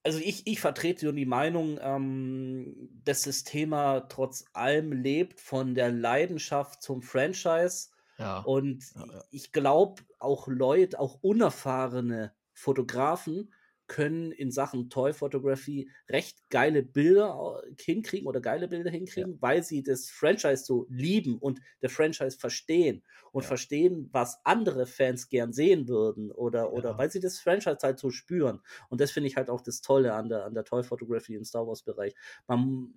also 0.04 0.20
ich, 0.20 0.46
ich 0.46 0.60
vertrete 0.60 1.12
die 1.12 1.26
Meinung, 1.26 1.78
ähm, 1.82 2.88
dass 3.04 3.22
das 3.22 3.42
Thema 3.42 4.00
trotz 4.00 4.44
allem 4.52 4.92
lebt 4.92 5.40
von 5.40 5.74
der 5.74 5.90
Leidenschaft 5.90 6.80
zum 6.80 7.02
Franchise. 7.02 7.88
Ja. 8.16 8.38
Und 8.40 8.84
ja, 8.94 9.04
ja. 9.04 9.24
ich 9.32 9.50
glaube, 9.50 10.02
auch 10.20 10.46
Leute, 10.46 11.00
auch 11.00 11.18
unerfahrene 11.22 12.32
Fotografen 12.52 13.52
können 13.87 14.33
in 14.33 14.51
Sachen 14.51 14.90
Toy 14.90 15.12
Photography 15.12 15.90
recht 16.09 16.38
geile 16.51 16.83
Bilder 16.83 17.62
hinkriegen 17.81 18.27
oder 18.27 18.40
geile 18.40 18.68
Bilder 18.68 18.90
hinkriegen, 18.90 19.33
ja. 19.33 19.38
weil 19.40 19.62
sie 19.62 19.83
das 19.83 20.11
Franchise 20.11 20.64
so 20.64 20.87
lieben 20.88 21.38
und 21.38 21.61
der 21.83 21.90
Franchise 21.90 22.38
verstehen 22.38 23.03
und 23.33 23.42
ja. 23.42 23.49
verstehen, 23.49 24.09
was 24.12 24.40
andere 24.44 24.87
Fans 24.87 25.29
gern 25.29 25.53
sehen 25.53 25.88
würden 25.88 26.33
oder, 26.33 26.64
ja. 26.64 26.70
oder 26.70 26.99
weil 26.99 27.11
sie 27.11 27.20
das 27.20 27.38
Franchise 27.38 27.79
halt 27.83 27.99
so 27.99 28.11
spüren. 28.11 28.61
Und 28.88 29.01
das 29.01 29.11
finde 29.11 29.29
ich 29.29 29.37
halt 29.37 29.51
auch 29.51 29.61
das 29.61 29.81
Tolle 29.81 30.14
an 30.14 30.29
der, 30.29 30.44
an 30.44 30.55
der 30.55 30.64
Toy 30.64 30.83
Photography 30.83 31.35
im 31.35 31.44
Star 31.44 31.66
Wars 31.66 31.83
Bereich. 31.83 32.14
Man 32.46 32.94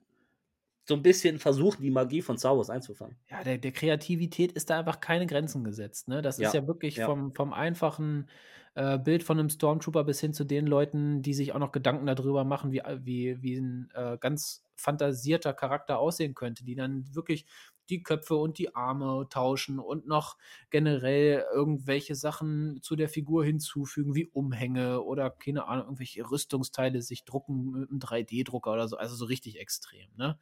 so 0.90 0.96
ein 0.96 1.04
bisschen 1.04 1.38
versuchen, 1.38 1.84
die 1.84 1.92
Magie 1.92 2.24
von 2.24 2.38
Star 2.40 2.58
Wars 2.58 2.72
einzufangen. 2.72 3.16
Ja, 3.30 3.44
der, 3.44 3.60
der 3.60 3.72
Kreativität 3.72 4.52
ist 4.54 4.72
da 4.72 4.80
einfach 4.80 5.00
keine 5.00 5.28
Grenzen 5.28 5.64
gesetzt. 5.64 6.08
Ne? 6.08 6.24
Das 6.24 6.40
ist 6.40 6.54
ja 6.54 6.66
wirklich 6.68 7.00
Vom, 7.00 7.32
vom 7.36 7.54
einfachen 7.54 8.28
äh, 8.74 8.98
Bild 8.98 9.22
von 9.22 9.38
einem 9.38 9.50
Stormtrooper 9.50 10.04
bis 10.04 10.20
hin 10.20 10.34
zu 10.34 10.46
den 10.46 10.66
Leuten, 10.66 11.22
die 11.22 11.36
sich 11.36 11.54
auch 11.54 11.60
noch 11.60 11.72
Gedanken 11.72 12.08
darüber 12.08 12.44
machen, 12.44 12.72
wie, 12.72 12.82
wie, 13.04 13.40
wie 13.44 13.58
ein 13.58 13.92
äh, 13.94 14.18
ganz 14.20 14.66
fantasierter 14.78 15.54
Charakter 15.54 16.00
aussehen 16.00 16.34
könnte, 16.34 16.66
die 16.66 16.74
dann 16.74 17.14
wirklich 17.14 17.46
die 17.92 18.02
Köpfe 18.02 18.36
und 18.36 18.58
die 18.58 18.76
Arme 18.76 19.28
tauschen 19.30 19.78
und 19.78 20.08
noch 20.08 20.38
generell 20.72 21.46
irgendwelche 21.54 22.16
Sachen 22.16 22.80
zu 22.82 22.96
der 22.96 23.10
Figur 23.10 23.46
hinzufügen, 23.46 24.16
wie 24.16 24.26
Umhänge 24.26 25.04
oder 25.04 25.30
keine 25.30 25.68
Ahnung, 25.68 25.86
irgendwelche 25.86 26.30
Rüstungsteile 26.30 27.04
sich 27.04 27.26
drucken 27.26 27.72
mit 27.72 27.90
einem 27.92 28.00
3D-Drucker 28.00 28.72
oder 28.72 28.88
so, 28.88 28.98
also 28.98 29.16
so 29.16 29.26
richtig 29.26 29.60
extrem, 29.60 30.10
ne? 30.16 30.40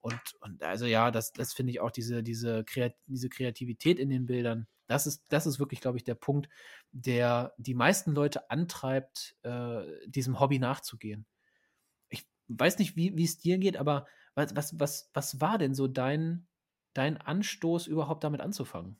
Und, 0.00 0.20
und 0.40 0.62
also 0.62 0.86
ja, 0.86 1.10
das, 1.10 1.32
das 1.32 1.52
finde 1.52 1.72
ich 1.72 1.80
auch 1.80 1.90
diese, 1.90 2.22
diese, 2.22 2.64
Kreat 2.64 2.94
diese 3.06 3.28
Kreativität 3.28 3.98
in 3.98 4.08
den 4.08 4.26
Bildern, 4.26 4.66
das 4.86 5.06
ist, 5.06 5.24
das 5.28 5.46
ist 5.46 5.60
wirklich, 5.60 5.80
glaube 5.80 5.98
ich, 5.98 6.04
der 6.04 6.16
Punkt, 6.16 6.48
der 6.90 7.54
die 7.58 7.74
meisten 7.74 8.12
Leute 8.12 8.50
antreibt, 8.50 9.36
äh, 9.42 9.82
diesem 10.06 10.40
Hobby 10.40 10.58
nachzugehen. 10.58 11.26
Ich 12.08 12.26
weiß 12.48 12.78
nicht, 12.78 12.96
wie 12.96 13.22
es 13.22 13.38
dir 13.38 13.58
geht, 13.58 13.76
aber 13.76 14.06
was, 14.34 14.56
was, 14.56 14.80
was, 14.80 15.10
was 15.14 15.40
war 15.40 15.58
denn 15.58 15.74
so 15.74 15.86
dein, 15.86 16.48
dein 16.92 17.18
Anstoß, 17.18 17.86
überhaupt 17.86 18.24
damit 18.24 18.40
anzufangen? 18.40 18.98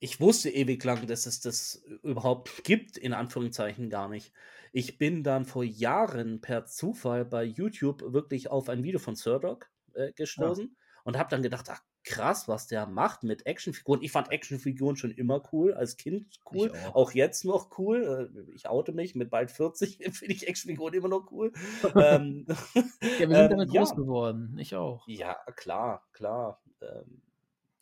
Ich 0.00 0.20
wusste 0.20 0.50
ewig 0.50 0.82
lang, 0.84 1.06
dass 1.06 1.26
es 1.26 1.40
das 1.40 1.82
überhaupt 2.02 2.62
gibt, 2.64 2.96
in 2.96 3.12
Anführungszeichen 3.12 3.90
gar 3.90 4.08
nicht. 4.08 4.32
Ich 4.72 4.98
bin 4.98 5.22
dann 5.24 5.44
vor 5.44 5.64
Jahren 5.64 6.40
per 6.40 6.66
Zufall 6.66 7.24
bei 7.24 7.42
YouTube 7.42 8.12
wirklich 8.12 8.50
auf 8.50 8.68
ein 8.68 8.84
Video 8.84 9.00
von 9.00 9.16
Surdog 9.16 9.68
äh, 9.94 10.12
gestoßen 10.12 10.64
ja. 10.64 11.00
und 11.04 11.18
habe 11.18 11.30
dann 11.30 11.42
gedacht, 11.42 11.66
ach 11.70 11.82
krass, 12.04 12.48
was 12.48 12.66
der 12.66 12.86
macht 12.86 13.22
mit 13.22 13.46
Actionfiguren. 13.46 14.02
Ich 14.02 14.12
fand 14.12 14.30
Actionfiguren 14.30 14.96
schon 14.96 15.10
immer 15.10 15.42
cool, 15.52 15.74
als 15.74 15.96
Kind 15.96 16.38
cool, 16.52 16.72
auch. 16.86 16.94
auch. 16.94 17.12
jetzt 17.12 17.44
noch 17.44 17.78
cool. 17.78 18.32
Äh, 18.34 18.52
ich 18.52 18.68
oute 18.68 18.92
mich, 18.92 19.14
mit 19.14 19.30
bald 19.30 19.50
40 19.50 19.98
finde 20.12 20.34
ich 20.34 20.48
Actionfiguren 20.48 20.94
immer 20.94 21.08
noch 21.08 21.30
cool. 21.32 21.52
ähm, 21.96 22.46
ja, 22.46 23.28
wir 23.28 23.36
sind 23.36 23.50
damit 23.50 23.68
ähm, 23.68 23.74
groß 23.74 23.90
ja. 23.90 23.96
geworden, 23.96 24.56
ich 24.58 24.74
auch. 24.74 25.06
Ja, 25.06 25.36
klar, 25.56 26.06
klar. 26.12 26.62
Ähm, 26.80 27.22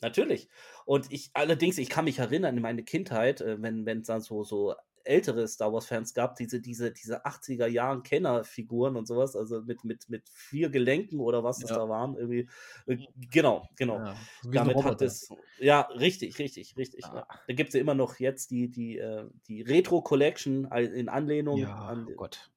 natürlich. 0.01 0.49
Und 0.85 1.11
ich 1.11 1.31
allerdings, 1.33 1.77
ich 1.77 1.89
kann 1.89 2.05
mich 2.05 2.19
erinnern 2.19 2.55
in 2.55 2.61
meine 2.61 2.83
Kindheit, 2.83 3.41
äh, 3.41 3.61
wenn 3.61 3.87
es 3.87 4.07
dann 4.07 4.21
so, 4.21 4.43
so 4.43 4.75
ältere 5.07 5.47
Star 5.47 5.73
Wars-Fans 5.73 6.13
gab, 6.13 6.35
diese, 6.35 6.61
diese, 6.61 6.91
diese 6.91 7.25
80er 7.25 7.67
Jahren 7.67 8.03
Kennerfiguren 8.03 8.95
und 8.95 9.07
sowas, 9.07 9.35
also 9.35 9.61
mit, 9.61 9.83
mit, 9.83 10.09
mit 10.09 10.29
vier 10.29 10.69
Gelenken 10.69 11.19
oder 11.19 11.43
was 11.43 11.59
das 11.59 11.69
da 11.69 11.89
waren. 11.89 12.15
Irgendwie. 12.15 12.47
Äh, 12.85 12.97
genau, 13.31 13.67
genau. 13.75 13.97
Ja, 13.97 14.15
Damit 14.43 14.83
hat 14.83 15.01
es. 15.01 15.29
Ja, 15.59 15.81
richtig, 15.81 16.37
richtig, 16.39 16.75
richtig. 16.77 17.05
Ah. 17.05 17.15
Ja. 17.15 17.27
Da 17.47 17.53
gibt 17.53 17.69
es 17.69 17.75
ja 17.75 17.81
immer 17.81 17.95
noch 17.95 18.19
jetzt 18.19 18.51
die, 18.51 18.69
die, 18.69 18.97
äh, 18.97 19.25
die 19.47 19.61
Retro-Collection 19.61 20.65
in 20.65 21.09
Anlehnung 21.09 21.57
ja, 21.59 21.75
an. 21.75 22.07
Oh 22.11 22.15
Gott. 22.15 22.51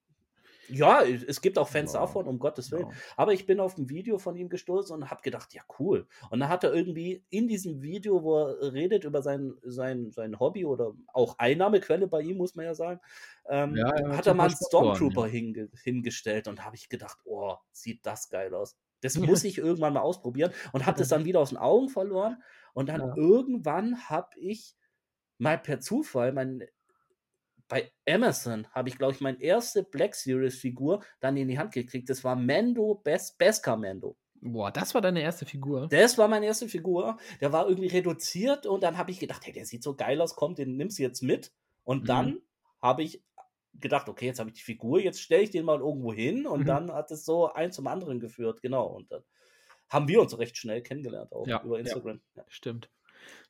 Ja, 0.71 1.03
es 1.05 1.41
gibt 1.41 1.59
auch 1.59 1.69
Fans 1.69 1.93
Ja, 1.93 2.01
davon, 2.01 2.27
um 2.27 2.39
Gottes 2.39 2.71
Willen. 2.71 2.89
genau. 2.89 2.95
Aber 3.17 3.33
ich 3.33 3.47
bin 3.47 3.61
auf 3.61 3.77
ein 3.79 3.89
Video 3.89 4.19
von 4.19 4.37
ihm 4.37 4.49
gestoßen 4.49 4.95
und 4.97 5.11
habe 5.11 5.23
gedacht, 5.23 5.53
ja, 5.55 5.63
cool. 5.79 6.07
Und 6.31 6.41
dann 6.41 6.49
hat 6.49 6.65
er 6.65 6.73
irgendwie 6.75 7.25
in 7.31 7.49
diesem 7.49 7.83
Video, 7.83 8.23
wo 8.23 8.39
er 8.39 8.73
redet 8.73 9.05
über 9.05 9.23
sein, 9.23 9.55
sein, 9.63 10.11
sein 10.11 10.39
Hobby 10.41 10.65
oder 10.65 10.95
auch 11.13 11.37
Einnahmequelle 11.39 12.07
bei 12.09 12.23
ihm, 12.23 12.37
muss 12.37 12.55
man 12.55 12.65
ja 12.67 12.75
sagen, 12.75 13.01
ähm, 13.49 13.77
Ja, 13.77 13.91
hat 14.09 14.27
er 14.27 14.35
mal 14.35 14.47
einen 14.47 14.57
Stormtrooper 14.57 15.27
ja. 15.27 15.33
hinge 15.33 15.69
hingestellt 15.83 16.49
und 16.49 16.65
habe 16.65 16.77
ich 16.77 16.89
gedacht, 16.89 17.19
oh, 17.25 17.57
sieht 17.73 18.05
das 18.07 18.29
geil 18.29 18.55
aus. 18.55 18.77
Das 19.03 19.15
muss 19.19 19.45
ich 19.45 19.59
irgendwann 19.59 19.93
mal 19.95 20.01
ausprobieren 20.01 20.53
und 20.73 20.87
habe 20.87 20.99
das 20.99 21.09
dann 21.09 21.25
wieder 21.25 21.41
aus 21.41 21.51
den 21.51 21.59
Augen 21.59 21.89
verloren. 21.89 22.43
Und 22.75 22.89
dann 22.89 23.01
Ja. 23.01 23.13
irgendwann 23.15 24.09
habe 24.09 24.29
ich 24.39 24.77
mal 25.39 25.59
per 25.59 25.81
Zufall 25.81 26.33
mein 26.33 26.63
bei 27.71 27.91
Amazon 28.07 28.67
habe 28.73 28.91
ich, 28.91 28.99
glaube 28.99 29.15
ich, 29.15 29.21
meine 29.23 29.41
erste 29.41 29.83
Black 29.85 30.15
Series-Figur 30.15 31.03
dann 31.21 31.39
in 31.39 31.49
die 31.49 31.59
Hand 31.59 31.73
gekriegt. 31.73 32.11
Das 32.11 32.23
war 32.25 32.37
Mando, 32.37 32.97
Bes 32.97 33.33
Beskar 33.39 33.79
Mando. 33.79 34.19
Boah, 34.43 34.71
das 34.71 34.95
war 34.95 35.01
deine 35.03 35.23
erste 35.23 35.47
Figur? 35.47 35.87
Das 35.89 36.19
war 36.19 36.27
meine 36.29 36.47
erste 36.47 36.69
Figur. 36.69 37.19
Der 37.41 37.53
war 37.53 37.69
irgendwie 37.69 37.89
reduziert 37.89 38.67
und 38.67 38.83
dann 38.83 38.99
habe 38.99 39.11
ich 39.11 39.21
gedacht, 39.21 39.47
hey, 39.47 39.53
der 39.53 39.67
sieht 39.67 39.83
so 39.83 39.95
geil 39.95 40.21
aus, 40.21 40.35
komm, 40.35 40.55
den 40.55 40.77
nimmst 40.77 40.99
du 40.99 41.03
jetzt 41.05 41.23
mit. 41.23 41.53
Und 41.85 42.03
Mhm. 42.03 42.07
dann 42.07 42.43
habe 42.83 43.03
ich 43.03 43.23
gedacht, 43.75 44.09
okay, 44.09 44.27
jetzt 44.27 44.41
habe 44.41 44.51
ich 44.51 44.57
die 44.57 44.63
Figur, 44.63 45.01
jetzt 45.01 45.21
stelle 45.21 45.43
ich 45.45 45.51
den 45.51 45.65
mal 45.65 45.79
irgendwo 45.79 46.13
hin 46.13 46.47
und 46.47 46.61
Mhm. 46.63 46.67
dann 46.67 46.93
hat 46.93 47.11
es 47.13 47.25
so 47.25 47.53
eins 47.53 47.77
zum 47.77 47.87
anderen 47.87 48.19
geführt, 48.19 48.63
genau. 48.63 48.87
Und 48.87 49.13
dann 49.13 49.23
haben 49.89 50.09
wir 50.09 50.21
uns 50.21 50.37
recht 50.39 50.57
schnell 50.57 50.83
kennengelernt, 50.83 51.33
auch 51.33 51.47
Ja, 51.47 51.63
über. 51.63 51.79
Instagram. 51.79 52.21
Ja. 52.35 52.45
Stimmt. 52.49 52.91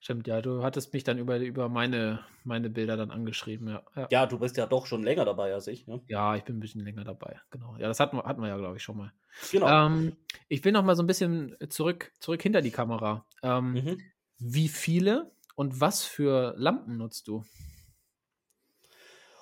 Stimmt, 0.00 0.26
ja, 0.26 0.40
du 0.40 0.62
hattest 0.62 0.92
mich 0.92 1.04
dann 1.04 1.18
über, 1.18 1.38
über 1.38 1.68
meine, 1.68 2.24
meine 2.44 2.70
Bilder 2.70 2.96
dann 2.96 3.10
angeschrieben, 3.10 3.68
ja. 3.68 3.82
Ja, 3.96 4.08
ja, 4.10 4.26
du 4.26 4.38
bist 4.38 4.56
ja 4.56 4.66
doch 4.66 4.86
schon 4.86 5.02
länger 5.02 5.24
dabei 5.24 5.52
als 5.52 5.66
ich. 5.66 5.86
Ne? 5.86 6.00
ja 6.08 6.36
ich 6.36 6.44
bin 6.44 6.56
ein 6.56 6.60
bisschen 6.60 6.84
länger 6.84 7.04
dabei, 7.04 7.40
genau. 7.50 7.76
Ja, 7.78 7.88
das 7.88 8.00
hatten 8.00 8.16
wir, 8.16 8.24
hatten 8.24 8.40
wir 8.40 8.48
ja, 8.48 8.56
glaube 8.56 8.76
ich, 8.76 8.82
schon 8.82 8.96
mal. 8.96 9.12
Genau. 9.52 9.68
Ähm, 9.68 10.16
ich 10.48 10.64
will 10.64 10.72
noch 10.72 10.84
mal 10.84 10.96
so 10.96 11.02
ein 11.02 11.06
bisschen 11.06 11.56
zurück, 11.68 12.12
zurück 12.18 12.42
hinter 12.42 12.62
die 12.62 12.70
Kamera. 12.70 13.26
Ähm, 13.42 13.72
Mhm. 13.72 14.12
Wie 14.42 14.68
viele 14.68 15.32
und 15.54 15.80
was 15.82 16.04
für 16.04 16.54
Lampen 16.56 16.96
nutzt 16.96 17.28
du? 17.28 17.44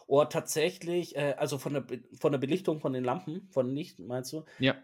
Oh, 0.06 0.24
tatsächlich, 0.24 1.16
äh, 1.16 1.34
also 1.38 1.58
von 1.58 1.74
der, 1.74 1.86
von 2.18 2.32
der 2.32 2.38
Belichtung 2.38 2.80
von 2.80 2.92
den 2.92 3.04
Lampen, 3.04 3.48
von 3.50 3.68
Licht, 3.74 3.98
meinst 3.98 4.32
du? 4.32 4.44
Ja, 4.58 4.74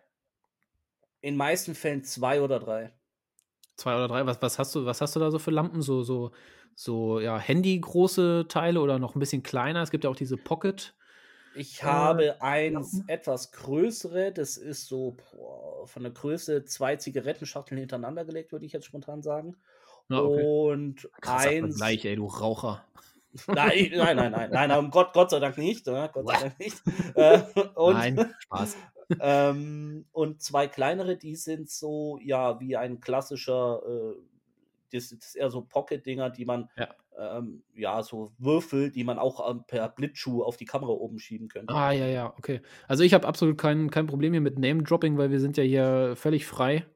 In 1.22 1.36
meisten 1.36 1.74
Fällen 1.74 2.04
zwei 2.04 2.40
oder 2.40 2.60
drei. 2.60 2.92
Zwei 3.76 3.94
oder 3.96 4.08
drei. 4.08 4.26
Was, 4.26 4.40
was 4.42 4.58
hast 4.58 4.74
du, 4.74 4.84
was 4.86 5.00
hast 5.00 5.16
du 5.16 5.20
da 5.20 5.30
so 5.30 5.38
für 5.38 5.50
Lampen? 5.50 5.82
So, 5.82 6.02
so, 6.02 6.32
so, 6.74 7.20
ja, 7.20 7.38
Handy-große 7.38 8.46
Teile 8.48 8.80
oder 8.80 8.98
noch 8.98 9.14
ein 9.14 9.20
bisschen 9.20 9.42
kleiner? 9.42 9.82
Es 9.82 9.90
gibt 9.90 10.04
ja 10.04 10.10
auch 10.10 10.16
diese 10.16 10.36
Pocket. 10.38 10.94
Ich 11.56 11.84
Äh, 11.84 11.86
habe 11.86 12.42
eins 12.42 12.98
Lampen? 12.98 13.04
etwas 13.06 13.52
größere, 13.52 14.32
das 14.32 14.56
ist 14.56 14.86
so 14.88 15.12
boah, 15.12 15.86
von 15.86 16.02
der 16.02 16.10
Größe 16.12 16.64
zwei 16.64 16.96
Zigarettenschachteln 16.96 17.78
hintereinander 17.78 18.24
gelegt, 18.24 18.50
würde 18.52 18.66
ich 18.66 18.72
jetzt 18.72 18.86
spontan 18.86 19.22
sagen. 19.22 19.56
Ja, 20.08 20.22
okay. 20.22 20.48
Und 20.52 21.08
Krasser 21.20 21.52
eins. 21.54 21.58
Vergleich, 21.58 22.04
ey, 22.04 22.16
du 22.16 22.26
Raucher. 22.26 22.84
Nein, 23.46 23.90
nein, 23.96 24.16
nein, 24.16 24.32
nein, 24.32 24.50
nein, 24.50 24.70
um 24.72 24.90
Gott, 24.90 25.12
Gott 25.12 25.30
sei 25.30 25.40
Dank 25.40 25.58
nicht. 25.58 25.86
Ja, 25.86 26.06
Gott 26.08 26.28
sei 26.28 26.40
Dank 26.40 26.58
nicht. 26.58 26.82
Äh, 27.14 27.40
und, 27.74 27.94
Nein, 27.94 28.34
Spaß. 28.38 28.76
ähm, 29.20 30.06
und 30.12 30.42
zwei 30.42 30.66
kleinere, 30.66 31.16
die 31.16 31.36
sind 31.36 31.70
so, 31.70 32.18
ja, 32.22 32.58
wie 32.60 32.76
ein 32.76 33.00
klassischer, 33.00 33.82
äh, 33.86 34.14
das, 34.92 35.10
das 35.10 35.18
ist 35.26 35.34
eher 35.34 35.50
so 35.50 35.62
Pocket-Dinger, 35.62 36.30
die 36.30 36.44
man, 36.44 36.68
Ja. 36.76 36.88
ähm, 37.18 37.62
ja, 37.74 38.02
so 38.02 38.32
Würfel, 38.38 38.90
die 38.90 39.04
man 39.04 39.18
auch 39.18 39.50
ähm, 39.50 39.64
per 39.66 39.88
Blitzschuh 39.88 40.42
auf 40.42 40.56
die 40.56 40.64
Kamera 40.64 40.92
oben 40.92 41.18
schieben 41.18 41.48
könnte. 41.48 41.74
Ah, 41.74 41.92
ja, 41.92 42.06
ja, 42.06 42.32
okay. 42.38 42.60
Also 42.88 43.02
ich 43.02 43.12
habe 43.14 43.26
absolut 43.26 43.58
kein, 43.58 43.90
kein 43.90 44.06
Problem 44.06 44.32
hier 44.32 44.40
mit 44.40 44.58
Name-Dropping, 44.58 45.18
weil 45.18 45.30
wir 45.30 45.40
sind 45.40 45.56
ja 45.56 45.64
hier 45.64 46.14
völlig 46.16 46.46
frei. 46.46 46.86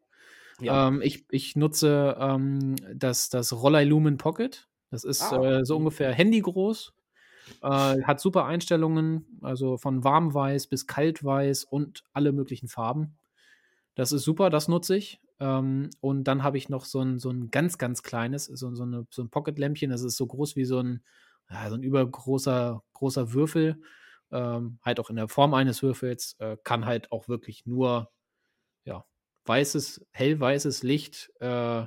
Ja. 0.61 0.89
Ähm, 0.89 1.03
ich, 1.03 1.27
ich 1.31 1.57
nutze 1.57 2.17
ähm, 2.19 2.77
das, 2.95 3.29
das 3.29 3.53
Rollei 3.53 3.85
Lumen 3.85 4.17
Pocket. 4.17 4.69
Das 4.91 5.05
ist 5.05 5.23
Ah, 5.23 5.61
äh, 5.61 5.65
so 5.65 5.77
ungefähr 5.77 6.13
handygroß. 6.13 6.93
Äh, 7.63 8.03
hat 8.03 8.21
super 8.21 8.45
Einstellungen, 8.45 9.39
also 9.43 9.79
von 9.79 10.05
warmweiß 10.05 10.67
bis 10.67 10.87
kaltweiß 10.87 11.65
und 11.65 12.05
alle 12.13 12.33
möglichen 12.33 12.69
Farben. 12.69 13.17
Das 13.95 14.13
ist 14.13 14.25
super, 14.25 14.51
das 14.51 14.69
nutze 14.69 14.97
ich. 14.97 15.21
Ähm, 15.41 15.91
und 16.01 16.25
dann 16.25 16.43
habe 16.43 16.59
ich 16.59 16.69
noch 16.69 16.85
so 16.85 17.01
ein, 17.01 17.19
so 17.19 17.31
ein 17.31 17.51
ganz, 17.51 17.79
ganz 17.79 18.03
kleines, 18.03 18.47
so, 18.47 18.75
so, 18.75 18.83
eine, 18.83 19.07
so 19.11 19.23
ein 19.23 19.31
Pocket-Lämpchen. 19.31 19.91
Das 19.91 20.03
ist 20.03 20.17
so 20.17 20.27
groß 20.27 20.57
wie 20.57 20.65
so 20.65 20.81
ein, 20.81 21.03
ja, 21.51 21.69
so 21.69 21.77
ein 21.77 21.83
übergroßer 21.83 22.83
großer 22.93 23.33
Würfel. 23.33 23.81
Ähm, 24.31 24.79
halt 24.83 25.01
auch 25.01 25.11
in 25.11 25.17
der 25.17 25.29
Form 25.29 25.55
eines 25.55 25.83
Würfels. 25.83 26.37
Äh, 26.39 26.57
kann 26.65 26.87
halt 26.87 27.13
auch 27.13 27.29
wirklich 27.29 27.67
nur 27.67 28.11
ja, 28.85 29.05
weißes, 29.47 30.07
hellweißes 30.13 30.83
Licht, 30.83 31.33
äh, 31.41 31.87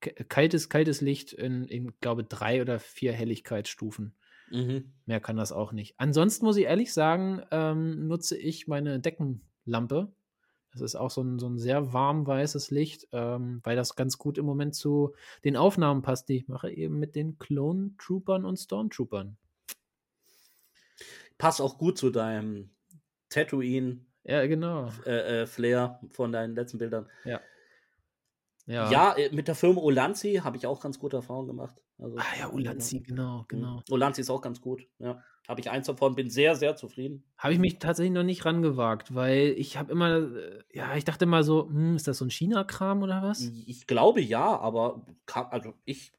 kaltes, 0.00 0.68
kaltes 0.68 1.00
Licht 1.00 1.32
in, 1.32 1.64
in 1.64 1.92
glaube 2.00 2.24
drei 2.24 2.60
oder 2.60 2.78
vier 2.78 3.12
Helligkeitsstufen. 3.12 4.14
Mhm. 4.50 4.92
Mehr 5.06 5.20
kann 5.20 5.36
das 5.36 5.52
auch 5.52 5.72
nicht. 5.72 5.94
Ansonsten 5.98 6.44
muss 6.44 6.56
ich 6.56 6.64
ehrlich 6.64 6.92
sagen, 6.92 7.42
ähm, 7.50 8.06
nutze 8.06 8.36
ich 8.36 8.68
meine 8.68 9.00
Deckenlampe. 9.00 10.12
Das 10.72 10.82
ist 10.82 10.94
auch 10.94 11.10
so 11.10 11.22
ein, 11.22 11.38
so 11.38 11.48
ein 11.48 11.58
sehr 11.58 11.92
warm 11.94 12.26
weißes 12.26 12.70
Licht, 12.70 13.08
ähm, 13.12 13.60
weil 13.64 13.76
das 13.76 13.96
ganz 13.96 14.18
gut 14.18 14.36
im 14.36 14.44
Moment 14.44 14.74
zu 14.74 15.14
den 15.42 15.56
Aufnahmen 15.56 16.02
passt, 16.02 16.28
die 16.28 16.36
ich 16.36 16.48
mache, 16.48 16.70
eben 16.70 16.98
mit 16.98 17.16
den 17.16 17.38
Clone 17.38 17.92
Troopern 17.98 18.44
und 18.44 18.58
Stormtroopern. 18.58 19.38
Passt 21.38 21.60
auch 21.60 21.78
gut 21.78 21.98
zu 21.98 22.10
deinem 22.10 22.70
Tatooine 23.30 24.04
Ja, 24.24 24.46
genau. 24.46 24.90
äh, 25.04 25.42
äh, 25.42 25.46
Flair 25.46 26.00
von 26.10 26.32
deinen 26.32 26.54
letzten 26.54 26.78
Bildern. 26.78 27.08
Ja. 27.24 27.40
Ja, 28.66 28.90
Ja. 28.90 29.12
äh, 29.16 29.32
mit 29.34 29.46
der 29.48 29.54
Firma 29.54 29.80
Olanzi 29.80 30.40
habe 30.42 30.56
ich 30.56 30.66
auch 30.66 30.80
ganz 30.80 30.98
gute 30.98 31.16
Erfahrungen 31.16 31.46
gemacht. 31.48 31.76
Also, 31.98 32.18
Ah 32.18 32.24
ja, 32.38 32.48
Ulanzi, 32.50 33.00
genau, 33.00 33.40
Mhm. 33.42 33.44
genau. 33.48 33.82
Olanzi 33.90 34.20
ist 34.22 34.30
auch 34.30 34.40
ganz 34.42 34.60
gut. 34.60 34.86
Ja. 34.98 35.22
Habe 35.48 35.60
ich 35.60 35.70
eins 35.70 35.86
davon, 35.86 36.16
bin 36.16 36.28
sehr, 36.28 36.56
sehr 36.56 36.74
zufrieden. 36.74 37.22
Habe 37.38 37.54
ich 37.54 37.60
mich 37.60 37.78
tatsächlich 37.78 38.12
noch 38.12 38.24
nicht 38.24 38.44
rangewagt, 38.44 39.14
weil 39.14 39.54
ich 39.56 39.76
habe 39.76 39.92
immer, 39.92 40.16
äh, 40.16 40.58
ja, 40.72 40.96
ich 40.96 41.04
dachte 41.04 41.24
immer 41.24 41.44
so, 41.44 41.68
hm, 41.68 41.94
ist 41.94 42.08
das 42.08 42.18
so 42.18 42.24
ein 42.24 42.30
China-Kram 42.30 43.02
oder 43.02 43.22
was? 43.22 43.40
Ich, 43.42 43.68
ich 43.68 43.86
glaube 43.86 44.20
ja, 44.20 44.58
aber 44.58 45.06
kann, 45.26 45.46
also 45.50 45.72
ich, 45.84 46.10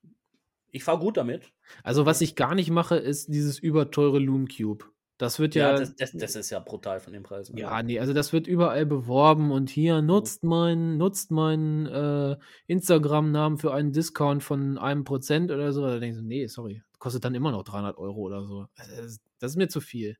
ich 0.71 0.83
fahre 0.85 0.99
gut 0.99 1.17
damit. 1.17 1.51
Also, 1.83 2.05
was 2.05 2.21
ich 2.21 2.35
gar 2.35 2.55
nicht 2.55 2.69
mache, 2.69 2.95
ist 2.95 3.27
dieses 3.33 3.59
überteure 3.59 4.19
Loom 4.19 4.47
Cube. 4.47 4.85
Das 5.17 5.39
wird 5.39 5.55
ja, 5.55 5.71
Ja, 5.71 5.77
das, 5.79 5.95
das, 5.95 6.11
das 6.11 6.35
ist 6.35 6.49
ja 6.51 6.59
brutal 6.59 6.99
von 6.99 7.11
den 7.11 7.23
Preisen. 7.23 7.57
ja, 7.57 7.81
nee, 7.81 7.99
also 7.99 8.13
das 8.13 8.33
wird 8.33 8.45
überall 8.45 8.85
beworben 8.85 9.51
und 9.51 9.69
hier 9.69 10.01
nutzt 10.01 10.43
meinen, 10.43 10.97
nutzt 10.97 11.31
meinen 11.31 11.87
äh, 11.87 12.37
Instagram-Namen 12.67 13.57
für 13.57 13.73
einen 13.73 13.93
Discount 13.93 14.43
von 14.43 14.77
einem 14.77 15.03
Prozent 15.03 15.51
oder 15.51 15.73
so. 15.73 15.81
Da 15.81 15.99
denke 15.99 16.09
ich 16.09 16.15
so, 16.17 16.21
nee, 16.21 16.45
sorry, 16.47 16.83
kostet 16.99 17.25
dann 17.25 17.33
immer 17.33 17.51
noch 17.51 17.63
300 17.63 17.97
Euro 17.97 18.21
oder 18.21 18.45
so. 18.45 18.67
Also, 18.75 18.95
Das, 18.95 19.19
das 19.39 19.51
ist 19.51 19.57
mir 19.57 19.69
zu 19.69 19.81
viel. 19.81 20.17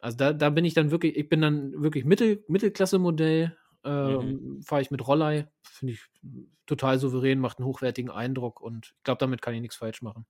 Also 0.00 0.16
da, 0.16 0.32
da 0.32 0.50
bin 0.50 0.64
ich 0.64 0.74
dann 0.74 0.90
wirklich, 0.90 1.16
ich 1.16 1.28
bin 1.28 1.40
dann 1.40 1.82
wirklich 1.82 2.04
Mittel, 2.04 2.44
Mittelklasse-Modell, 2.48 3.56
ähm, 3.84 4.60
fahre 4.64 4.82
ich 4.82 4.90
mit 4.90 5.06
Rollei, 5.06 5.48
finde 5.62 5.94
ich 5.94 6.00
total 6.66 6.98
souverän, 6.98 7.38
macht 7.38 7.58
einen 7.58 7.66
hochwertigen 7.66 8.10
Eindruck 8.10 8.60
und 8.60 8.94
ich 8.96 9.02
glaube, 9.04 9.18
damit 9.18 9.42
kann 9.42 9.54
ich 9.54 9.60
nichts 9.60 9.76
falsch 9.76 10.02
machen. 10.02 10.26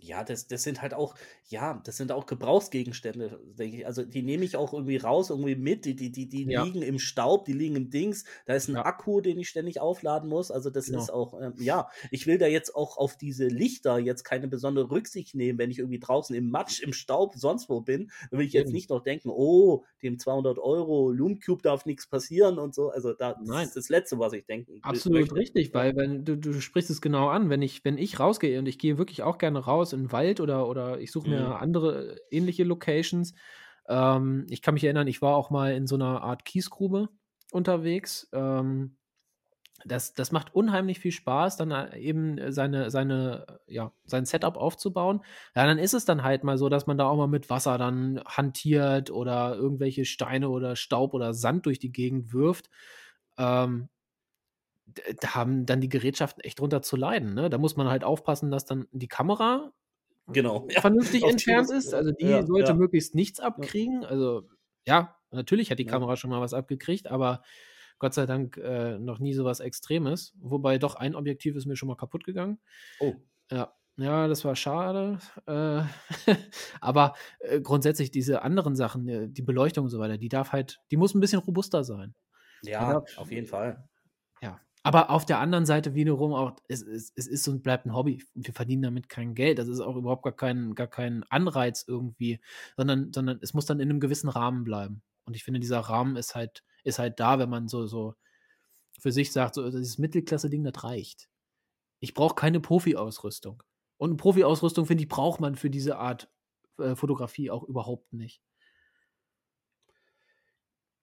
Ja, 0.00 0.24
das, 0.24 0.48
das 0.48 0.64
sind 0.64 0.82
halt 0.82 0.92
auch, 0.92 1.14
ja, 1.48 1.80
das 1.84 1.96
sind 1.96 2.10
auch 2.10 2.26
Gebrauchsgegenstände, 2.26 3.40
denke 3.58 3.76
ich. 3.78 3.86
Also 3.86 4.02
die 4.04 4.22
nehme 4.22 4.44
ich 4.44 4.56
auch 4.56 4.72
irgendwie 4.72 4.96
raus, 4.96 5.30
irgendwie 5.30 5.54
mit. 5.54 5.84
Die, 5.84 5.94
die, 5.94 6.10
die, 6.10 6.28
die 6.28 6.44
Ja. 6.50 6.64
liegen 6.64 6.82
im 6.82 6.98
Staub, 6.98 7.44
die 7.44 7.52
liegen 7.52 7.76
im 7.76 7.90
Dings. 7.90 8.24
Da 8.46 8.54
ist 8.54 8.68
ein 8.68 8.74
Ja. 8.74 8.84
Akku, 8.84 9.20
den 9.20 9.38
ich 9.38 9.48
ständig 9.48 9.80
aufladen 9.80 10.28
muss. 10.28 10.50
Also 10.50 10.68
das 10.70 10.86
Genau. 10.86 10.98
ist 10.98 11.10
auch, 11.10 11.40
ähm, 11.40 11.54
ja, 11.58 11.88
ich 12.10 12.26
will 12.26 12.38
da 12.38 12.46
jetzt 12.46 12.74
auch 12.74 12.96
auf 12.96 13.16
diese 13.16 13.46
Lichter 13.46 13.98
jetzt 13.98 14.24
keine 14.24 14.48
besondere 14.48 14.90
Rücksicht 14.90 15.34
nehmen, 15.36 15.58
wenn 15.60 15.70
ich 15.70 15.78
irgendwie 15.78 16.00
draußen 16.00 16.34
im 16.34 16.50
Matsch, 16.50 16.80
im 16.82 16.92
Staub, 16.92 17.34
sonst 17.36 17.68
wo 17.68 17.80
bin. 17.80 18.10
Dann 18.30 18.40
will 18.40 18.46
ich 18.46 18.52
jetzt 18.52 18.68
Eben. 18.68 18.74
nicht 18.74 18.90
noch 18.90 19.00
denken, 19.02 19.30
oh, 19.30 19.84
dem 20.02 20.18
200 20.18 20.58
Euro 20.58 21.12
Loomcube 21.12 21.62
darf 21.62 21.86
nichts 21.86 22.08
passieren 22.08 22.58
und 22.58 22.74
so. 22.74 22.90
Also 22.90 23.12
da, 23.14 23.34
das 23.34 23.46
Nein. 23.46 23.66
ist 23.68 23.76
das 23.76 23.88
Letzte, 23.88 24.18
was 24.18 24.32
ich 24.32 24.44
denken 24.44 24.72
will- 24.72 24.80
Absolut 24.82 25.20
möchte. 25.20 25.36
richtig, 25.36 25.72
weil 25.72 25.94
wenn 25.94 26.24
du, 26.24 26.36
du 26.36 26.60
sprichst 26.60 26.90
es 26.90 27.00
genau 27.00 27.28
an, 27.28 27.48
wenn 27.48 27.62
ich, 27.62 27.84
wenn 27.84 27.96
ich 27.96 28.18
rausgehe 28.18 28.58
und 28.58 28.66
ich 28.66 28.78
gehe 28.78 28.98
wirklich 28.98 29.22
auch 29.22 29.38
gerne 29.38 29.60
raus 29.60 29.83
in 29.92 30.04
den 30.04 30.12
Wald 30.12 30.40
oder, 30.40 30.68
oder 30.68 30.98
ich 31.00 31.12
suche 31.12 31.28
mir 31.28 31.46
Mhm. 31.46 31.60
andere 31.60 32.14
äh, 32.14 32.18
ähnliche 32.30 32.64
Locations. 32.64 33.34
Ähm, 33.88 34.46
ich 34.48 34.62
kann 34.62 34.74
mich 34.74 34.84
erinnern, 34.84 35.06
ich 35.08 35.22
war 35.22 35.36
auch 35.36 35.50
mal 35.50 35.74
in 35.74 35.86
so 35.86 35.94
einer 35.96 36.22
Art 36.22 36.44
Kiesgrube 36.44 37.08
unterwegs. 37.52 38.28
Ähm, 38.32 38.96
das, 39.86 40.14
das 40.14 40.32
macht 40.32 40.54
unheimlich 40.54 40.98
viel 41.00 41.12
Spaß, 41.12 41.56
dann 41.56 41.70
äh, 41.70 41.98
eben 41.98 42.52
seine, 42.52 42.90
seine, 42.90 43.60
ja, 43.66 43.92
sein 44.06 44.24
Setup 44.24 44.56
aufzubauen. 44.56 45.22
Ja, 45.54 45.66
dann 45.66 45.78
ist 45.78 45.94
es 45.94 46.04
dann 46.04 46.22
halt 46.22 46.44
mal 46.44 46.56
so, 46.58 46.68
dass 46.68 46.86
man 46.86 46.96
da 46.96 47.06
auch 47.06 47.16
mal 47.16 47.26
mit 47.26 47.50
Wasser 47.50 47.76
dann 47.76 48.20
hantiert 48.26 49.10
oder 49.10 49.56
irgendwelche 49.56 50.04
Steine 50.04 50.48
oder 50.48 50.76
Staub 50.76 51.12
oder 51.12 51.34
Sand 51.34 51.66
durch 51.66 51.78
die 51.78 51.92
Gegend 51.92 52.32
wirft. 52.32 52.70
Ähm, 53.38 53.88
da 55.20 55.34
haben 55.34 55.66
dann 55.66 55.80
die 55.80 55.88
Gerätschaften 55.88 56.42
echt 56.42 56.60
drunter 56.60 56.82
zu 56.82 56.96
leiden. 56.96 57.34
Ne? 57.34 57.50
Da 57.50 57.58
muss 57.58 57.76
man 57.76 57.88
halt 57.88 58.04
aufpassen, 58.04 58.50
dass 58.50 58.64
dann 58.64 58.86
die 58.92 59.08
Kamera 59.08 59.72
Genau. 60.28 60.66
Ja, 60.70 60.80
vernünftig 60.80 61.22
entfernt 61.22 61.70
ist. 61.70 61.92
Also 61.92 62.10
die 62.12 62.24
ja, 62.26 62.44
sollte 62.46 62.74
möglichst 62.74 63.14
nichts 63.14 63.40
abkriegen. 63.40 64.04
Also 64.04 64.48
ja, 64.86 65.16
natürlich 65.30 65.70
hat 65.70 65.78
die. 65.78 65.86
Kamera 65.86 66.16
schon 66.16 66.30
mal 66.30 66.40
was 66.40 66.54
abgekriegt, 66.54 67.10
aber 67.10 67.42
Gott 67.98 68.14
sei 68.14 68.26
Dank 68.26 68.56
äh, 68.56 68.98
noch 68.98 69.18
nie 69.18 69.34
so 69.34 69.44
was 69.44 69.60
Extremes. 69.60 70.34
Wobei 70.40 70.78
doch 70.78 70.94
ein 70.94 71.14
Objektiv 71.14 71.56
ist 71.56 71.66
mir 71.66 71.76
schon 71.76 71.88
mal 71.88 71.96
kaputt 71.96 72.24
gegangen. 72.24 72.58
Oh, 73.00 73.14
Ja, 73.50 73.74
ja, 73.96 74.26
das 74.26 74.44
war 74.44 74.56
schade. 74.56 75.18
Äh, 75.46 75.82
aber 76.80 77.14
äh, 77.40 77.60
grundsätzlich 77.60 78.10
diese 78.10 78.42
anderen 78.42 78.76
Sachen, 78.76 79.08
äh, 79.08 79.28
die 79.28 79.42
Beleuchtung 79.42 79.84
und 79.84 79.90
so 79.90 79.98
weiter, 79.98 80.18
die 80.18 80.28
darf 80.28 80.52
halt, 80.52 80.80
die 80.90 80.96
muss 80.96 81.14
ein 81.14 81.20
bisschen 81.20 81.38
robuster 81.40 81.84
sein. 81.84 82.14
ja, 82.62 82.94
darf- 82.94 83.18
auf 83.18 83.30
jeden 83.30 83.46
Fall. 83.46 83.88
Aber 84.86 85.08
auf 85.08 85.24
der 85.24 85.38
anderen 85.40 85.64
Seite 85.64 85.94
wiederum 85.94 86.34
auch, 86.34 86.56
es, 86.68 86.82
es, 86.82 87.10
es 87.16 87.26
ist 87.26 87.48
und 87.48 87.62
bleibt 87.62 87.86
ein 87.86 87.94
Hobby. 87.94 88.22
Wir 88.34 88.52
verdienen 88.52 88.82
damit 88.82 89.08
kein 89.08 89.34
Geld. 89.34 89.58
Das 89.58 89.66
ist 89.66 89.80
auch 89.80 89.96
überhaupt 89.96 90.22
gar 90.22 90.36
kein, 90.36 90.74
gar 90.74 90.88
kein 90.88 91.24
Anreiz 91.30 91.86
irgendwie, 91.88 92.38
sondern, 92.76 93.10
sondern 93.10 93.38
es 93.40 93.54
muss 93.54 93.64
dann 93.64 93.80
in 93.80 93.88
einem 93.88 93.98
gewissen 93.98 94.28
Rahmen 94.28 94.62
bleiben. 94.62 95.02
Und 95.24 95.36
ich 95.36 95.42
finde, 95.42 95.58
dieser 95.58 95.80
Rahmen 95.80 96.16
ist 96.16 96.34
halt, 96.34 96.62
ist 96.84 96.98
halt 96.98 97.18
da, 97.18 97.38
wenn 97.38 97.48
man 97.48 97.66
so, 97.66 97.86
so 97.86 98.14
für 99.00 99.10
sich 99.10 99.32
sagt, 99.32 99.54
so 99.54 99.70
dieses 99.70 99.96
Mittelklasse-Ding, 99.96 100.64
das 100.64 100.84
reicht. 100.84 101.30
Ich 102.00 102.12
brauche 102.12 102.34
keine 102.34 102.60
Profi-Ausrüstung. 102.60 103.62
Und 103.96 104.18
Profi-Ausrüstung, 104.18 104.84
finde 104.84 105.04
ich, 105.04 105.08
braucht 105.08 105.40
man 105.40 105.54
für 105.54 105.70
diese 105.70 105.96
Art 105.96 106.30
äh, 106.78 106.94
Fotografie 106.94 107.50
auch 107.50 107.62
überhaupt 107.64 108.12
nicht. 108.12 108.42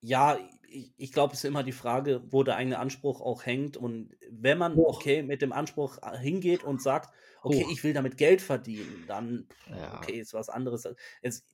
Ja, 0.02 0.38
ich, 0.68 0.92
ich 0.96 1.12
glaube, 1.12 1.32
es 1.32 1.40
ist 1.40 1.44
immer 1.44 1.62
die 1.62 1.72
Frage, 1.72 2.22
wo 2.30 2.42
der 2.42 2.56
eigene 2.56 2.78
Anspruch 2.78 3.20
auch 3.20 3.46
hängt. 3.46 3.76
Und 3.76 4.16
wenn 4.30 4.58
man 4.58 4.74
Hoch. 4.74 4.96
okay 4.98 5.22
mit 5.22 5.42
dem 5.42 5.52
Anspruch 5.52 5.98
äh, 6.02 6.18
hingeht 6.18 6.64
und 6.64 6.82
sagt, 6.82 7.14
okay, 7.42 7.64
Hoch. 7.64 7.70
ich 7.70 7.84
will 7.84 7.92
damit 7.92 8.16
Geld 8.16 8.42
verdienen, 8.42 9.04
dann 9.06 9.48
Ja. 9.68 9.98
okay, 9.98 10.18
ist 10.18 10.34
was 10.34 10.48
anderes. 10.48 10.86
Es, 11.20 11.44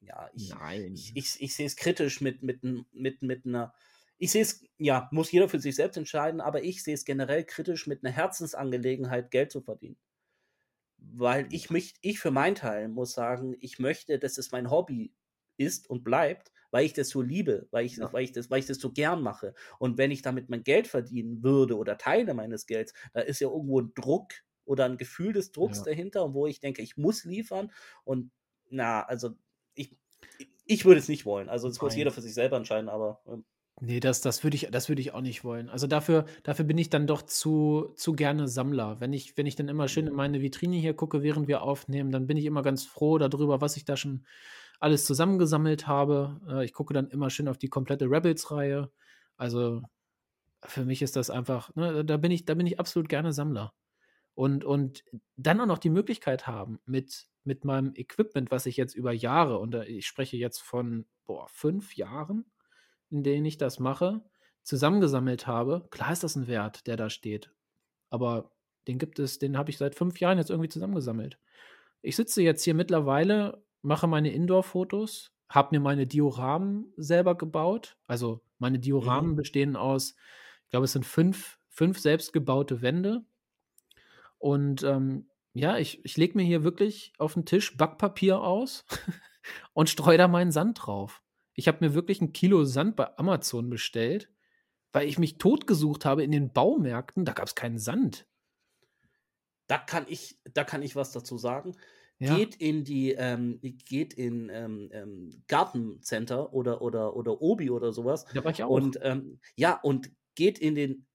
ja, 0.00 0.28
ich, 0.34 0.50
Nein. 0.50 0.94
ich, 0.94 1.12
ich, 1.14 1.36
ich 1.40 1.54
sehe 1.54 1.66
es 1.66 1.76
kritisch 1.76 2.20
mit, 2.20 2.42
mit, 2.42 2.62
mit, 2.92 3.22
mit 3.22 3.46
einer. 3.46 3.74
Ich 4.18 4.32
sehe 4.32 4.42
es, 4.42 4.64
ja, 4.78 5.08
muss 5.12 5.30
jeder 5.32 5.48
für 5.48 5.60
sich 5.60 5.74
selbst 5.74 5.96
entscheiden, 5.96 6.40
aber 6.40 6.62
ich 6.62 6.82
sehe 6.82 6.94
es 6.94 7.04
generell 7.04 7.44
kritisch 7.44 7.86
mit 7.86 8.02
einer 8.04 8.14
Herzensangelegenheit, 8.14 9.30
Geld 9.30 9.52
zu 9.52 9.60
verdienen. 9.60 9.98
Weil 10.98 11.48
ich 11.52 11.70
möchte, 11.70 11.98
ich 12.02 12.18
für 12.18 12.30
meinen 12.30 12.54
Teil 12.54 12.88
muss 12.88 13.12
sagen, 13.12 13.56
ich 13.60 13.78
möchte, 13.78 14.18
dass 14.18 14.38
es 14.38 14.52
mein 14.52 14.70
Hobby 14.70 15.14
ist 15.58 15.88
und 15.88 16.02
bleibt, 16.02 16.50
weil 16.76 16.84
ich 16.84 16.92
das 16.92 17.08
so 17.08 17.22
liebe, 17.22 17.68
weil 17.70 17.86
ich, 17.86 17.96
Ja. 17.96 18.12
weil 18.12 18.24
ich, 18.24 18.32
das, 18.32 18.50
weil 18.50 18.58
ich 18.60 18.66
das 18.66 18.78
so 18.78 18.92
gern 18.92 19.22
mache. 19.22 19.54
Und 19.78 19.96
wenn 19.98 20.10
ich 20.10 20.20
damit 20.22 20.50
mein 20.50 20.62
Geld 20.62 20.86
verdienen 20.86 21.42
würde 21.42 21.76
oder 21.76 21.96
Teile 21.98 22.34
meines 22.34 22.66
Gelds, 22.66 22.92
da 23.14 23.20
ist 23.20 23.40
ja 23.40 23.48
irgendwo 23.48 23.80
ein 23.80 23.92
Druck 23.94 24.32
oder 24.64 24.84
ein 24.84 24.98
Gefühl 24.98 25.32
des 25.32 25.52
Drucks 25.52 25.78
Ja. 25.78 25.82
dahinter, 25.82 26.34
wo 26.34 26.46
ich 26.46 26.60
denke, 26.60 26.82
ich 26.82 26.96
muss 26.96 27.24
liefern. 27.24 27.72
Und 28.04 28.30
na, 28.68 29.02
also 29.04 29.30
ich, 29.74 29.96
ich 30.66 30.84
würde 30.84 31.00
es 31.00 31.08
nicht 31.08 31.24
wollen. 31.24 31.48
Also 31.48 31.68
das 31.68 31.80
muss 31.80 31.94
jeder 31.94 32.10
für 32.10 32.20
sich 32.22 32.34
selber 32.34 32.56
entscheiden, 32.56 32.88
aber 32.88 33.22
ähm, 33.26 33.44
Nee, 33.80 34.00
das, 34.00 34.22
das 34.22 34.42
würde 34.42 34.56
ich, 34.56 34.68
das 34.70 34.88
würde 34.88 35.02
ich 35.02 35.12
auch 35.12 35.20
nicht 35.20 35.44
wollen. 35.44 35.68
Also 35.68 35.86
dafür, 35.86 36.24
dafür 36.44 36.64
bin 36.64 36.78
ich 36.78 36.88
dann 36.88 37.06
doch 37.06 37.20
zu, 37.20 37.92
zu 37.94 38.14
gerne 38.14 38.48
Sammler. 38.48 39.00
Wenn 39.00 39.12
ich, 39.12 39.36
wenn 39.36 39.44
ich 39.44 39.54
dann 39.54 39.68
immer 39.68 39.86
schön 39.88 40.06
in 40.06 40.14
meine 40.14 40.40
Vitrine 40.40 40.76
hier 40.76 40.94
gucke, 40.94 41.22
während 41.22 41.46
wir 41.46 41.60
aufnehmen, 41.62 42.10
dann 42.10 42.26
bin 42.26 42.38
ich 42.38 42.46
immer 42.46 42.62
ganz 42.62 42.86
froh 42.86 43.18
darüber, 43.18 43.60
was 43.60 43.76
ich 43.76 43.84
da 43.84 43.98
schon 43.98 44.24
alles 44.80 45.04
zusammengesammelt 45.04 45.86
habe. 45.86 46.40
Äh, 46.48 46.64
ich 46.64 46.72
gucke 46.72 46.94
dann 46.94 47.08
immer 47.08 47.30
schön 47.30 47.48
auf 47.48 47.58
die 47.58 47.68
komplette 47.68 48.06
Rebels-Reihe. 48.06 48.90
Also 49.36 49.82
für 50.64 50.84
mich 50.84 51.02
ist 51.02 51.16
das 51.16 51.30
einfach, 51.30 51.74
ne, 51.74 52.04
da 52.04 52.16
bin 52.16 52.30
ich, 52.30 52.44
da 52.44 52.54
bin 52.54 52.66
ich 52.66 52.80
absolut 52.80 53.08
gerne 53.08 53.32
Sammler. 53.32 53.74
Und, 54.34 54.64
und 54.64 55.04
dann 55.36 55.60
auch 55.60 55.66
noch 55.66 55.78
die 55.78 55.90
Möglichkeit 55.90 56.46
haben, 56.46 56.78
mit, 56.84 57.26
mit 57.44 57.64
meinem 57.64 57.94
Equipment, 57.94 58.50
was 58.50 58.66
ich 58.66 58.76
jetzt 58.76 58.94
über 58.94 59.12
Jahre, 59.12 59.58
und 59.58 59.70
da- 59.70 59.84
ich 59.84 60.06
spreche 60.06 60.36
jetzt 60.36 60.60
von 60.60 61.06
boah, 61.24 61.48
fünf 61.48 61.96
Jahren, 61.96 62.44
in 63.10 63.22
denen 63.22 63.46
ich 63.46 63.56
das 63.56 63.78
mache, 63.78 64.22
zusammengesammelt 64.62 65.46
habe. 65.46 65.86
Klar 65.90 66.12
ist 66.12 66.24
das 66.24 66.36
ein 66.36 66.48
Wert, 66.48 66.86
der 66.86 66.96
da 66.96 67.08
steht. 67.08 67.50
Aber 68.10 68.50
den 68.88 68.98
gibt 68.98 69.18
es, 69.18 69.38
den 69.38 69.56
habe 69.56 69.70
ich 69.70 69.78
seit 69.78 69.94
fünf 69.94 70.20
Jahren 70.20 70.38
jetzt 70.38 70.50
irgendwie 70.50 70.68
zusammengesammelt. 70.68 71.38
Ich 72.02 72.16
sitze 72.16 72.42
jetzt 72.42 72.62
hier 72.62 72.74
mittlerweile, 72.74 73.64
mache 73.82 74.06
meine 74.06 74.32
Indoor-Fotos, 74.32 75.32
habe 75.48 75.76
mir 75.76 75.80
meine 75.80 76.06
Dioramen 76.06 76.92
selber 76.96 77.36
gebaut. 77.36 77.96
Also 78.06 78.42
meine 78.58 78.78
Dioramen 78.78 79.36
bestehen 79.36 79.76
aus, 79.76 80.14
ich 80.64 80.70
glaube, 80.70 80.84
es 80.84 80.92
sind 80.92 81.06
fünf, 81.06 81.58
fünf 81.68 81.98
selbstgebaute 81.98 82.82
Wände. 82.82 83.24
Und 84.38 84.82
ähm, 84.82 85.28
ja, 85.54 85.78
ich, 85.78 86.04
ich 86.04 86.16
lege 86.16 86.36
mir 86.36 86.44
hier 86.44 86.64
wirklich 86.64 87.12
auf 87.18 87.34
den 87.34 87.46
Tisch 87.46 87.76
Backpapier 87.76 88.40
aus 88.40 88.84
und 89.72 89.88
streue 89.88 90.18
da 90.18 90.28
meinen 90.28 90.52
Sand 90.52 90.78
drauf. 90.86 91.22
Ich 91.54 91.68
habe 91.68 91.86
mir 91.86 91.94
wirklich 91.94 92.20
ein 92.20 92.32
Kilo 92.32 92.64
Sand 92.64 92.96
bei 92.96 93.16
Amazon 93.16 93.70
bestellt, 93.70 94.30
weil 94.92 95.08
ich 95.08 95.18
mich 95.18 95.38
totgesucht 95.38 96.04
habe 96.04 96.24
in 96.24 96.32
den 96.32 96.52
Baumärkten. 96.52 97.24
Da 97.24 97.32
gab 97.32 97.46
es 97.46 97.54
keinen 97.54 97.78
Sand. 97.78 98.26
da 99.66 99.78
kann 99.78 100.04
ich, 100.08 100.38
da 100.52 100.64
kann 100.64 100.82
ich 100.82 100.96
was 100.96 101.12
dazu 101.12 101.38
sagen. 101.38 101.76
Ja, 102.20 102.36
Geht 102.36 102.56
in 102.56 102.84
die, 102.84 103.12
ähm, 103.12 103.60
geht 103.62 104.14
in 104.14 104.48
ähm, 104.52 104.88
ähm, 104.92 105.44
Gartencenter 105.48 106.52
oder, 106.52 106.82
oder, 106.82 107.14
oder 107.14 107.40
Obi 107.42 107.70
oder 107.70 107.92
sowas 107.92 108.24
da 108.32 108.44
war 108.44 108.50
ich 108.52 108.62
auch. 108.62 108.70
und 108.70 108.98
ähm, 109.02 109.40
ja, 109.56 109.78
und 109.82 110.10
geht 110.34 110.58
in 110.58 110.74
den 110.74 111.06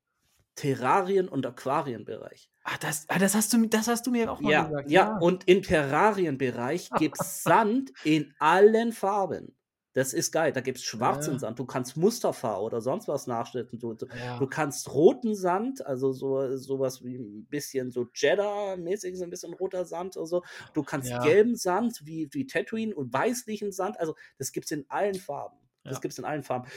Terrarien- 0.56 1.30
und 1.30 1.46
Aquarienbereich. 1.46 2.50
ah, 2.64 2.78
das, 2.80 3.06
ah, 3.10 3.20
das, 3.20 3.36
hast 3.36 3.54
du, 3.54 3.66
das 3.68 3.88
hast 3.88 4.06
du 4.08 4.12
mir 4.12 4.32
auch 4.32 4.42
mal 4.42 4.54
Ja, 4.54 4.56
gesagt. 4.56 4.90
ja, 4.90 5.14
und 5.20 5.48
im 5.48 5.62
Terrarienbereich 5.64 6.96
gibt 6.96 7.18
es 7.20 7.44
Sand 7.44 7.94
in 8.02 8.34
allen 8.40 8.92
Farben. 8.92 9.56
Das 9.94 10.14
ist 10.14 10.32
geil. 10.32 10.54
Da 10.54 10.62
gibt 10.62 10.78
es 10.78 10.84
schwarzen 10.86 11.34
Ja. 11.34 11.40
Sand. 11.40 11.60
Du 11.60 11.66
kannst 11.66 11.98
Musterfarbe 11.98 12.62
oder 12.64 12.80
sonst 12.82 13.08
was 13.10 13.28
nachschnitten. 13.28 13.78
Du, 13.78 13.94
ja. 14.18 14.38
du 14.40 14.48
kannst 14.48 14.94
roten 14.94 15.36
Sand, 15.36 15.86
also 15.86 16.14
so 16.14 16.56
sowas 16.58 17.04
wie 17.04 17.18
ein 17.18 17.46
bisschen 17.48 17.92
so 17.92 18.06
Cheddar-mäßig, 18.06 19.18
so 19.18 19.26
ein 19.26 19.30
bisschen 19.30 19.54
roter 19.54 19.84
Sand 19.86 20.16
oder 20.16 20.28
so. 20.28 20.44
Du 20.74 20.84
kannst 20.84 21.10
Ja. 21.10 21.22
gelben 21.22 21.56
Sand 21.58 22.02
wie, 22.06 22.30
wie 22.32 22.46
Tatooine 22.48 22.96
und 22.96 23.12
weißlichen 23.12 23.72
Sand. 23.74 24.00
Also 24.00 24.16
das 24.38 24.52
gibt 24.54 24.66
es 24.66 24.72
in 24.72 24.86
allen 24.90 25.16
Farben. 25.16 25.58
Das 25.84 25.96
Ja. 25.96 26.00
gibt 26.00 26.14
es 26.14 26.20
in 26.20 26.26
allen 26.26 26.44
Farben. 26.44 26.70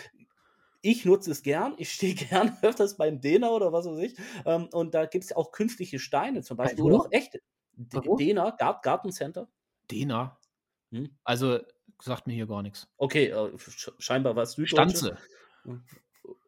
Ich 0.83 1.05
nutze 1.05 1.31
es 1.31 1.43
gern. 1.43 1.75
Ich 1.79 1.93
stehe 1.93 2.15
gern 2.51 2.59
öfters 2.63 2.97
beim 2.97 3.21
Dena 3.21 3.51
oder 3.51 3.73
was 3.73 3.87
weiß 3.87 3.99
ich. 4.01 4.17
Ähm, 4.45 4.69
und 4.73 4.93
da 4.95 5.07
gibt 5.07 5.25
es 5.25 5.33
auch 5.35 5.53
künstliche 5.53 5.99
Steine 5.99 6.43
zum 6.43 6.57
Beispiel. 6.57 6.83
Oder 6.85 6.97
auch 6.97 7.09
echte. 7.13 7.41
Dena, 7.77 8.51
Gar 8.51 8.81
Gartencenter. 8.83 9.49
Dena. 9.91 10.39
Hm? 10.93 11.17
Also 11.25 11.61
sagt 12.01 12.27
mir 12.27 12.35
hier 12.35 12.47
gar 12.47 12.63
nichts. 12.63 12.89
Okay, 12.97 13.27
äh, 13.27 13.35
sch- 13.57 13.93
scheinbar 13.99 14.37
was 14.37 14.53
Süddeutsches. 14.53 14.99
Stanze. 15.01 15.19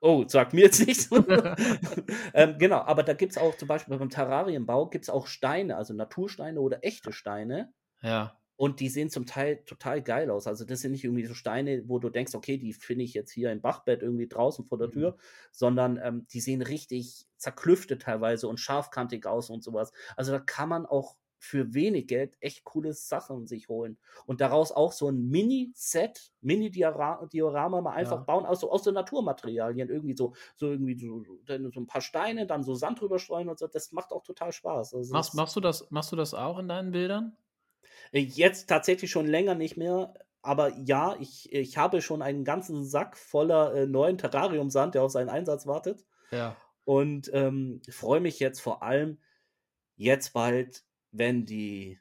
Oh, 0.01 0.25
sagt 0.27 0.53
mir 0.55 0.63
jetzt 0.65 0.87
nichts. 0.87 1.09
ähm, 2.35 2.59
genau, 2.59 2.79
aber 2.79 3.03
da 3.03 3.13
gibt 3.13 3.33
es 3.33 3.39
auch 3.39 3.57
zum 3.57 3.69
Beispiel 3.69 3.97
beim 3.99 4.09
Terrarienbau 4.11 4.89
gibt 4.89 5.05
es 5.05 5.11
auch 5.11 5.27
Steine, 5.27 5.77
also 5.77 5.93
Natursteine 5.95 6.61
oder 6.61 6.83
echte 6.83 7.13
Steine. 7.13 7.73
Ja. 8.03 8.39
Und 8.59 8.81
die 8.81 8.89
sehen 8.89 9.11
zum 9.11 9.27
Teil 9.27 9.63
total 9.67 10.03
geil 10.03 10.31
aus. 10.31 10.47
Also 10.47 10.65
das 10.65 10.81
sind 10.81 10.93
nicht 10.93 11.05
irgendwie 11.05 11.27
so 11.27 11.35
Steine, 11.35 11.83
wo 11.89 11.99
du 11.99 12.09
denkst, 12.09 12.35
okay, 12.35 12.57
die 12.57 12.73
finde 12.73 13.05
ich 13.05 13.13
jetzt 13.13 13.31
hier 13.31 13.53
im 13.53 13.61
Bachbett 13.61 14.01
irgendwie 14.03 14.29
draußen 14.29 14.65
vor 14.65 14.79
der 14.79 14.89
Mhm. 14.89 14.93
Tür, 14.93 15.17
sondern 15.53 16.01
ähm, 16.03 16.27
die 16.33 16.41
sehen 16.41 16.63
richtig 16.63 17.27
zerklüftet 17.37 18.03
teilweise 18.03 18.49
und 18.49 18.59
scharfkantig 18.59 19.27
aus 19.27 19.51
und 19.51 19.63
sowas. 19.63 19.93
Also 20.17 20.33
da 20.33 20.39
kann 20.39 20.71
man 20.71 20.87
auch 20.87 21.17
für 21.47 21.73
wenig 21.75 22.07
Geld 22.09 22.37
echt 22.41 22.65
coole 22.65 22.93
Sachen 22.93 23.47
sich 23.47 23.69
holen. 23.69 23.99
Und 24.27 24.41
daraus 24.41 24.73
auch 24.73 24.93
so 24.93 25.09
ein 25.09 25.29
Mini-Set, 25.29 26.33
Mini-Diorama 26.41 27.81
mal 27.81 27.93
einfach 27.93 28.19
Ja. 28.19 28.23
bauen, 28.25 28.45
aus 28.47 28.61
so, 28.61 28.71
aus 28.71 28.85
so 28.85 28.91
Naturmaterialien. 28.91 29.89
Irgendwie 29.89 30.17
so, 30.17 30.35
so 30.57 30.71
irgendwie 30.71 30.99
so, 30.99 31.23
so 31.47 31.81
ein 31.81 31.87
paar 31.87 32.01
Steine, 32.01 32.47
dann 32.47 32.63
so 32.63 32.75
Sand 32.75 33.01
drüber 33.01 33.19
streuen 33.19 33.49
und 33.49 33.59
so. 33.59 33.67
Das 33.67 33.93
macht 33.93 34.13
auch 34.13 34.23
total 34.23 34.53
Spaß. 34.53 34.95
Also 34.95 35.13
Machst, 35.13 35.35
machst, 35.35 35.57
du 35.57 35.61
das, 35.61 35.91
machst 35.91 36.13
du 36.13 36.17
das 36.17 36.35
auch 36.35 36.59
in 36.59 36.69
deinen 36.69 36.91
Bildern? 36.93 37.37
äh, 38.13 38.21
Jetzt 38.21 38.69
tatsächlich 38.69 39.11
schon 39.11 39.27
länger 39.27 39.55
nicht 39.55 39.77
mehr. 39.77 40.15
Aber 40.43 40.73
ja, 40.77 41.17
ich, 41.19 41.53
ich 41.53 41.77
habe 41.77 42.01
schon 42.01 42.23
einen 42.23 42.45
ganzen 42.45 42.85
Sack 42.85 43.17
voller 43.17 43.75
äh, 43.75 43.87
neuen 43.87 44.19
Terrariumsand, 44.19 44.95
der 44.95 45.03
auf 45.03 45.11
seinen 45.11 45.29
Einsatz 45.29 45.67
wartet. 45.67 46.05
Ja. 46.31 46.57
Und 46.85 47.31
ähm, 47.33 47.83
freue 47.91 48.21
mich 48.21 48.39
jetzt 48.39 48.61
vor 48.61 48.83
allem 48.85 49.19
jetzt 49.97 50.33
bald, 50.35 50.85
wenn 51.19 51.47
die, 51.47 51.99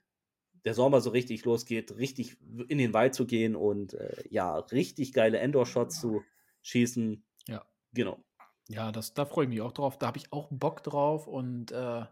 der 0.63 0.73
Sommer 0.73 1.01
so 1.01 1.09
richtig 1.09 1.45
losgeht, 1.45 1.97
richtig 1.97 2.37
in 2.67 2.77
den 2.77 2.93
Wald 2.93 3.13
zu 3.13 3.25
gehen 3.25 3.55
und 3.55 3.93
äh, 3.93 4.23
ja, 4.29 4.57
richtig 4.57 5.13
geile 5.13 5.39
Endor-Shots 5.39 5.99
zu 5.99 6.23
schießen. 6.61 7.23
Ja. 7.47 7.65
Genau. 7.93 8.23
Ja, 8.67 8.91
das, 8.91 9.13
da 9.13 9.25
freue 9.25 9.45
ich 9.45 9.49
mich 9.49 9.61
auch 9.61 9.71
drauf. 9.71 9.97
Da 9.97 10.07
habe 10.07 10.17
ich 10.17 10.33
auch 10.33 10.49
Bock 10.51 10.83
drauf 10.83 11.27
und 11.27 11.71
äh, 11.71 12.05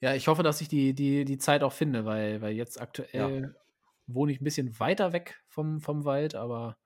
ja, 0.00 0.14
ich 0.14 0.28
hoffe, 0.28 0.42
dass 0.42 0.60
ich 0.60 0.68
die, 0.68 0.94
die, 0.94 1.24
die 1.24 1.38
Zeit 1.38 1.62
auch 1.62 1.72
finde, 1.72 2.04
weil, 2.04 2.40
weil 2.40 2.54
jetzt 2.54 2.80
aktuell 2.80 3.54
wohne 4.06 4.32
ich 4.32 4.40
ein 4.40 4.44
bisschen 4.44 4.78
weiter 4.78 5.12
weg 5.12 5.42
vom, 5.48 5.80
vom 5.80 6.04
Wald, 6.04 6.34
aber 6.34 6.76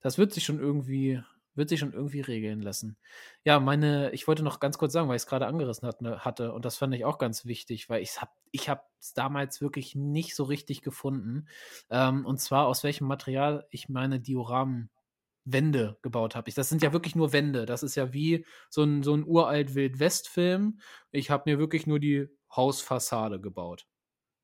das 0.00 0.18
wird 0.18 0.32
sich 0.32 0.44
schon 0.44 0.58
irgendwie 0.58 1.22
Wird 1.54 1.68
sich 1.68 1.80
schon 1.80 1.92
irgendwie 1.92 2.20
regeln 2.20 2.60
lassen. 2.60 2.96
Ja, 3.44 3.58
meine, 3.60 4.12
ich 4.12 4.28
wollte 4.28 4.42
noch 4.42 4.60
ganz 4.60 4.78
kurz 4.78 4.92
sagen, 4.92 5.08
weil 5.08 5.16
ich 5.16 5.22
es 5.22 5.26
gerade 5.26 5.46
angerissen 5.46 5.86
hat, 5.86 6.00
ne, 6.00 6.20
hatte, 6.24 6.52
und 6.52 6.64
das 6.64 6.76
fand 6.76 6.94
ich 6.94 7.04
auch 7.04 7.18
ganz 7.18 7.44
wichtig, 7.44 7.88
weil 7.88 8.02
ich 8.02 8.20
habe 8.20 8.32
ich 8.52 8.68
es 8.68 9.14
damals 9.14 9.60
wirklich 9.60 9.94
nicht 9.94 10.34
so 10.36 10.44
richtig 10.44 10.82
gefunden. 10.82 11.48
Ähm, 11.90 12.24
und 12.24 12.40
zwar 12.40 12.66
aus 12.66 12.84
welchem 12.84 13.06
Material 13.06 13.66
ich 13.70 13.88
meine 13.88 14.20
Dioramenwände 14.20 15.98
gebaut 16.02 16.36
habe. 16.36 16.52
Das 16.52 16.68
sind 16.68 16.82
ja 16.82 16.92
wirklich 16.92 17.16
nur 17.16 17.32
Wände. 17.32 17.66
Das 17.66 17.82
ist 17.82 17.96
ja 17.96 18.12
wie 18.12 18.46
so 18.68 18.82
ein, 18.82 19.02
so 19.02 19.14
ein 19.14 19.24
uralt 19.24 19.74
Wild-West-Film. 19.74 20.80
Ich 21.10 21.30
habe 21.30 21.50
mir 21.50 21.58
wirklich 21.58 21.86
nur 21.86 21.98
die 21.98 22.28
Hausfassade 22.54 23.40
gebaut. 23.40 23.86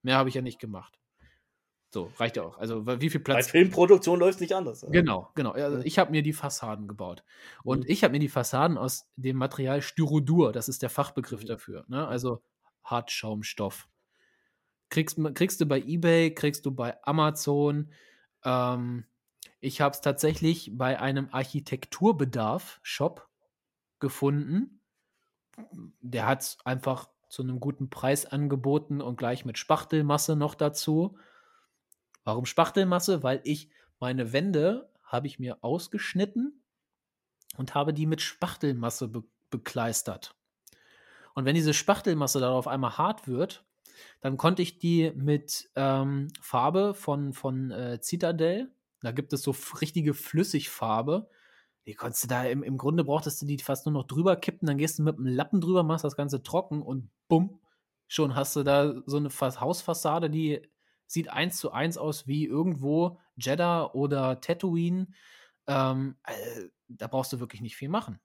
Mehr 0.02 0.16
habe 0.16 0.28
ich 0.28 0.34
ja 0.34 0.42
nicht 0.42 0.61
gemacht. 0.61 0.98
So, 1.91 2.12
reicht 2.16 2.37
ja 2.37 2.43
auch. 2.43 2.59
Also, 2.59 2.87
wie 3.01 3.11
viel 3.11 3.20
Platz. 3.20 3.47
Bei 3.47 3.53
Filmproduktion 3.53 4.18
läuft 4.18 4.34
es 4.37 4.41
nicht 4.41 4.55
anders. 4.55 4.82
Oder? 4.82 4.93
Genau, 4.93 5.30
genau. 5.34 5.53
Also, 5.53 5.78
ich 5.78 5.99
habe 5.99 6.11
mir 6.11 6.22
die 6.22 6.32
Fassaden 6.32 6.89
gebaut. 6.89 7.24
Und 7.62 7.84
mhm. 7.84 7.91
ich 7.91 8.05
habe 8.05 8.12
mir 8.12 8.18
die 8.18 8.28
Fassaden 8.28 8.76
aus 8.76 9.09
dem 9.16 9.37
Material 9.37 9.80
Styrodur, 9.82 10.53
das 10.53 10.68
ist 10.68 10.82
der 10.82 10.91
Fachbegriff 10.91 11.43
mhm. 11.43 11.47
dafür. 11.47 11.84
Ne? 11.89 12.07
Also 12.07 12.43
Hartschaumstoff. 12.84 13.89
Kriegst, 14.89 15.18
kriegst 15.34 15.61
du 15.61 15.66
bei 15.66 15.80
eBay, 15.80 16.32
kriegst 16.34 16.66
du 16.66 16.70
bei 16.70 17.03
Amazon. 17.05 17.91
Ähm, 18.45 19.05
ich 19.61 19.80
habe 19.80 19.95
es 19.95 20.01
tatsächlich 20.01 20.70
bei 20.74 21.01
einem 21.01 21.28
Architekturbedarf-Shop 21.32 23.28
gefunden. 23.99 24.80
Der 26.01 26.26
hat 26.26 26.43
es 26.43 26.59
einfach 26.64 27.09
zu 27.28 27.43
einem 27.43 27.59
guten 27.61 27.91
Preis 27.91 28.26
angeboten 28.26 29.01
und 29.01 29.16
gleich 29.16 29.45
mit 29.45 29.59
Spachtelmasse 29.59 30.37
noch 30.37 30.55
dazu. 30.55 31.18
Warum 32.27 32.45
Spachtelmasse? 32.45 33.22
Weil 33.22 33.41
ich 33.45 33.70
meine 34.01 34.33
Wände 34.33 34.91
habe 35.05 35.29
ich 35.29 35.39
mir 35.39 35.62
ausgeschnitten 35.62 36.61
und 37.57 37.77
habe 37.77 37.95
die 37.95 38.07
mit 38.07 38.20
Spachtelmasse 38.20 39.09
be 39.09 39.22
bekleistert. 39.49 40.35
Und 41.35 41.45
wenn 41.45 41.55
diese 41.55 41.72
Spachtelmasse 41.72 42.41
darauf 42.41 42.66
einmal 42.66 42.99
hart 42.99 43.29
wird, 43.29 43.64
dann 44.20 44.37
konnte 44.37 44.61
ich 44.61 44.79
die 44.79 45.12
mit 45.14 45.70
ähm, 45.77 46.29
Farbe 46.41 46.95
von, 46.95 47.33
von 47.33 47.70
äh, 47.70 48.01
Citadel, 48.03 48.74
da 49.03 49.12
gibt 49.12 49.33
es 49.33 49.43
so 49.43 49.55
richtige 49.81 50.14
Flüssigfarbe, 50.14 51.31
die 51.87 51.95
konntest 51.95 52.24
du 52.24 52.29
da 52.29 52.43
im, 52.43 52.64
im 52.64 52.77
Grunde 52.77 53.05
brauchtest 53.05 53.41
du 53.41 53.47
die 53.47 53.59
fast 53.59 53.87
nur 53.87 53.93
noch 53.93 54.09
drüber 54.09 54.35
kippen, 54.35 54.66
dann 54.66 54.79
gehst 54.79 54.99
du 54.99 55.05
mit 55.05 55.16
einem 55.16 55.29
Lappen 55.29 55.61
drüber, 55.61 55.85
machst 55.85 56.05
das 56.05 56.16
Ganze 56.16 56.43
trocken 56.43 56.83
und 56.83 57.09
bumm, 57.29 57.61
schon 58.09 58.35
hast 58.35 58.57
du 58.57 58.64
da 58.64 58.95
so 59.07 59.16
eine 59.16 59.29
Hausfassade, 59.31 60.29
die 60.29 60.61
sieht 61.07 61.28
eins 61.28 61.59
zu 61.59 61.72
eins 61.72 61.98
aus 61.98 62.26
wie 62.26 62.44
irgendwo 62.44 63.18
Jeddah 63.36 63.92
oder 63.92 64.40
Tatooine. 64.40 65.09
Ähm, 65.66 66.16
äh, 66.24 66.68
da 66.88 67.07
brauchst 67.07 67.32
du 67.32 67.40
wirklich 67.40 67.61
nicht 67.61 67.76
viel 67.76 67.88
machen. 67.88 68.20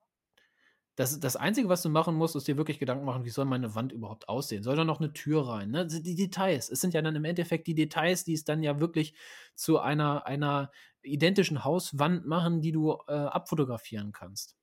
Das, 0.95 1.19
das 1.19 1.35
Einzige, 1.35 1.69
was 1.69 1.81
du 1.81 1.89
machen 1.89 2.15
musst, 2.15 2.35
ist 2.35 2.47
dir 2.47 2.57
wirklich 2.57 2.77
Gedanken 2.77 3.05
machen, 3.05 3.23
wie 3.23 3.29
soll 3.29 3.45
meine 3.45 3.73
Wand 3.75 3.91
überhaupt 3.93 4.27
aussehen? 4.27 4.61
Soll 4.61 4.75
da 4.75 4.83
noch 4.83 4.99
eine 4.99 5.13
Tür 5.13 5.47
rein? 5.47 5.71
Ne? 5.71 5.87
Die 5.87 6.15
Details. 6.15 6.69
Es 6.69 6.81
sind 6.81 6.93
ja 6.93 7.01
dann 7.01 7.15
im 7.15 7.23
Endeffekt 7.23 7.65
die 7.67 7.75
Details, 7.75 8.25
die 8.25 8.33
es 8.33 8.43
dann 8.43 8.61
ja 8.61 8.79
wirklich 8.79 9.15
zu 9.55 9.79
einer, 9.79 10.27
einer 10.27 10.69
identischen 11.01 11.63
Hauswand 11.63 12.25
machen, 12.25 12.61
die 12.61 12.73
du 12.73 12.97
äh, 13.07 13.13
abfotografieren 13.13 14.11
kannst. 14.11 14.57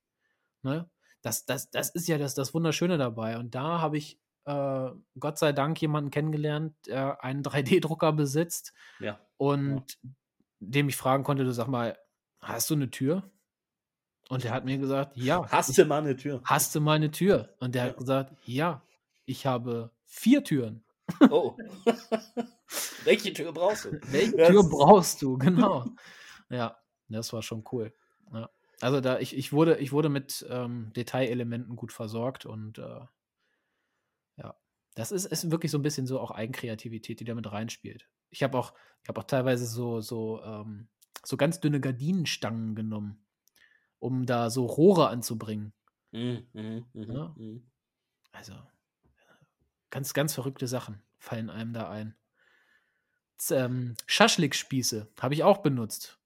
Ne? 0.62 0.88
Das, 1.22 1.46
das, 1.46 1.70
das 1.70 1.90
ist 1.90 2.08
ja 2.08 2.18
das, 2.18 2.34
das 2.34 2.52
Wunderschöne 2.52 2.98
dabei. 2.98 3.38
Und 3.38 3.54
da 3.54 3.80
habe 3.80 3.96
ich 3.96 4.20
äh, 4.48 4.90
Gott 5.20 5.38
sei 5.38 5.52
Dank 5.52 5.80
jemanden 5.80 6.10
kennengelernt, 6.10 6.74
der 6.86 7.22
einen 7.22 7.42
3D-Drucker 7.44 8.12
besitzt 8.12 8.72
ja. 8.98 9.20
und 9.36 9.98
ja. 10.02 10.10
dem 10.60 10.88
ich 10.88 10.96
fragen 10.96 11.22
konnte, 11.22 11.44
du 11.44 11.52
sag 11.52 11.68
mal, 11.68 11.98
hast 12.40 12.70
du 12.70 12.74
eine 12.74 12.90
Tür? 12.90 13.30
Und 14.30 14.44
der 14.44 14.52
hat 14.52 14.64
mir 14.64 14.78
gesagt, 14.78 15.16
ja. 15.16 15.46
Hast 15.50 15.76
du 15.76 15.84
mal 15.84 16.02
eine 16.02 16.16
Tür? 16.16 16.40
Hast 16.44 16.74
du 16.74 16.80
mal 16.80 16.96
eine 16.96 17.10
Tür? 17.10 17.54
Und 17.60 17.74
der 17.74 17.84
ja. 17.84 17.88
hat 17.90 17.96
gesagt, 17.96 18.34
ja, 18.44 18.82
ich 19.24 19.46
habe 19.46 19.90
vier 20.04 20.44
Türen. 20.44 20.84
Oh. 21.30 21.56
Welche 23.04 23.32
Tür 23.32 23.52
brauchst 23.52 23.86
du? 23.86 24.00
Welche 24.10 24.36
das 24.36 24.48
Tür 24.48 24.68
brauchst 24.68 25.22
du? 25.22 25.38
Genau. 25.38 25.86
ja, 26.50 26.76
das 27.08 27.32
war 27.32 27.42
schon 27.42 27.64
cool. 27.72 27.94
Ja. 28.32 28.50
Also 28.80 29.00
da, 29.00 29.18
ich, 29.18 29.34
ich, 29.34 29.52
wurde, 29.52 29.78
ich 29.78 29.92
wurde 29.92 30.10
mit 30.10 30.46
ähm, 30.50 30.92
Detailelementen 30.94 31.76
gut 31.76 31.92
versorgt 31.92 32.44
und 32.44 32.78
äh. 32.78 33.00
Das 34.98 35.12
ist, 35.12 35.26
ist 35.26 35.48
wirklich 35.52 35.70
so 35.70 35.78
ein 35.78 35.82
bisschen 35.82 36.08
so 36.08 36.18
auch 36.18 36.32
Eigenkreativität, 36.32 37.20
die 37.20 37.24
da 37.24 37.36
mit 37.36 37.50
reinspielt. 37.52 38.08
Ich 38.30 38.42
habe 38.42 38.58
auch, 38.58 38.74
ich 39.04 39.16
auch 39.16 39.22
teilweise 39.22 39.64
so, 39.64 40.00
so, 40.00 40.42
ähm, 40.42 40.88
so 41.24 41.36
ganz 41.36 41.60
dünne 41.60 41.80
Gardinenstangen 41.80 42.74
genommen, 42.74 43.24
um 44.00 44.26
da 44.26 44.50
so 44.50 44.66
Rohre 44.66 45.08
anzubringen. 45.08 45.72
Mhm, 46.10 46.48
mh, 46.52 46.82
mh, 46.94 47.14
ja? 47.14 47.34
mh. 47.36 47.60
Also, 48.32 48.54
ganz, 49.90 50.14
ganz 50.14 50.34
verrückte 50.34 50.66
Sachen 50.66 51.00
fallen 51.16 51.48
einem 51.48 51.74
da 51.74 51.88
ein. 51.88 52.16
Ähm, 53.52 53.94
Schaschlikspieße 54.06 55.12
habe 55.20 55.34
ich 55.34 55.44
auch 55.44 55.58
benutzt. 55.58 56.18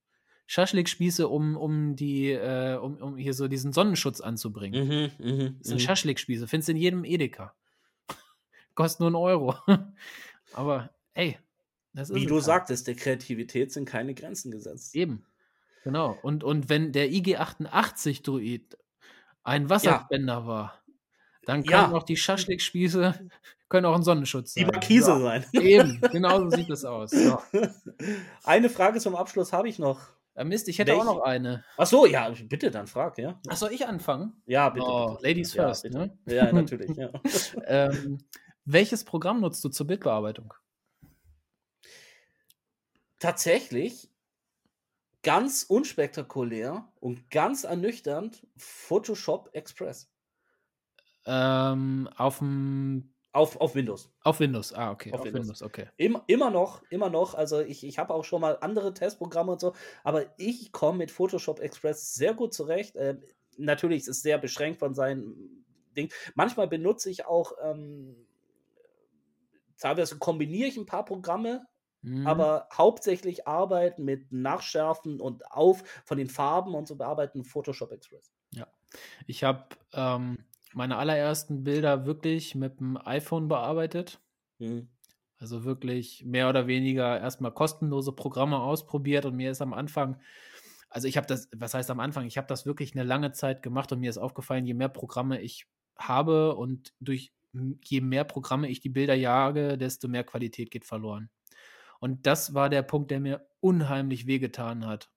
Schaschlikspieße, 0.46 1.28
um, 1.28 1.58
um, 1.58 1.94
die, 1.94 2.30
äh, 2.30 2.76
um, 2.76 2.96
um 3.02 3.16
hier 3.18 3.34
so 3.34 3.48
diesen 3.48 3.74
Sonnenschutz 3.74 4.22
anzubringen. 4.22 4.88
Mhm, 4.88 5.10
mh, 5.18 5.50
das 5.58 5.68
sind 5.68 5.82
Schaschlikspieße, 5.82 6.48
findest 6.48 6.68
du 6.68 6.72
in 6.72 6.78
jedem 6.78 7.04
Edeka 7.04 7.54
kostet 8.74 9.00
nur 9.00 9.08
einen 9.08 9.16
Euro. 9.16 9.54
Aber 10.52 10.90
ey, 11.14 11.38
das 11.92 12.10
ist. 12.10 12.16
Wie 12.16 12.26
du 12.26 12.36
halt. 12.36 12.44
sagtest, 12.44 12.86
der 12.86 12.94
Kreativität 12.94 13.72
sind 13.72 13.86
keine 13.86 14.14
Grenzen 14.14 14.50
gesetzt. 14.50 14.94
Eben. 14.94 15.26
Genau. 15.84 16.16
Und, 16.22 16.44
und 16.44 16.68
wenn 16.68 16.92
der 16.92 17.10
IG-88-Druid 17.10 18.78
ein 19.42 19.68
Wasserspender 19.68 20.34
ja. 20.34 20.46
war, 20.46 20.82
dann 21.44 21.64
können 21.64 21.90
ja. 21.90 21.92
auch 21.92 22.04
die 22.04 22.16
Schaschlik-Spieße 22.16 23.14
können 23.68 23.86
auch 23.86 23.96
ein 23.96 24.02
Sonnenschutz 24.02 24.54
sein. 24.54 24.64
Die 24.64 24.70
Markise 24.70 25.10
ja. 25.12 25.20
sein. 25.20 25.46
Eben, 25.52 26.00
genau 26.12 26.40
so 26.40 26.50
sieht 26.50 26.70
es 26.70 26.84
aus. 26.84 27.10
So. 27.10 27.38
Eine 28.44 28.68
Frage 28.68 29.00
zum 29.00 29.16
Abschluss 29.16 29.52
habe 29.52 29.68
ich 29.68 29.78
noch. 29.78 30.00
Ja, 30.36 30.44
Mist, 30.44 30.68
ich 30.68 30.78
hätte 30.78 30.92
Welch? 30.92 31.00
auch 31.00 31.16
noch 31.16 31.20
eine. 31.22 31.64
Ach 31.76 31.86
so, 31.86 32.06
ja, 32.06 32.30
bitte, 32.44 32.70
dann 32.70 32.86
frag, 32.86 33.18
ja. 33.18 33.40
Ach, 33.48 33.56
soll 33.56 33.72
ich 33.72 33.86
anfangen? 33.86 34.42
Ja, 34.46 34.70
bitte. 34.70 34.86
Oh, 34.86 35.14
bitte. 35.14 35.28
Ladies 35.28 35.52
first, 35.52 35.84
ne? 35.84 36.16
Ja, 36.26 36.52
natürlich, 36.52 36.96
ja. 36.96 37.10
ähm, 37.66 38.18
welches 38.64 39.04
Programm 39.04 39.40
nutzt 39.40 39.62
du 39.64 39.68
zur 39.68 39.86
Bildbearbeitung? 39.86 40.54
Tatsächlich 43.18 44.10
ganz 45.22 45.62
unspektakulär 45.62 46.88
und 47.00 47.30
ganz 47.30 47.64
ernüchternd 47.64 48.46
Photoshop 48.56 49.50
Express. 49.52 50.10
Ähm, 51.24 52.08
auf 52.16 52.38
dem 52.38 53.12
auf, 53.34 53.58
auf 53.62 53.74
Windows. 53.74 54.12
Auf 54.24 54.40
Windows, 54.40 54.74
ah, 54.74 54.90
okay. 54.90 55.10
Auf, 55.12 55.20
auf 55.20 55.26
Windows. 55.26 55.46
Windows. 55.46 55.62
okay. 55.62 55.88
Immer, 55.96 56.22
immer 56.26 56.50
noch, 56.50 56.82
immer 56.90 57.08
noch. 57.08 57.34
Also 57.34 57.60
ich, 57.60 57.82
ich 57.82 57.98
habe 57.98 58.12
auch 58.12 58.24
schon 58.24 58.42
mal 58.42 58.58
andere 58.60 58.92
Testprogramme 58.92 59.52
und 59.52 59.60
so, 59.60 59.72
aber 60.04 60.26
ich 60.36 60.70
komme 60.70 60.98
mit 60.98 61.10
Photoshop 61.10 61.58
Express 61.60 62.14
sehr 62.14 62.34
gut 62.34 62.52
zurecht. 62.52 62.94
Ähm, 62.96 63.22
natürlich 63.56 64.02
ist 64.02 64.08
es 64.08 64.22
sehr 64.22 64.36
beschränkt 64.36 64.80
von 64.80 64.92
seinen 64.92 65.64
Dingen. 65.96 66.10
Manchmal 66.34 66.68
benutze 66.68 67.08
ich 67.08 67.24
auch 67.24 67.52
ähm, 67.62 68.16
teilweise 69.82 70.18
kombiniere 70.18 70.68
ich 70.68 70.76
ein 70.76 70.86
paar 70.86 71.04
Programme, 71.04 71.66
mhm. 72.02 72.26
aber 72.26 72.68
hauptsächlich 72.72 73.46
arbeiten 73.46 74.04
mit 74.04 74.32
Nachschärfen 74.32 75.20
und 75.20 75.50
auf 75.50 75.82
von 76.04 76.18
den 76.18 76.28
Farben 76.28 76.74
und 76.74 76.86
so 76.86 76.96
bearbeiten 76.96 77.44
Photoshop 77.44 77.92
Express. 77.92 78.32
Ja, 78.50 78.66
ich 79.26 79.44
habe 79.44 79.64
ähm, 79.92 80.38
meine 80.72 80.96
allerersten 80.96 81.64
Bilder 81.64 82.06
wirklich 82.06 82.54
mit 82.54 82.80
dem 82.80 82.96
iPhone 82.96 83.48
bearbeitet. 83.48 84.20
Mhm. 84.58 84.88
Also 85.38 85.64
wirklich 85.64 86.24
mehr 86.24 86.48
oder 86.48 86.68
weniger 86.68 87.18
erstmal 87.18 87.50
kostenlose 87.50 88.12
Programme 88.12 88.60
ausprobiert 88.60 89.24
und 89.24 89.34
mir 89.34 89.50
ist 89.50 89.60
am 89.60 89.72
Anfang, 89.72 90.20
also 90.88 91.08
ich 91.08 91.16
habe 91.16 91.26
das, 91.26 91.48
was 91.56 91.74
heißt 91.74 91.90
am 91.90 91.98
Anfang, 91.98 92.26
ich 92.26 92.36
habe 92.38 92.46
das 92.46 92.64
wirklich 92.64 92.94
eine 92.94 93.02
lange 93.02 93.32
Zeit 93.32 93.60
gemacht 93.60 93.90
und 93.90 93.98
mir 93.98 94.10
ist 94.10 94.18
aufgefallen, 94.18 94.66
je 94.66 94.74
mehr 94.74 94.88
Programme 94.88 95.40
ich 95.40 95.66
habe 95.96 96.54
und 96.54 96.94
durch 97.00 97.32
je 97.84 98.00
mehr 98.00 98.24
Programme 98.24 98.68
ich 98.68 98.80
die 98.80 98.88
Bilder 98.88 99.14
jage, 99.14 99.76
desto 99.78 100.08
mehr 100.08 100.24
Qualität 100.24 100.70
geht 100.70 100.84
verloren. 100.84 101.30
Und 102.00 102.26
das 102.26 102.54
war 102.54 102.68
der 102.68 102.82
Punkt, 102.82 103.10
der 103.10 103.20
mir 103.20 103.46
unheimlich 103.60 104.26
wehgetan 104.26 104.86
hat. 104.86 105.10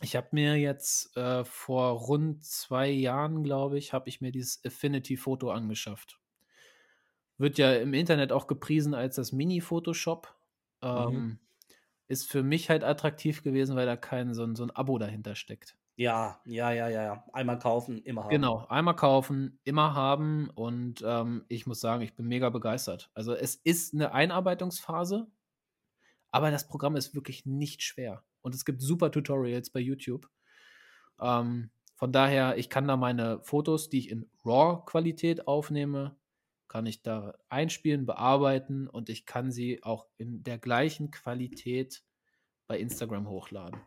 Ich 0.00 0.14
habe 0.14 0.28
mir 0.30 0.56
jetzt 0.56 1.16
äh, 1.16 1.44
vor 1.44 1.90
rund 1.90 2.44
zwei 2.44 2.88
Jahren, 2.88 3.42
glaube 3.42 3.78
ich, 3.78 3.92
habe 3.92 4.08
ich 4.08 4.20
mir 4.20 4.30
dieses 4.30 4.64
Affinity-Foto 4.64 5.50
angeschafft. 5.50 6.20
Wird 7.36 7.58
ja 7.58 7.74
im 7.74 7.94
Internet 7.94 8.30
auch 8.30 8.46
gepriesen 8.46 8.94
als 8.94 9.16
das 9.16 9.32
Mini-Photoshop. 9.32 10.36
Ähm, 10.82 11.12
mhm. 11.12 11.38
Ist 12.06 12.30
für 12.30 12.42
mich 12.42 12.70
halt 12.70 12.84
attraktiv 12.84 13.42
gewesen, 13.42 13.74
weil 13.74 13.86
da 13.86 13.96
kein 13.96 14.34
so 14.34 14.44
ein, 14.44 14.54
so 14.54 14.62
ein 14.62 14.70
Abo 14.70 14.98
dahinter 14.98 15.34
steckt. 15.34 15.76
Ja, 15.98 16.40
ja, 16.44 16.70
ja, 16.70 16.88
ja. 16.88 17.24
Einmal 17.32 17.58
kaufen, 17.58 17.98
immer 18.04 18.22
haben. 18.22 18.30
Genau, 18.30 18.64
einmal 18.68 18.94
kaufen, 18.94 19.58
immer 19.64 19.94
haben. 19.94 20.48
Und 20.50 21.02
ähm, 21.04 21.44
ich 21.48 21.66
muss 21.66 21.80
sagen, 21.80 22.02
ich 22.02 22.14
bin 22.14 22.26
mega 22.26 22.50
begeistert. 22.50 23.10
Also 23.14 23.34
es 23.34 23.56
ist 23.56 23.94
eine 23.94 24.12
Einarbeitungsphase, 24.12 25.26
aber 26.30 26.52
das 26.52 26.68
Programm 26.68 26.94
ist 26.94 27.16
wirklich 27.16 27.46
nicht 27.46 27.82
schwer. 27.82 28.22
Und 28.42 28.54
es 28.54 28.64
gibt 28.64 28.80
super 28.80 29.10
Tutorials 29.10 29.70
bei 29.70 29.80
YouTube. 29.80 30.28
Ähm, 31.20 31.70
Von 31.96 32.12
daher, 32.12 32.56
ich 32.56 32.70
kann 32.70 32.86
da 32.86 32.96
meine 32.96 33.40
Fotos, 33.42 33.88
die 33.88 33.98
ich 33.98 34.10
in 34.10 34.30
RAW-Qualität 34.44 35.48
aufnehme, 35.48 36.16
kann 36.68 36.86
ich 36.86 37.02
da 37.02 37.34
einspielen, 37.48 38.06
bearbeiten 38.06 38.86
und 38.86 39.08
ich 39.08 39.26
kann 39.26 39.50
sie 39.50 39.82
auch 39.82 40.06
in 40.16 40.44
der 40.44 40.58
gleichen 40.58 41.10
Qualität 41.10 42.04
bei 42.68 42.78
Instagram 42.78 43.28
hochladen. 43.28 43.80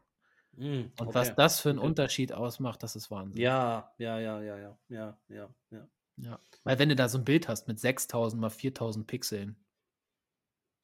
Und 0.58 0.92
okay. 1.00 1.10
was 1.14 1.36
das 1.36 1.60
für 1.60 1.70
einen 1.70 1.80
okay. 1.80 1.88
Unterschied 1.88 2.34
ausmacht, 2.34 2.84
das 2.84 2.96
ist 2.96 3.10
Wahnsinn. 3.10 3.42
Ja, 3.42 3.94
ja, 3.98 4.20
ja, 4.20 4.42
ja, 4.42 4.58
ja, 4.58 4.78
ja, 4.90 5.18
ja, 5.30 5.50
ja. 5.72 5.88
Ja. 6.18 6.40
Weil 6.64 6.78
wenn 6.78 6.90
du 6.90 6.96
da 6.96 7.10
so 7.10 7.18
ein 7.18 7.26
Bild 7.26 7.48
hast 7.48 7.68
mit 7.68 7.80
6000 7.80 8.40
mal 8.40 8.50
4000 8.50 9.08
Pixeln, 9.08 9.56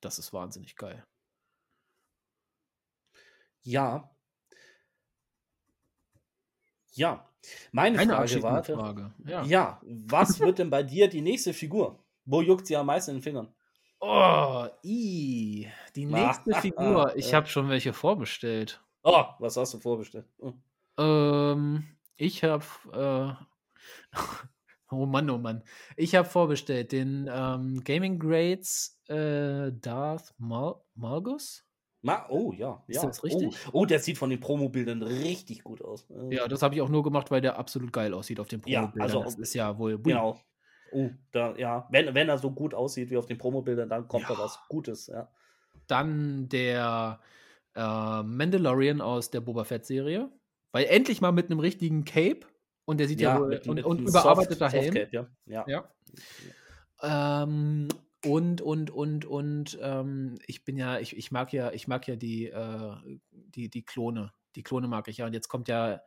das 0.01 0.19
ist 0.19 0.33
wahnsinnig 0.33 0.75
geil. 0.75 1.05
Ja. 3.61 4.09
Ja. 6.93 7.29
Meine 7.71 7.99
Eine 7.99 8.13
Frage 8.13 8.43
war, 8.43 8.63
Frage. 8.63 9.13
Ja. 9.25 9.43
ja, 9.43 9.81
was 9.83 10.39
wird 10.39 10.59
denn 10.59 10.69
bei 10.69 10.83
dir 10.83 11.07
die 11.07 11.21
nächste 11.21 11.53
Figur? 11.53 12.03
Wo 12.25 12.41
juckt 12.41 12.67
sie 12.67 12.75
am 12.75 12.87
meisten 12.87 13.11
in 13.11 13.17
den 13.17 13.23
Fingern? 13.23 13.53
Oh, 13.99 14.67
i, 14.83 15.67
die 15.95 16.05
nächste 16.05 16.55
Ah, 16.55 16.61
Figur. 16.61 17.15
Ich 17.15 17.31
ja. 17.31 17.37
habe 17.37 17.47
schon 17.47 17.69
welche 17.69 17.93
vorbestellt. 17.93 18.81
Oh, 19.09 19.23
was 19.39 19.55
hast 19.55 19.73
du 19.73 19.79
vorbestellt? 19.79 20.25
Oh. 20.39 20.51
Ähm, 20.97 21.85
ich 22.17 22.43
habe, 22.43 22.65
äh, 22.91 24.17
oh 24.91 25.05
Mann, 25.05 25.29
oh 25.29 25.37
Mann. 25.37 25.63
Ich 25.95 26.13
habe 26.13 26.27
vorbestellt 26.27 26.91
den 26.91 27.29
ähm, 27.31 27.81
Gaming 27.85 28.19
Grades 28.19 28.99
äh, 29.07 29.71
Darth 29.71 30.33
Mal 30.37 30.75
Malgus. 30.95 31.63
Ma 32.01 32.25
oh, 32.27 32.51
ja. 32.51 32.83
Ist 32.87 32.97
ja. 32.97 33.07
das 33.07 33.23
richtig? 33.23 33.57
Oh, 33.67 33.79
oh, 33.79 33.85
der 33.85 33.99
sieht 33.99 34.17
von 34.17 34.29
den 34.29 34.41
Promobildern 34.41 35.01
richtig 35.01 35.63
gut 35.63 35.81
aus. 35.81 36.05
Ja, 36.29 36.49
das 36.49 36.61
habe 36.61 36.75
ich 36.75 36.81
auch 36.81 36.89
nur 36.89 37.03
gemacht, 37.03 37.31
weil 37.31 37.39
der 37.39 37.57
absolut 37.57 37.93
geil 37.93 38.13
aussieht 38.13 38.41
auf 38.41 38.49
den 38.49 38.61
Ja, 38.65 38.81
Promobildern. 38.81 39.09
also, 39.09 39.23
das 39.23 39.35
ist 39.35 39.53
ja 39.53 39.79
wohl 39.79 39.97
bui. 39.97 40.11
Genau. 40.11 40.37
Oh, 40.91 41.09
da, 41.31 41.55
ja. 41.55 41.87
Wenn, 41.91 42.13
wenn 42.13 42.27
er 42.27 42.39
so 42.39 42.51
gut 42.51 42.73
aussieht 42.73 43.09
wie 43.09 43.17
auf 43.17 43.25
den 43.25 43.37
Promobildern, 43.37 43.87
dann 43.87 44.09
kommt 44.09 44.29
da 44.29 44.33
Ja. 44.33 44.39
was 44.39 44.59
Gutes, 44.67 45.07
ja. 45.07 45.31
Dann 45.87 46.49
der 46.49 47.21
äh, 47.77 48.23
Mandalorian 48.23 48.99
aus 48.99 49.29
der 49.29 49.41
Boba 49.41 49.63
Fett-Serie. 49.63 50.29
Weil 50.73 50.85
endlich 50.85 51.21
mal 51.21 51.31
mit 51.31 51.45
einem 51.49 51.59
richtigen 51.59 52.03
Cape 52.03 52.41
und 52.85 52.99
der 52.99 53.07
sieht 53.07 53.21
ja, 53.21 53.39
wohl, 53.39 53.61
und, 53.67 53.83
und 53.85 53.99
einem 53.99 54.07
überarbeiteter 54.07 54.69
Soft- 54.69 54.73
Helm. 54.73 54.93
Softcape, 54.93 55.15
ja. 55.45 55.65
ja. 55.65 55.89
Ja. 57.01 57.43
Ähm, 57.43 57.87
und, 58.25 58.61
und, 58.61 58.89
und, 58.91 59.25
und, 59.25 59.77
ähm, 59.81 60.35
ich 60.45 60.65
bin 60.65 60.75
ja, 60.75 60.99
ich, 60.99 61.15
ich 61.15 61.31
mag 61.31 61.53
ja, 61.53 61.71
ich 61.71 61.87
mag 61.87 62.07
ja 62.07 62.15
die, 62.15 62.47
äh, 62.47 62.95
die, 63.31 63.69
die 63.69 63.85
Klone. 63.85 64.33
Die 64.55 64.63
Klone 64.63 64.87
mag 64.87 65.07
ich 65.07 65.17
ja. 65.17 65.25
Und 65.25 65.33
jetzt 65.33 65.47
kommt 65.47 65.67
ja, 65.67 66.01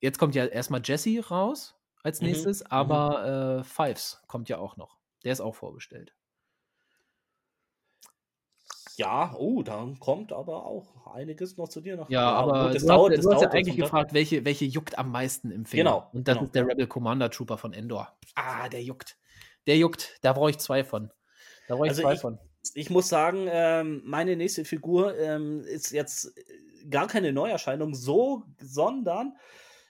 jetzt 0.00 0.18
kommt 0.18 0.34
ja 0.34 0.46
erstmal 0.46 0.80
Jesse 0.84 1.20
raus 1.26 1.74
als 2.02 2.20
Mhm, 2.20 2.28
nächstes, 2.28 2.60
mhm. 2.60 2.66
aber 2.70 3.58
äh, 3.60 3.64
Fives 3.64 4.22
kommt 4.28 4.48
ja 4.48 4.58
auch 4.58 4.76
noch. 4.76 4.98
Der 5.24 5.32
ist 5.32 5.40
auch 5.40 5.54
vorbestellt. 5.54 6.14
Ja, 8.98 9.32
oh, 9.38 9.62
dann 9.62 10.00
kommt 10.00 10.32
aber 10.32 10.66
auch 10.66 11.06
einiges 11.14 11.56
noch 11.56 11.68
zu 11.68 11.80
dir 11.80 11.96
nach. 11.96 12.10
Ja, 12.10 12.30
aber 12.32 12.66
gut, 12.66 12.74
das 12.74 12.82
du, 12.82 12.88
dauert, 12.88 13.10
hast, 13.12 13.18
das 13.18 13.24
du 13.24 13.30
hast 13.32 13.40
ja 13.42 13.46
dauert 13.46 13.54
eigentlich 13.54 13.76
ne? 13.76 13.82
gefragt, 13.84 14.12
welche, 14.12 14.44
welche 14.44 14.64
juckt 14.64 14.98
am 14.98 15.12
meisten 15.12 15.52
im 15.52 15.64
Finger. 15.66 15.84
Genau, 15.84 16.10
Und 16.12 16.26
das 16.26 16.34
genau, 16.34 16.44
ist 16.46 16.54
der 16.56 16.62
ja. 16.62 16.68
Rebel 16.68 16.86
Commander 16.88 17.30
Trooper 17.30 17.58
von 17.58 17.72
Endor. 17.72 18.12
Ah, 18.34 18.68
der 18.68 18.82
juckt. 18.82 19.16
Der 19.68 19.76
juckt. 19.76 20.18
Da 20.22 20.32
brauche 20.32 20.50
ich 20.50 20.58
zwei 20.58 20.82
von. 20.82 21.12
Da 21.68 21.76
brauche 21.76 21.86
ich 21.86 21.90
Also 21.90 22.02
zwei 22.02 22.14
ich- 22.14 22.20
von. 22.20 22.38
Ich 22.74 22.90
muss 22.90 23.08
sagen, 23.08 23.46
ähm, 23.48 24.02
meine 24.04 24.34
nächste 24.36 24.64
Figur 24.64 25.16
ähm, 25.16 25.62
ist 25.62 25.92
jetzt 25.92 26.34
gar 26.90 27.06
keine 27.06 27.32
Neuerscheinung, 27.32 27.94
so, 27.94 28.42
sondern 28.60 29.36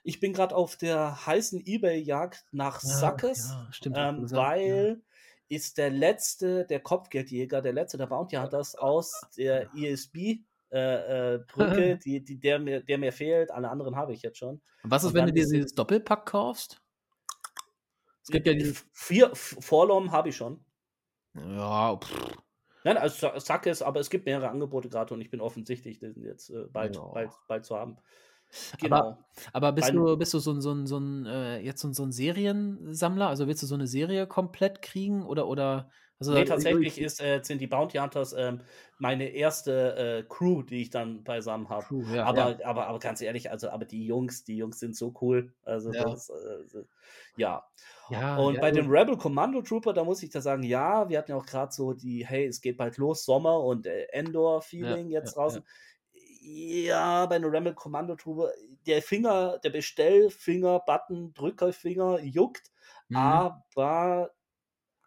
ich 0.04 0.20
bin 0.20 0.32
gerade 0.34 0.54
auf 0.54 0.76
der 0.76 1.26
heißen 1.26 1.62
Ebay-Jagd 1.64 2.44
nach 2.52 2.80
Suckers, 2.80 3.48
ja, 3.50 3.68
stimmt. 3.72 3.96
hast 3.96 4.16
du 4.16 4.22
ähm, 4.22 4.30
weil 4.30 5.02
ist 5.49 5.78
der 5.78 5.90
letzte, 5.90 6.64
der 6.66 6.80
Kopfgeldjäger, 6.80 7.62
der 7.62 7.72
letzte, 7.72 7.99
der 7.99 8.07
Bounty 8.07 8.36
Hunters 8.36 8.74
aus 8.74 9.20
der 9.36 9.68
ESB. 9.74 10.40
Äh, 10.70 11.34
äh, 11.34 11.38
Brücke, 11.38 11.96
die, 12.05 12.22
die, 12.22 12.38
der, 12.38 12.59
mir, 12.59 12.82
der 12.82 12.99
mir 12.99 13.11
fehlt, 13.12 13.51
alle 13.51 13.70
anderen 13.70 13.96
habe 13.96 14.12
ich 14.12 14.20
jetzt 14.22 14.36
schon. 14.38 14.61
Was 14.82 15.03
ist, 15.05 15.14
wenn 15.14 15.26
du 15.26 15.32
ist- 15.32 15.51
dieses 15.51 15.74
Doppelpack 15.74 16.26
kaufst? 16.26 16.80
Es 18.22 18.28
gibt 18.30 18.46
ja 18.46 18.53
dieses. 18.53 18.84
Vier 18.92 19.30
Vorlom 19.34 20.12
habe 20.12 20.28
ich 20.28 20.36
schon. 20.36 20.62
Ja, 21.34 21.96
pff, 21.96 22.36
Nein, 22.84 22.96
also 22.99 23.30
Sack 23.38 23.66
es, 23.66 23.80
aber 23.82 24.01
es 24.01 24.11
gibt 24.11 24.26
mehrere 24.26 24.51
Angebote 24.51 24.88
gerade 24.88 25.12
und 25.14 25.20
ich 25.20 25.30
bin 25.30 25.40
offensichtlich 25.40 25.99
den 25.99 26.22
jetzt 26.22 26.51
äh, 26.51 26.64
bald, 26.70 26.96
Ja. 26.96 27.03
bald, 27.07 27.30
bald 27.49 27.64
zu 27.64 27.76
haben. 27.76 27.96
Aber- 28.80 29.01
Genau. 29.03 29.18
aber 29.53 29.72
bist 29.72 29.88
Bei- 29.88 29.94
du, 29.94 30.16
bist 30.16 30.34
du 30.34 30.38
so 30.38 30.53
ein, 30.53 30.61
so 30.61 30.72
ein, 30.72 30.86
so 30.86 30.99
ein 30.99 31.26
äh, 31.26 31.59
jetzt 31.61 31.80
so 31.80 31.88
ein, 31.88 31.94
so 31.94 32.05
ein 32.05 32.12
Seriensammler? 32.12 33.28
Also 33.28 33.46
willst 33.46 33.62
du 33.62 33.66
so 33.66 33.74
eine 33.74 33.86
Serie 33.86 34.26
komplett 34.26 34.82
kriegen 34.82 35.24
oder 35.24 35.46
oder 35.49 35.90
also 36.20 36.32
nee, 36.32 36.44
tatsächlich 36.44 37.01
ist, 37.01 37.22
äh, 37.22 37.40
sind 37.44 37.61
die 37.61 37.68
Bounty 37.68 37.99
Hunters 37.99 38.32
ähm, 38.36 38.62
meine 38.99 39.28
erste 39.28 39.96
äh, 39.96 40.24
Crew, 40.28 40.62
die 40.62 40.82
ich 40.82 40.90
dann 40.90 41.22
beisammen 41.22 41.68
habe. 41.68 41.86
Ja, 42.12 42.24
aber, 42.24 42.59
ja. 42.59 42.66
aber, 42.66 42.88
aber 42.88 42.99
ganz 42.99 43.20
ehrlich, 43.20 43.53
also 43.53 43.70
aber 43.70 43.84
die 43.84 44.05
Jungs, 44.05 44.42
die 44.42 44.57
Jungs 44.57 44.80
sind 44.80 44.96
so 44.96 45.14
cool. 45.20 45.53
Also 45.62 45.92
Ja. 45.92 46.03
das, 46.07 46.28
äh, 46.30 46.82
ja. 47.36 47.62
ja, 48.11 48.36
Und 48.36 48.61
bei 48.61 48.72
dem 48.72 48.90
Rebel 48.90 49.16
Commando 49.16 49.62
Trooper, 49.62 49.92
da 49.92 50.03
muss 50.03 50.20
ich 50.24 50.30
da 50.30 50.40
sagen, 50.40 50.64
ja, 50.64 51.09
wir 51.09 51.18
hatten 51.18 51.30
ja 51.30 51.36
auch 51.36 51.46
gerade 51.46 51.72
so 51.72 51.92
die, 51.92 52.26
hey, 52.26 52.46
es 52.46 52.61
geht 52.61 52.78
bald 52.78 52.96
los, 52.96 53.24
Sommer 53.24 53.61
und 53.62 53.86
äh, 53.86 54.07
Endor-Feeling 54.11 55.11
jetzt 55.11 55.36
draußen. 55.36 55.62
Ja, 56.41 57.26
bei 57.26 57.36
einem 57.36 57.51
Rebel 57.51 57.74
Commando 57.74 58.14
Trooper, 58.14 58.53
der 58.86 59.03
Finger, 59.03 59.59
der 59.59 59.70
Bestellfinger, 59.70 60.80
Button, 60.86 61.32
Drückerfinger 61.34 62.20
juckt, 62.20 62.70
Mhm. 63.11 63.49
aber 63.53 64.34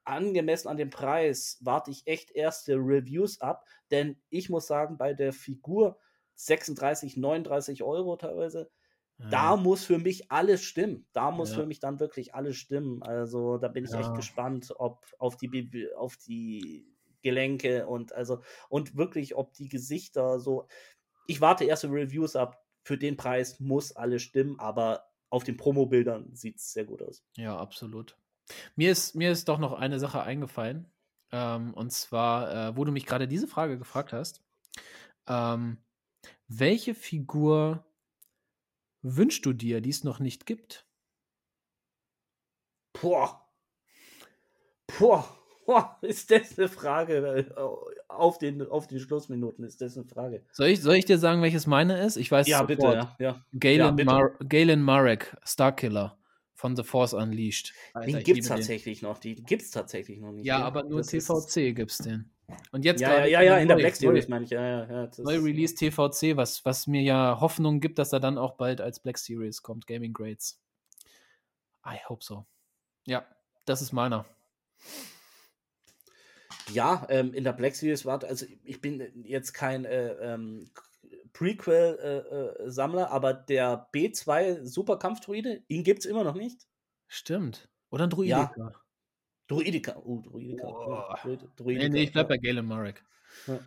angemessen 0.06 0.70
an 0.70 0.78
dem 0.78 0.90
Preis 0.92 1.60
warte 1.62 1.92
ich 1.92 2.08
echt 2.08 2.32
erste 2.32 2.76
Reviews 2.76 3.42
ab, 3.42 3.66
denn 3.92 4.22
ich 4.30 4.50
muss 4.50 4.68
sagen, 4.68 4.98
bei 4.98 5.14
der 5.14 5.34
Figur 5.34 6.00
36, 6.36 7.18
39 7.18 7.84
Euro 7.84 8.18
teilweise, 8.18 8.72
da 9.30 9.56
Ja. 9.56 9.58
muss 9.58 9.86
für 9.86 9.98
mich 10.00 10.32
alles 10.32 10.64
stimmen. 10.64 11.08
Da 11.14 11.32
muss 11.32 11.54
Ja. 11.54 11.64
für 11.64 11.66
mich 11.66 11.80
dann 11.80 12.00
wirklich 12.00 12.36
alles 12.36 12.58
stimmen. 12.58 13.02
Also 13.04 13.58
da 13.58 13.68
bin 13.70 13.86
ich 13.86 13.98
echt 13.98 14.14
Ja. 14.14 14.16
gespannt, 14.16 14.74
ob 14.78 15.06
auf 15.20 15.38
die 15.38 15.90
auf 15.96 16.18
die 16.18 16.98
Gelenke 17.22 17.88
und 17.88 18.14
also 18.14 18.42
und 18.70 18.98
wirklich, 18.98 19.36
ob 19.36 19.54
die 19.54 19.70
Gesichter 19.70 20.40
so. 20.40 20.68
Ich 21.28 21.42
warte 21.42 21.66
erste 21.66 21.88
Reviews 21.88 22.36
ab. 22.36 22.66
Für 22.84 22.98
den 22.98 23.16
Preis 23.16 23.60
muss 23.60 23.96
alles 23.96 24.24
stimmen, 24.24 24.60
aber 24.60 25.06
auf 25.30 25.44
den 25.44 25.58
Promobildern 25.58 26.34
sieht 26.36 26.58
es 26.58 26.74
sehr 26.74 26.86
gut 26.86 27.02
aus. 27.02 27.24
Ja, 27.38 27.58
absolut. 27.58 28.18
Mir 28.76 28.92
ist, 28.92 29.16
mir 29.16 29.32
ist 29.32 29.48
doch 29.48 29.60
noch 29.60 29.74
eine 29.74 30.00
Sache 30.00 30.22
eingefallen. 30.24 30.92
Ähm, 31.32 31.74
und 31.74 31.92
zwar, 31.92 32.70
äh, 32.70 32.78
wo 32.78 32.84
du 32.84 32.92
mich 32.92 33.06
gerade 33.06 33.28
diese 33.28 33.48
Frage 33.48 33.78
gefragt 33.78 34.14
hast. 34.14 34.44
Ähm, 35.28 35.78
welche 36.48 36.94
Figur 36.94 37.86
wünschst 39.02 39.46
du 39.46 39.54
dir, 39.54 39.80
die 39.82 39.90
es 39.90 40.04
noch 40.04 40.20
nicht 40.20 40.46
gibt? 40.46 40.86
Boah. 42.94 43.48
Boah. 45.00 45.41
Boah, 45.72 45.98
ist 46.02 46.30
das 46.32 46.60
eine 46.60 46.68
Frage? 46.68 47.48
äh, 47.56 47.62
Auf 48.10 48.38
den, 48.40 48.62
auf 48.68 48.88
den 48.88 49.00
Schlussminuten 49.00 49.64
ist 49.64 49.80
das 49.80 49.96
eine 49.98 50.06
Frage. 50.06 50.44
Soll 50.52 50.68
ich, 50.68 50.82
soll 50.82 50.96
ich 50.96 51.06
dir 51.06 51.18
sagen, 51.18 51.42
welches 51.42 51.66
meine 51.66 51.98
ist? 52.04 52.18
Ich 52.18 52.30
weiß 52.30 52.46
Ja, 52.48 52.58
sofort. 52.60 52.68
bitte, 52.68 52.94
ja. 52.94 53.16
ja. 53.20 53.46
Galen, 53.58 53.78
Ja, 53.80 53.92
bitte. 53.92 54.06
Mar 54.06 54.30
Galen 54.50 54.82
Marek, 54.82 55.38
Starkiller 55.46 56.18
von 56.56 56.76
The 56.76 56.84
Force 56.84 57.14
Unleashed. 57.14 57.72
Alter, 57.94 58.08
Den 58.08 58.16
gibt 58.18 58.28
es 58.28 58.36
liebe 58.36 58.42
den. 58.42 58.58
tatsächlich 58.58 59.02
noch. 59.02 59.18
Den 59.20 59.46
gibt 59.46 59.62
es 59.62 59.72
tatsächlich 59.72 60.20
noch 60.20 60.34
nicht. 60.34 60.46
Ja, 60.46 60.58
Den- 60.58 60.64
aber 60.66 60.84
nur 60.84 60.98
das 61.00 61.08
TVC 61.08 61.74
gibt's 61.74 62.00
den. 62.00 62.30
Und 62.74 62.84
jetzt 62.84 63.00
Ja, 63.00 63.20
ja, 63.20 63.26
ja, 63.26 63.42
ja, 63.42 63.58
in 63.60 63.70
der 63.70 63.76
Black 63.76 63.96
Series 63.96 64.28
meine 64.28 64.44
ich. 64.44 64.52
Ja, 64.52 64.62
ja, 64.62 65.04
ja, 65.06 65.12
Neu 65.20 65.38
Release 65.40 65.74
TVC, 65.74 66.36
was, 66.36 66.66
was 66.66 66.86
mir 66.86 67.02
ja 67.02 67.38
Hoffnung 67.40 67.80
gibt, 67.80 67.98
dass 67.98 68.12
er 68.12 68.20
dann 68.20 68.38
auch 68.38 68.56
bald 68.58 68.82
als 68.82 69.00
Black 69.00 69.18
Series 69.18 69.62
kommt, 69.62 69.88
Gaming 69.88 70.12
Grades. 70.12 70.60
I 71.86 71.96
hope 72.10 72.26
so. 72.26 72.46
Ja, 73.06 73.26
das 73.64 73.82
ist 73.82 73.94
meiner. 73.94 74.26
Ja, 76.74 77.06
ähm, 77.10 77.34
in 77.34 77.44
der 77.44 77.54
Black 77.54 77.76
Series 77.76 78.06
war, 78.06 78.24
also 78.24 78.46
ich 78.64 78.82
bin 78.82 79.24
jetzt 79.24 79.54
kein 79.54 79.86
äh, 79.86 80.14
ähm, 80.34 80.70
Prequel-Sammler, 81.34 83.10
aber 83.12 83.34
der 83.34 83.90
B2 83.94 84.64
Superkampfdruide, 84.66 85.64
ihn 85.68 85.84
gibt 85.84 86.00
es 86.00 86.06
immer 86.06 86.24
noch 86.24 86.36
nicht. 86.36 86.68
Stimmt. 87.08 87.70
Oder 87.90 88.06
ein 88.08 88.12
Ja. 88.26 88.46
Druidika. 88.56 88.72
Druidika. 89.48 89.98
Uh, 89.98 90.22
Druidika. 90.22 90.64
Boah. 90.66 91.20
Druid- 91.24 91.42
Nee, 91.42 91.50
Druidika. 91.58 91.90
nee, 91.90 92.04
ich 92.04 92.12
bleib 92.14 92.30
bei 92.30 92.38
Galen 92.38 92.66
Marek. 92.66 93.04
Ja. 93.48 93.60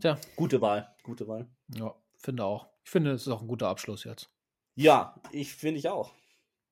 Tja, 0.00 0.18
Gute 0.36 0.60
Wahl, 0.60 0.88
gute 1.02 1.26
Wahl. 1.28 1.46
ja, 1.74 1.94
finde 2.16 2.44
auch. 2.44 2.68
Ich 2.84 2.90
finde, 2.90 3.12
es 3.12 3.22
ist 3.22 3.28
auch 3.28 3.42
ein 3.42 3.48
guter 3.48 3.68
Abschluss 3.68 4.04
jetzt. 4.04 4.30
Ja, 4.74 5.14
ich 5.32 5.54
finde 5.54 5.78
ich 5.78 5.88
auch. 5.88 6.14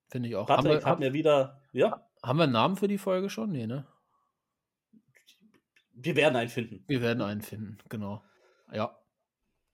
Finde 0.09 0.29
ich 0.31 0.37
auch. 0.37 0.47
Patrick 0.47 0.73
haben, 0.73 0.81
wir, 0.81 0.85
hat 0.87 0.99
mir 1.01 1.13
wieder, 1.13 1.61
ja, 1.73 2.09
haben 2.23 2.39
wir 2.39 2.45
einen 2.45 2.53
Namen 2.53 2.77
für 2.77 2.89
die 2.89 2.97
Folge 2.97 3.29
schon? 3.29 3.51
Nee, 3.53 3.67
ne? 3.67 3.87
Wir 6.01 6.17
werden 6.17 6.37
einen 6.37 6.51
finden. 6.51 6.85
Wir 6.87 7.03
werden 7.03 7.23
einen 7.23 7.43
finden, 7.43 7.79
genau. 7.89 8.23
Ja. 8.73 8.99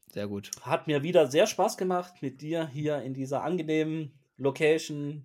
Sehr 0.09 0.29
gut. 0.29 0.51
Hat 0.61 0.87
mir 0.87 1.03
wieder 1.03 1.27
sehr 1.27 1.47
Spaß 1.47 1.77
gemacht, 1.77 2.23
mit 2.23 2.41
dir 2.41 2.69
hier 2.69 3.03
in 3.03 3.15
dieser 3.15 3.43
angenehmen 3.43 4.19
Location 4.37 5.25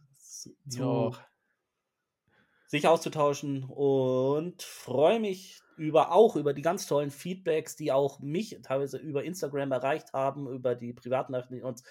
zu, 0.68 1.16
sich 2.68 2.88
auszutauschen 2.88 3.64
und 3.66 4.64
freue 4.64 5.20
mich 5.20 5.62
über 5.78 6.12
auch 6.12 6.36
über 6.36 6.54
die 6.54 6.62
ganz 6.62 6.88
tollen 6.88 7.10
Feedbacks, 7.10 7.76
die 7.76 7.92
auch 7.92 8.20
mich 8.20 8.60
teilweise 8.64 8.98
über 8.98 9.24
Instagram 9.24 9.72
erreicht 9.72 10.14
haben, 10.14 10.48
über 10.48 10.76
die 10.76 10.94
Privatnachrichten 10.94 11.58
die 11.58 11.64
uns. 11.64 11.84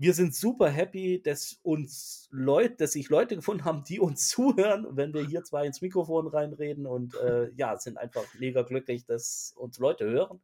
Wir 0.00 0.14
sind 0.14 0.34
super 0.34 0.70
happy, 0.70 1.20
dass 1.20 1.58
uns 1.62 2.28
Leute, 2.30 2.76
dass 2.76 2.92
sich 2.92 3.08
Leute 3.08 3.34
gefunden 3.34 3.64
haben, 3.64 3.82
die 3.82 3.98
uns 3.98 4.28
zuhören, 4.30 4.86
wenn 4.90 5.12
wir 5.12 5.26
hier 5.26 5.42
zwei 5.42 5.66
ins 5.66 5.80
Mikrofon 5.80 6.28
reinreden 6.28 6.86
und 6.86 7.14
äh, 7.16 7.50
ja, 7.56 7.76
sind 7.76 7.98
einfach 7.98 8.24
mega 8.38 8.62
glücklich, 8.62 9.04
dass 9.04 9.52
uns 9.56 9.78
Leute 9.78 10.04
hören. 10.04 10.40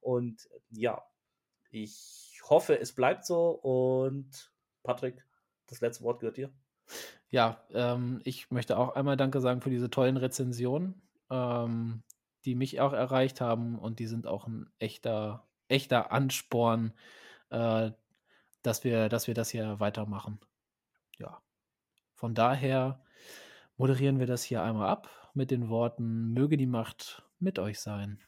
Und 0.00 0.48
ja, 0.70 1.02
ich 1.70 2.40
hoffe, 2.48 2.78
es 2.78 2.92
bleibt 2.92 3.24
so. 3.24 3.50
Und 3.50 4.52
Patrick, 4.82 5.24
das 5.66 5.80
letzte 5.80 6.04
Wort 6.04 6.20
gehört 6.20 6.36
dir. 6.36 6.50
Ja, 7.30 7.62
ähm, 7.72 8.20
ich 8.24 8.50
möchte 8.50 8.78
auch 8.78 8.94
einmal 8.94 9.16
Danke 9.16 9.40
sagen 9.40 9.60
für 9.60 9.70
diese 9.70 9.90
tollen 9.90 10.16
Rezensionen, 10.16 11.02
ähm, 11.30 12.02
die 12.44 12.54
mich 12.54 12.80
auch 12.80 12.92
erreicht 12.92 13.40
haben 13.40 13.78
und 13.78 13.98
die 13.98 14.06
sind 14.06 14.26
auch 14.26 14.46
ein 14.46 14.70
echter, 14.78 15.46
echter 15.68 16.12
Ansporn, 16.12 16.92
äh, 17.50 17.90
dass 18.68 18.84
wir, 18.84 19.08
dass 19.08 19.26
wir 19.26 19.34
das 19.34 19.48
hier 19.48 19.80
weitermachen. 19.80 20.38
Ja. 21.18 21.40
Von 22.14 22.34
daher 22.34 23.00
moderieren 23.78 24.18
wir 24.18 24.26
das 24.26 24.42
hier 24.42 24.62
einmal 24.62 24.88
ab 24.88 25.08
mit 25.32 25.50
den 25.50 25.70
Worten, 25.70 26.32
möge 26.34 26.56
die 26.56 26.66
Macht 26.66 27.24
mit 27.38 27.58
euch 27.58 27.80
sein. 27.80 28.20